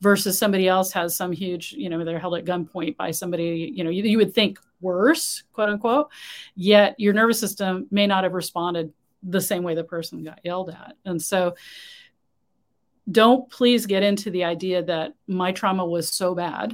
versus 0.00 0.36
somebody 0.38 0.66
else 0.66 0.92
has 0.92 1.16
some 1.16 1.30
huge, 1.30 1.72
you 1.72 1.88
know, 1.88 2.04
they're 2.04 2.18
held 2.18 2.36
at 2.36 2.44
gunpoint 2.44 2.96
by 2.96 3.10
somebody, 3.10 3.72
you 3.74 3.84
know, 3.84 3.90
you, 3.90 4.02
you 4.02 4.18
would 4.18 4.34
think 4.34 4.58
worse, 4.80 5.44
quote 5.52 5.68
unquote, 5.68 6.10
yet 6.56 6.94
your 6.98 7.12
nervous 7.12 7.38
system 7.38 7.86
may 7.90 8.06
not 8.06 8.24
have 8.24 8.32
responded 8.32 8.92
the 9.24 9.40
same 9.40 9.62
way 9.62 9.74
the 9.74 9.84
person 9.84 10.22
got 10.22 10.40
yelled 10.44 10.70
at. 10.70 10.96
And 11.04 11.20
so 11.20 11.54
don't 13.10 13.50
please 13.50 13.86
get 13.86 14.02
into 14.02 14.30
the 14.30 14.44
idea 14.44 14.82
that 14.82 15.14
my 15.26 15.52
trauma 15.52 15.84
was 15.84 16.12
so 16.12 16.34
bad 16.34 16.72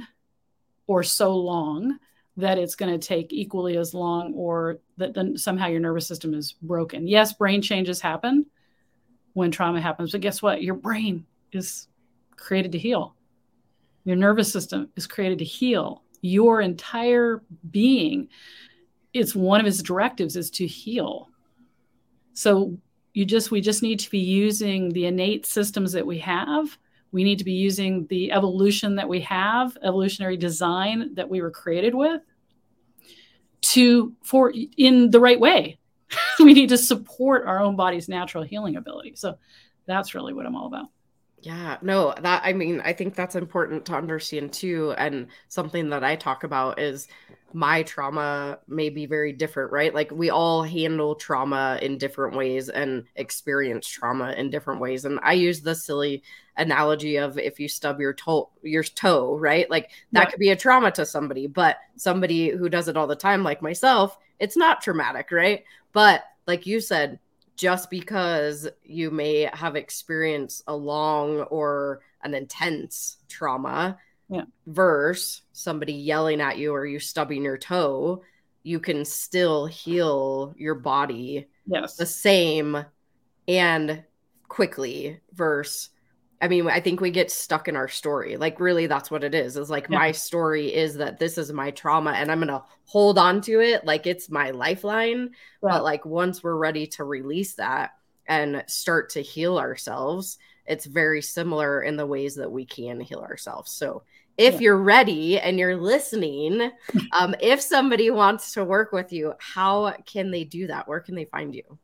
or 0.87 1.03
so 1.03 1.35
long 1.35 1.97
that 2.37 2.57
it's 2.57 2.75
going 2.75 2.91
to 2.91 3.07
take 3.07 3.33
equally 3.33 3.77
as 3.77 3.93
long 3.93 4.33
or 4.33 4.79
that 4.97 5.13
then 5.13 5.37
somehow 5.37 5.67
your 5.67 5.79
nervous 5.79 6.07
system 6.07 6.33
is 6.33 6.53
broken. 6.61 7.07
Yes, 7.07 7.33
brain 7.33 7.61
changes 7.61 7.99
happen 7.99 8.45
when 9.33 9.51
trauma 9.51 9.81
happens, 9.81 10.11
but 10.11 10.21
guess 10.21 10.41
what? 10.41 10.61
Your 10.61 10.75
brain 10.75 11.25
is 11.51 11.87
created 12.37 12.71
to 12.73 12.77
heal. 12.77 13.15
Your 14.03 14.15
nervous 14.15 14.51
system 14.51 14.89
is 14.95 15.07
created 15.07 15.39
to 15.39 15.45
heal. 15.45 16.03
Your 16.21 16.61
entire 16.61 17.43
being, 17.69 18.29
it's 19.13 19.35
one 19.35 19.59
of 19.59 19.67
its 19.67 19.81
directives 19.81 20.35
is 20.35 20.49
to 20.51 20.65
heal. 20.65 21.29
So 22.33 22.77
you 23.13 23.25
just 23.25 23.51
we 23.51 23.61
just 23.61 23.83
need 23.83 23.99
to 23.99 24.09
be 24.09 24.19
using 24.19 24.89
the 24.89 25.05
innate 25.05 25.45
systems 25.45 25.91
that 25.93 26.05
we 26.05 26.19
have. 26.19 26.77
We 27.11 27.23
need 27.23 27.39
to 27.39 27.43
be 27.43 27.51
using 27.51 28.07
the 28.07 28.31
evolution 28.31 28.95
that 28.95 29.09
we 29.09 29.19
have, 29.21 29.77
evolutionary 29.83 30.37
design 30.37 31.13
that 31.15 31.29
we 31.29 31.41
were 31.41 31.51
created 31.51 31.93
with 31.93 32.21
to 33.61 34.13
for 34.23 34.53
in 34.77 35.09
the 35.11 35.19
right 35.19 35.39
way. 35.39 35.77
we 36.39 36.53
need 36.53 36.69
to 36.69 36.77
support 36.77 37.45
our 37.47 37.59
own 37.59 37.75
body's 37.75 38.09
natural 38.09 38.43
healing 38.43 38.75
ability. 38.75 39.13
So 39.15 39.37
that's 39.85 40.15
really 40.15 40.33
what 40.33 40.45
I'm 40.45 40.55
all 40.55 40.67
about. 40.67 40.87
Yeah, 41.43 41.77
no, 41.81 42.13
that 42.21 42.43
I 42.45 42.53
mean, 42.53 42.81
I 42.81 42.93
think 42.93 43.15
that's 43.15 43.35
important 43.35 43.85
to 43.87 43.95
understand 43.95 44.53
too. 44.53 44.93
And 44.97 45.27
something 45.47 45.89
that 45.89 46.03
I 46.03 46.15
talk 46.15 46.43
about 46.43 46.79
is 46.79 47.07
my 47.51 47.81
trauma 47.81 48.59
may 48.67 48.89
be 48.89 49.07
very 49.07 49.33
different, 49.33 49.71
right? 49.71 49.93
Like 49.93 50.11
we 50.11 50.29
all 50.29 50.61
handle 50.61 51.15
trauma 51.15 51.79
in 51.81 51.97
different 51.97 52.35
ways 52.37 52.69
and 52.69 53.05
experience 53.15 53.87
trauma 53.87 54.33
in 54.33 54.51
different 54.51 54.81
ways. 54.81 55.03
And 55.03 55.19
I 55.23 55.33
use 55.33 55.61
the 55.61 55.73
silly 55.73 56.21
analogy 56.57 57.17
of 57.17 57.39
if 57.39 57.59
you 57.59 57.67
stub 57.67 57.99
your 57.99 58.13
toe, 58.13 58.49
your 58.61 58.83
toe, 58.83 59.35
right? 59.35 59.69
Like 59.69 59.89
that 60.11 60.25
yeah. 60.25 60.29
could 60.29 60.39
be 60.39 60.51
a 60.51 60.55
trauma 60.55 60.91
to 60.91 61.07
somebody, 61.07 61.47
but 61.47 61.77
somebody 61.95 62.49
who 62.49 62.69
does 62.69 62.87
it 62.87 62.95
all 62.95 63.07
the 63.07 63.15
time, 63.15 63.43
like 63.43 63.63
myself, 63.63 64.15
it's 64.39 64.57
not 64.57 64.81
traumatic, 64.81 65.31
right? 65.31 65.63
But 65.91 66.23
like 66.45 66.67
you 66.67 66.79
said, 66.79 67.19
just 67.61 67.91
because 67.91 68.67
you 68.83 69.11
may 69.11 69.47
have 69.53 69.75
experienced 69.75 70.63
a 70.65 70.75
long 70.75 71.41
or 71.41 72.01
an 72.23 72.33
intense 72.33 73.17
trauma 73.29 73.99
yeah. 74.29 74.45
versus 74.65 75.43
somebody 75.53 75.93
yelling 75.93 76.41
at 76.41 76.57
you 76.57 76.73
or 76.73 76.87
you 76.87 76.97
stubbing 76.97 77.43
your 77.43 77.59
toe, 77.59 78.23
you 78.63 78.79
can 78.79 79.05
still 79.05 79.67
heal 79.67 80.55
your 80.57 80.73
body 80.73 81.45
yes. 81.67 81.97
the 81.97 82.05
same 82.05 82.83
and 83.47 84.03
quickly 84.47 85.19
versus 85.33 85.89
I 86.41 86.47
mean, 86.47 86.67
I 86.67 86.79
think 86.79 86.99
we 86.99 87.11
get 87.11 87.29
stuck 87.29 87.67
in 87.67 87.75
our 87.75 87.87
story. 87.87 88.35
Like, 88.35 88.59
really, 88.59 88.87
that's 88.87 89.11
what 89.11 89.23
it 89.23 89.35
is. 89.35 89.57
Is 89.57 89.69
like 89.69 89.87
yeah. 89.89 89.99
my 89.99 90.11
story 90.11 90.73
is 90.73 90.95
that 90.95 91.19
this 91.19 91.37
is 91.37 91.53
my 91.53 91.69
trauma 91.69 92.11
and 92.11 92.31
I'm 92.31 92.39
going 92.39 92.47
to 92.47 92.63
hold 92.85 93.19
on 93.19 93.41
to 93.41 93.61
it 93.61 93.85
like 93.85 94.07
it's 94.07 94.29
my 94.29 94.49
lifeline. 94.49 95.29
Yeah. 95.63 95.69
But 95.69 95.83
like, 95.83 96.03
once 96.03 96.43
we're 96.43 96.55
ready 96.55 96.87
to 96.87 97.03
release 97.03 97.53
that 97.55 97.91
and 98.25 98.63
start 98.65 99.11
to 99.11 99.21
heal 99.21 99.59
ourselves, 99.59 100.39
it's 100.65 100.85
very 100.85 101.21
similar 101.21 101.83
in 101.83 101.95
the 101.95 102.07
ways 102.07 102.35
that 102.35 102.51
we 102.51 102.65
can 102.65 102.99
heal 102.99 103.19
ourselves. 103.19 103.71
So, 103.71 104.03
if 104.37 104.55
yeah. 104.55 104.59
you're 104.61 104.77
ready 104.77 105.39
and 105.39 105.59
you're 105.59 105.77
listening, 105.77 106.71
um, 107.13 107.35
if 107.39 107.61
somebody 107.61 108.09
wants 108.09 108.53
to 108.53 108.63
work 108.63 108.91
with 108.91 109.13
you, 109.13 109.33
how 109.37 109.93
can 110.07 110.31
they 110.31 110.43
do 110.43 110.67
that? 110.67 110.87
Where 110.87 111.01
can 111.01 111.13
they 111.13 111.25
find 111.25 111.53
you? 111.53 111.77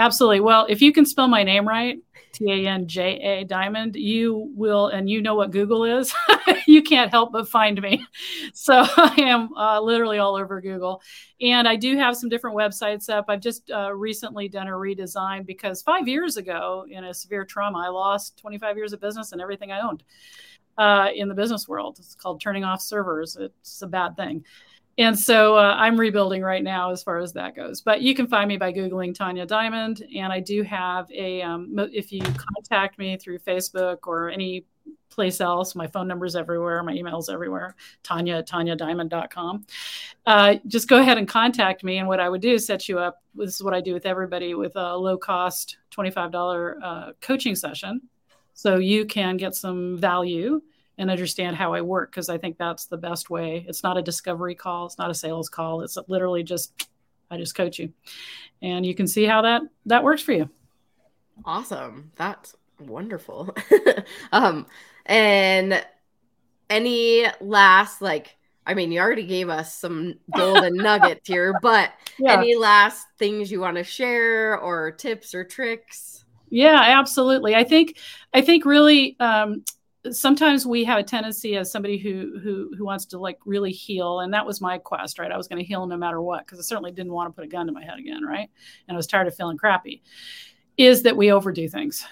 Absolutely. 0.00 0.40
Well, 0.40 0.66
if 0.70 0.80
you 0.80 0.92
can 0.92 1.04
spell 1.04 1.28
my 1.28 1.42
name 1.42 1.68
right, 1.68 1.98
T 2.32 2.50
A 2.50 2.66
N 2.66 2.88
J 2.88 3.18
A 3.20 3.44
Diamond, 3.44 3.96
you 3.96 4.50
will, 4.56 4.86
and 4.86 5.10
you 5.10 5.20
know 5.20 5.34
what 5.34 5.50
Google 5.50 5.84
is, 5.84 6.14
you 6.66 6.82
can't 6.82 7.10
help 7.10 7.32
but 7.32 7.48
find 7.48 7.80
me. 7.80 8.04
So 8.54 8.74
I 8.96 9.14
am 9.18 9.52
uh, 9.54 9.80
literally 9.80 10.18
all 10.18 10.36
over 10.36 10.60
Google. 10.62 11.02
And 11.40 11.68
I 11.68 11.76
do 11.76 11.96
have 11.98 12.16
some 12.16 12.30
different 12.30 12.56
websites 12.56 13.10
up. 13.10 13.26
I've 13.28 13.40
just 13.40 13.70
uh, 13.70 13.92
recently 13.92 14.48
done 14.48 14.68
a 14.68 14.72
redesign 14.72 15.44
because 15.46 15.82
five 15.82 16.08
years 16.08 16.36
ago, 16.38 16.86
in 16.90 17.04
a 17.04 17.12
severe 17.14 17.44
trauma, 17.44 17.78
I 17.78 17.88
lost 17.88 18.38
25 18.38 18.76
years 18.76 18.92
of 18.94 19.00
business 19.00 19.32
and 19.32 19.40
everything 19.42 19.70
I 19.70 19.80
owned. 19.80 20.02
Uh, 20.78 21.08
in 21.14 21.28
the 21.28 21.34
business 21.34 21.68
world. 21.68 21.98
It's 21.98 22.14
called 22.14 22.40
turning 22.40 22.64
off 22.64 22.80
servers. 22.80 23.36
It's 23.38 23.82
a 23.82 23.86
bad 23.86 24.16
thing 24.16 24.44
and 25.00 25.18
so 25.18 25.56
uh, 25.56 25.76
I'm 25.78 25.98
rebuilding 25.98 26.42
right 26.42 26.62
now 26.62 26.90
as 26.90 27.02
far 27.02 27.20
as 27.20 27.32
that 27.32 27.56
goes. 27.56 27.80
But 27.80 28.02
you 28.02 28.14
can 28.14 28.26
find 28.26 28.46
me 28.46 28.58
by 28.58 28.70
Googling 28.70 29.16
Tanja 29.16 29.46
Diamond. 29.46 30.02
And 30.14 30.30
I 30.30 30.40
do 30.40 30.62
have 30.62 31.10
a, 31.10 31.40
um, 31.40 31.74
if 31.90 32.12
you 32.12 32.20
contact 32.20 32.98
me 32.98 33.16
through 33.16 33.38
Facebook 33.38 34.00
or 34.06 34.28
any 34.28 34.66
place 35.08 35.40
else, 35.40 35.74
my 35.74 35.86
phone 35.86 36.06
number's 36.06 36.36
everywhere, 36.36 36.82
my 36.82 36.92
email's 36.92 37.30
everywhere, 37.30 37.76
Tanja 38.04 38.40
at 38.40 38.48
tanjadiamond.com. 38.50 39.64
Uh, 40.26 40.56
just 40.66 40.86
go 40.86 40.98
ahead 40.98 41.16
and 41.16 41.26
contact 41.26 41.82
me. 41.82 41.96
And 41.96 42.06
what 42.06 42.20
I 42.20 42.28
would 42.28 42.42
do 42.42 42.52
is 42.52 42.66
set 42.66 42.86
you 42.86 42.98
up. 42.98 43.22
This 43.34 43.54
is 43.54 43.62
what 43.62 43.72
I 43.72 43.80
do 43.80 43.94
with 43.94 44.04
everybody 44.04 44.52
with 44.52 44.76
a 44.76 44.94
low 44.94 45.16
cost 45.16 45.78
$25 45.96 46.74
uh, 46.82 47.12
coaching 47.22 47.54
session. 47.54 48.02
So 48.52 48.76
you 48.76 49.06
can 49.06 49.38
get 49.38 49.54
some 49.54 49.96
value 49.96 50.60
and 51.00 51.10
understand 51.10 51.56
how 51.56 51.72
I 51.72 51.80
work 51.80 52.10
because 52.10 52.28
I 52.28 52.36
think 52.36 52.58
that's 52.58 52.84
the 52.84 52.98
best 52.98 53.30
way. 53.30 53.64
It's 53.66 53.82
not 53.82 53.96
a 53.96 54.02
discovery 54.02 54.54
call, 54.54 54.84
it's 54.84 54.98
not 54.98 55.10
a 55.10 55.14
sales 55.14 55.48
call. 55.48 55.80
It's 55.80 55.96
literally 56.06 56.44
just 56.44 56.88
I 57.30 57.38
just 57.38 57.54
coach 57.54 57.78
you. 57.78 57.92
And 58.60 58.84
you 58.84 58.94
can 58.94 59.06
see 59.06 59.24
how 59.24 59.42
that 59.42 59.62
that 59.86 60.04
works 60.04 60.22
for 60.22 60.32
you. 60.32 60.50
Awesome. 61.44 62.12
That's 62.16 62.54
wonderful. 62.78 63.56
um 64.32 64.66
and 65.06 65.84
any 66.68 67.24
last 67.40 68.02
like 68.02 68.36
I 68.66 68.74
mean, 68.74 68.92
you 68.92 69.00
already 69.00 69.26
gave 69.26 69.48
us 69.48 69.74
some 69.74 70.16
golden 70.36 70.76
nuggets 70.76 71.26
here, 71.26 71.58
but 71.62 71.92
yeah. 72.18 72.34
any 72.34 72.54
last 72.54 73.06
things 73.18 73.50
you 73.50 73.58
want 73.58 73.78
to 73.78 73.84
share 73.84 74.58
or 74.58 74.92
tips 74.92 75.34
or 75.34 75.44
tricks? 75.44 76.26
Yeah, 76.50 76.78
absolutely. 76.78 77.54
I 77.54 77.64
think 77.64 77.96
I 78.34 78.42
think 78.42 78.66
really 78.66 79.16
um, 79.18 79.64
sometimes 80.10 80.66
we 80.66 80.84
have 80.84 80.98
a 80.98 81.02
tendency 81.02 81.56
as 81.56 81.70
somebody 81.70 81.98
who 81.98 82.38
who 82.42 82.74
who 82.76 82.84
wants 82.84 83.04
to 83.06 83.18
like 83.18 83.38
really 83.44 83.72
heal 83.72 84.20
and 84.20 84.32
that 84.32 84.46
was 84.46 84.60
my 84.60 84.78
quest 84.78 85.18
right? 85.18 85.30
I 85.30 85.36
was 85.36 85.48
going 85.48 85.58
to 85.58 85.64
heal 85.64 85.86
no 85.86 85.96
matter 85.96 86.22
what 86.22 86.46
because 86.46 86.58
i 86.58 86.62
certainly 86.62 86.92
didn't 86.92 87.12
want 87.12 87.28
to 87.28 87.32
put 87.34 87.44
a 87.44 87.48
gun 87.48 87.66
to 87.66 87.72
my 87.72 87.84
head 87.84 87.98
again 87.98 88.24
right? 88.24 88.48
And 88.88 88.94
i 88.94 88.96
was 88.96 89.06
tired 89.06 89.26
of 89.26 89.34
feeling 89.34 89.58
crappy 89.58 90.02
is 90.76 91.02
that 91.02 91.16
we 91.16 91.32
overdo 91.32 91.68
things. 91.68 92.04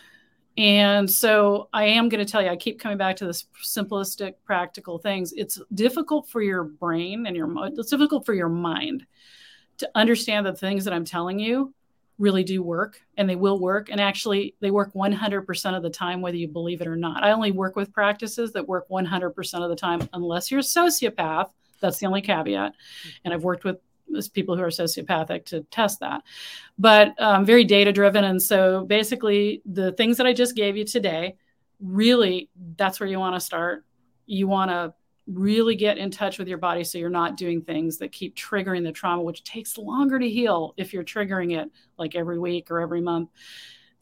And 0.57 1.11
so 1.11 1.69
i 1.73 1.85
am 1.85 2.09
going 2.09 2.25
to 2.25 2.31
tell 2.31 2.43
you 2.43 2.49
i 2.49 2.57
keep 2.57 2.79
coming 2.79 2.99
back 2.99 3.17
to 3.17 3.27
this 3.27 3.47
simplistic 3.65 4.35
practical 4.45 4.99
things. 4.99 5.33
It's 5.37 5.61
difficult 5.73 6.29
for 6.29 6.43
your 6.43 6.65
brain 6.65 7.27
and 7.27 7.35
your 7.35 7.49
it's 7.69 7.91
difficult 7.91 8.27
for 8.27 8.35
your 8.35 8.51
mind 8.51 9.07
to 9.79 9.91
understand 9.95 10.45
the 10.45 10.55
things 10.55 10.85
that 10.85 10.93
i'm 10.93 11.05
telling 11.05 11.39
you 11.39 11.73
really 12.19 12.43
do 12.43 12.63
work 12.63 13.01
and 13.17 13.29
they 13.29 13.37
will 13.37 13.59
work. 13.59 13.91
And 13.91 14.01
actually 14.01 14.55
they 14.61 14.71
work 14.71 14.93
100% 14.93 15.77
of 15.77 15.83
the 15.83 15.91
time 15.91 16.21
whether 16.21 16.37
you 16.37 16.49
believe 16.49 16.81
it 16.81 16.87
or 16.87 16.97
not. 16.97 17.23
I 17.23 17.31
only 17.31 17.53
work 17.53 17.77
with 17.77 17.93
practices 17.93 18.53
that 18.53 18.67
work 18.67 18.89
100% 18.89 19.63
of 19.63 19.69
the 19.69 19.77
time 19.77 20.09
unless 20.13 20.51
you're 20.51 20.61
a 20.61 20.63
sociopath. 20.63 21.51
That's 21.81 21.99
the 21.99 22.07
only 22.07 22.23
caveat. 22.23 22.75
And 23.25 23.33
i've 23.33 23.45
worked 23.45 23.65
with 23.65 23.79
people 24.33 24.57
who 24.57 24.63
are 24.63 24.69
sociopathic 24.69 25.45
to 25.45 25.63
test 25.65 26.01
that. 26.01 26.23
But 26.79 27.15
um, 27.21 27.45
very 27.45 27.65
data 27.65 27.93
driven 27.93 28.25
and 28.25 28.43
so 28.43 28.85
basically 28.85 29.63
the 29.65 29.93
things 29.93 30.17
that 30.17 30.27
i 30.27 30.33
just 30.33 30.57
gave 30.57 30.77
you 30.77 30.85
today 30.85 31.37
really 31.81 32.51
that's 32.77 33.01
where 33.01 33.09
you 33.09 33.19
want 33.19 33.37
to 33.37 33.41
start. 33.41 33.85
You 34.27 34.47
want 34.47 34.71
to 34.71 34.95
really 35.29 35.77
get 35.77 35.99
in 35.99 36.11
touch 36.11 36.39
with 36.39 36.49
your 36.49 36.59
body 36.59 36.83
so 36.83 36.97
you're 36.97 37.11
not 37.11 37.37
doing 37.37 37.61
things 37.61 37.99
that 37.99 38.13
keep 38.13 38.35
triggering 38.35 38.83
the 38.83 38.93
trauma 38.93 39.23
which 39.23 39.45
takes 39.45 39.77
longer 39.77 40.19
to 40.19 40.29
heal 40.29 40.73
if 40.79 40.93
you're 40.93 41.05
triggering 41.05 41.59
it 41.59 41.71
like 41.99 42.15
every 42.15 42.39
week 42.39 42.71
or 42.71 42.81
every 42.81 43.01
month. 43.01 43.29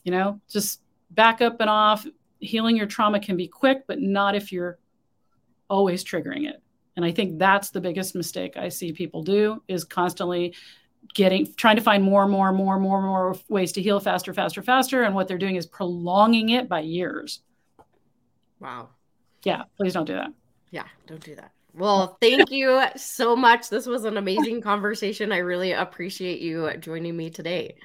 You 0.05 0.13
know 0.13 0.41
just 0.49 0.83
back 1.11 1.41
up 1.41 1.61
and 1.61 1.71
off. 1.71 2.07
Healing 2.39 2.77
your 2.77 2.87
trauma 2.87 3.19
can 3.19 3.37
be 3.37 3.49
quick 3.49 3.87
but 3.89 4.01
not 4.01 4.37
if 4.37 4.53
you're 4.53 4.79
always 5.69 6.05
triggering 6.05 6.49
it. 6.49 6.63
And 6.95 7.05
i 7.05 7.11
think 7.11 7.39
that's 7.39 7.71
the 7.71 7.81
biggest 7.81 8.15
mistake 8.15 8.57
i 8.57 8.69
see 8.69 8.93
people 8.93 9.23
do 9.23 9.63
is 9.69 9.85
constantly 9.85 10.55
getting 11.15 11.53
trying 11.55 11.77
to 11.77 11.83
find 11.83 12.03
more 12.03 12.23
and 12.23 12.31
more 12.31 12.49
and 12.49 12.57
more 12.57 12.79
more 12.79 13.03
more 13.03 13.37
ways 13.49 13.73
to 13.73 13.83
heal 13.83 13.99
faster 13.99 14.33
faster 14.33 14.63
faster. 14.63 15.03
And 15.03 15.15
what 15.15 15.27
they're 15.27 15.39
doing 15.39 15.57
is 15.57 15.67
prolonging 15.67 16.51
it 16.51 16.69
by 16.69 16.81
years. 16.81 17.41
Wow. 18.61 18.91
Yeah 19.43 19.65
please 19.77 19.93
don't 19.93 20.07
do 20.07 20.15
that 20.15 20.33
yeah, 20.77 20.85
don't 21.07 21.25
do 21.25 21.35
that. 21.37 21.53
Well, 21.73 22.19
thank 22.21 22.51
you 22.51 22.83
so 22.97 23.35
much. 23.35 23.71
This 23.71 23.87
was 23.87 24.05
an 24.05 24.19
amazing 24.19 24.61
conversation. 24.61 25.33
I 25.33 25.39
really 25.39 25.73
appreciate 25.73 26.41
you 26.41 26.71
joining 26.77 27.17
me 27.17 27.31
today. 27.31 27.77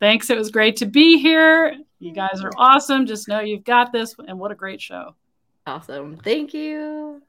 Thanks. 0.00 0.30
It 0.30 0.38
was 0.38 0.50
great 0.50 0.76
to 0.76 0.86
be 0.86 1.18
here. 1.18 1.76
You 1.98 2.12
guys 2.12 2.42
are 2.42 2.52
awesome. 2.56 3.04
Just 3.04 3.28
know 3.28 3.40
you've 3.40 3.64
got 3.64 3.92
this. 3.92 4.14
And 4.26 4.38
what 4.38 4.50
a 4.50 4.54
great 4.54 4.80
show. 4.80 5.14
Awesome. 5.66 6.16
Thank 6.16 6.54
you. 6.54 7.20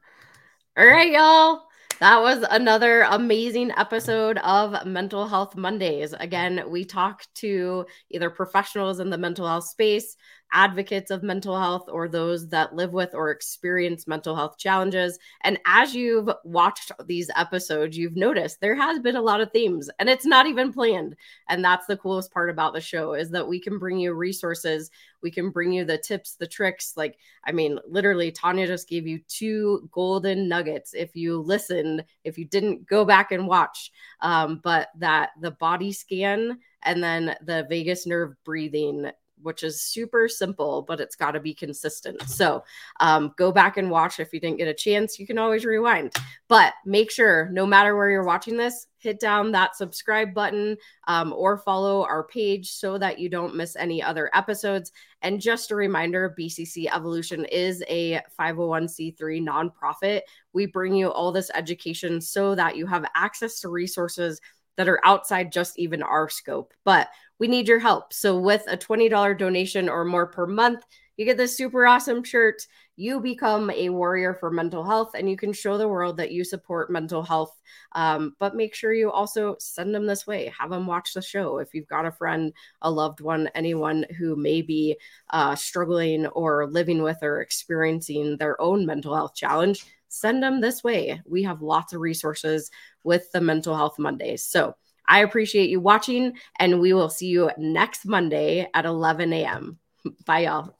All 0.78 0.86
right, 0.86 1.12
y'all. 1.12 1.64
That 2.00 2.22
was 2.22 2.46
another 2.50 3.02
amazing 3.02 3.72
episode 3.76 4.38
of 4.38 4.86
Mental 4.86 5.26
Health 5.26 5.54
Mondays. 5.54 6.14
Again, 6.14 6.62
we 6.68 6.86
talk 6.86 7.24
to 7.34 7.84
either 8.08 8.30
professionals 8.30 9.00
in 9.00 9.10
the 9.10 9.18
mental 9.18 9.46
health 9.46 9.64
space, 9.64 10.16
advocates 10.52 11.10
of 11.10 11.22
mental 11.22 11.58
health 11.58 11.88
or 11.90 12.08
those 12.08 12.48
that 12.48 12.74
live 12.74 12.92
with 12.92 13.14
or 13.14 13.30
experience 13.30 14.06
mental 14.06 14.34
health 14.34 14.58
challenges. 14.58 15.18
And 15.42 15.58
as 15.66 15.94
you've 15.94 16.30
watched 16.44 16.92
these 17.06 17.30
episodes, 17.36 17.96
you've 17.96 18.16
noticed 18.16 18.60
there 18.60 18.74
has 18.74 18.98
been 18.98 19.16
a 19.16 19.22
lot 19.22 19.40
of 19.40 19.52
themes 19.52 19.90
and 19.98 20.08
it's 20.08 20.26
not 20.26 20.46
even 20.46 20.72
planned. 20.72 21.16
And 21.48 21.64
that's 21.64 21.86
the 21.86 21.96
coolest 21.96 22.32
part 22.32 22.50
about 22.50 22.72
the 22.72 22.80
show 22.80 23.14
is 23.14 23.30
that 23.30 23.46
we 23.46 23.60
can 23.60 23.78
bring 23.78 23.98
you 23.98 24.14
resources, 24.14 24.90
we 25.22 25.30
can 25.30 25.50
bring 25.50 25.72
you 25.72 25.84
the 25.84 25.98
tips, 25.98 26.34
the 26.34 26.46
tricks. 26.46 26.94
Like, 26.96 27.18
I 27.44 27.52
mean, 27.52 27.78
literally, 27.86 28.32
Tanja 28.32 28.66
just 28.66 28.88
gave 28.88 29.06
you 29.06 29.20
two 29.28 29.88
golden 29.92 30.48
nuggets 30.48 30.94
if 30.94 31.14
you 31.14 31.38
listened, 31.40 32.04
if 32.24 32.38
you 32.38 32.44
didn't 32.44 32.86
go 32.86 33.04
back 33.04 33.32
and 33.32 33.46
watch. 33.46 33.90
Um, 34.20 34.60
but 34.62 34.88
that 34.98 35.30
the 35.40 35.50
body 35.52 35.92
scan 35.92 36.58
and 36.82 37.02
then 37.02 37.36
the 37.42 37.66
vagus 37.68 38.06
nerve 38.06 38.34
breathing 38.44 39.10
which 39.42 39.62
is 39.62 39.80
super 39.80 40.28
simple, 40.28 40.82
but 40.82 41.00
it's 41.00 41.16
got 41.16 41.32
to 41.32 41.40
be 41.40 41.54
consistent. 41.54 42.22
So 42.22 42.64
um, 43.00 43.32
go 43.36 43.52
back 43.52 43.76
and 43.76 43.90
watch 43.90 44.20
if 44.20 44.32
you 44.32 44.40
didn't 44.40 44.58
get 44.58 44.68
a 44.68 44.74
chance. 44.74 45.18
You 45.18 45.26
can 45.26 45.38
always 45.38 45.64
rewind, 45.64 46.14
but 46.48 46.74
make 46.84 47.10
sure 47.10 47.48
no 47.52 47.66
matter 47.66 47.96
where 47.96 48.10
you're 48.10 48.24
watching 48.24 48.56
this, 48.56 48.86
hit 48.98 49.20
down 49.20 49.52
that 49.52 49.76
subscribe 49.76 50.34
button 50.34 50.76
um, 51.06 51.32
or 51.32 51.58
follow 51.58 52.04
our 52.04 52.24
page 52.24 52.70
so 52.70 52.98
that 52.98 53.18
you 53.18 53.28
don't 53.28 53.54
miss 53.54 53.76
any 53.76 54.02
other 54.02 54.30
episodes. 54.34 54.92
And 55.22 55.40
just 55.40 55.70
a 55.70 55.76
reminder 55.76 56.34
BCC 56.38 56.88
Evolution 56.92 57.44
is 57.46 57.82
a 57.88 58.20
501c3 58.38 59.42
nonprofit. 59.42 60.22
We 60.52 60.66
bring 60.66 60.94
you 60.94 61.10
all 61.10 61.32
this 61.32 61.50
education 61.54 62.20
so 62.20 62.54
that 62.54 62.76
you 62.76 62.86
have 62.86 63.04
access 63.14 63.60
to 63.60 63.68
resources 63.68 64.40
that 64.76 64.88
are 64.88 65.04
outside 65.04 65.52
just 65.52 65.78
even 65.78 66.02
our 66.02 66.28
scope. 66.28 66.72
But 66.84 67.08
we 67.38 67.48
need 67.48 67.68
your 67.68 67.78
help. 67.78 68.12
So, 68.12 68.38
with 68.38 68.64
a 68.68 68.76
$20 68.76 69.38
donation 69.38 69.88
or 69.88 70.04
more 70.04 70.26
per 70.26 70.46
month, 70.46 70.84
you 71.18 71.24
get 71.24 71.36
this 71.36 71.56
super 71.56 71.84
awesome 71.84 72.22
shirt. 72.22 72.62
You 72.94 73.20
become 73.20 73.70
a 73.70 73.90
warrior 73.90 74.34
for 74.34 74.52
mental 74.52 74.84
health 74.84 75.10
and 75.14 75.28
you 75.28 75.36
can 75.36 75.52
show 75.52 75.76
the 75.76 75.88
world 75.88 76.16
that 76.16 76.30
you 76.30 76.44
support 76.44 76.92
mental 76.92 77.24
health. 77.24 77.60
Um, 77.92 78.36
but 78.38 78.54
make 78.54 78.72
sure 78.72 78.92
you 78.92 79.10
also 79.10 79.56
send 79.58 79.92
them 79.92 80.06
this 80.06 80.28
way. 80.28 80.52
Have 80.56 80.70
them 80.70 80.86
watch 80.86 81.14
the 81.14 81.22
show. 81.22 81.58
If 81.58 81.74
you've 81.74 81.88
got 81.88 82.06
a 82.06 82.12
friend, 82.12 82.52
a 82.82 82.90
loved 82.90 83.20
one, 83.20 83.50
anyone 83.56 84.06
who 84.16 84.36
may 84.36 84.62
be 84.62 84.96
uh, 85.30 85.56
struggling 85.56 86.26
or 86.28 86.68
living 86.68 87.02
with 87.02 87.18
or 87.22 87.40
experiencing 87.40 88.36
their 88.36 88.60
own 88.60 88.86
mental 88.86 89.14
health 89.14 89.34
challenge, 89.34 89.84
send 90.08 90.40
them 90.40 90.60
this 90.60 90.84
way. 90.84 91.20
We 91.26 91.42
have 91.42 91.62
lots 91.62 91.92
of 91.92 92.00
resources 92.00 92.70
with 93.02 93.30
the 93.32 93.40
Mental 93.40 93.76
Health 93.76 93.98
Mondays. 93.98 94.44
So, 94.44 94.76
I 95.08 95.20
appreciate 95.20 95.70
you 95.70 95.80
watching, 95.80 96.34
and 96.58 96.80
we 96.80 96.92
will 96.92 97.08
see 97.08 97.28
you 97.28 97.50
next 97.56 98.04
Monday 98.04 98.68
at 98.74 98.84
11 98.84 99.32
a.m. 99.32 99.78
Bye, 100.26 100.40
y'all. 100.40 100.74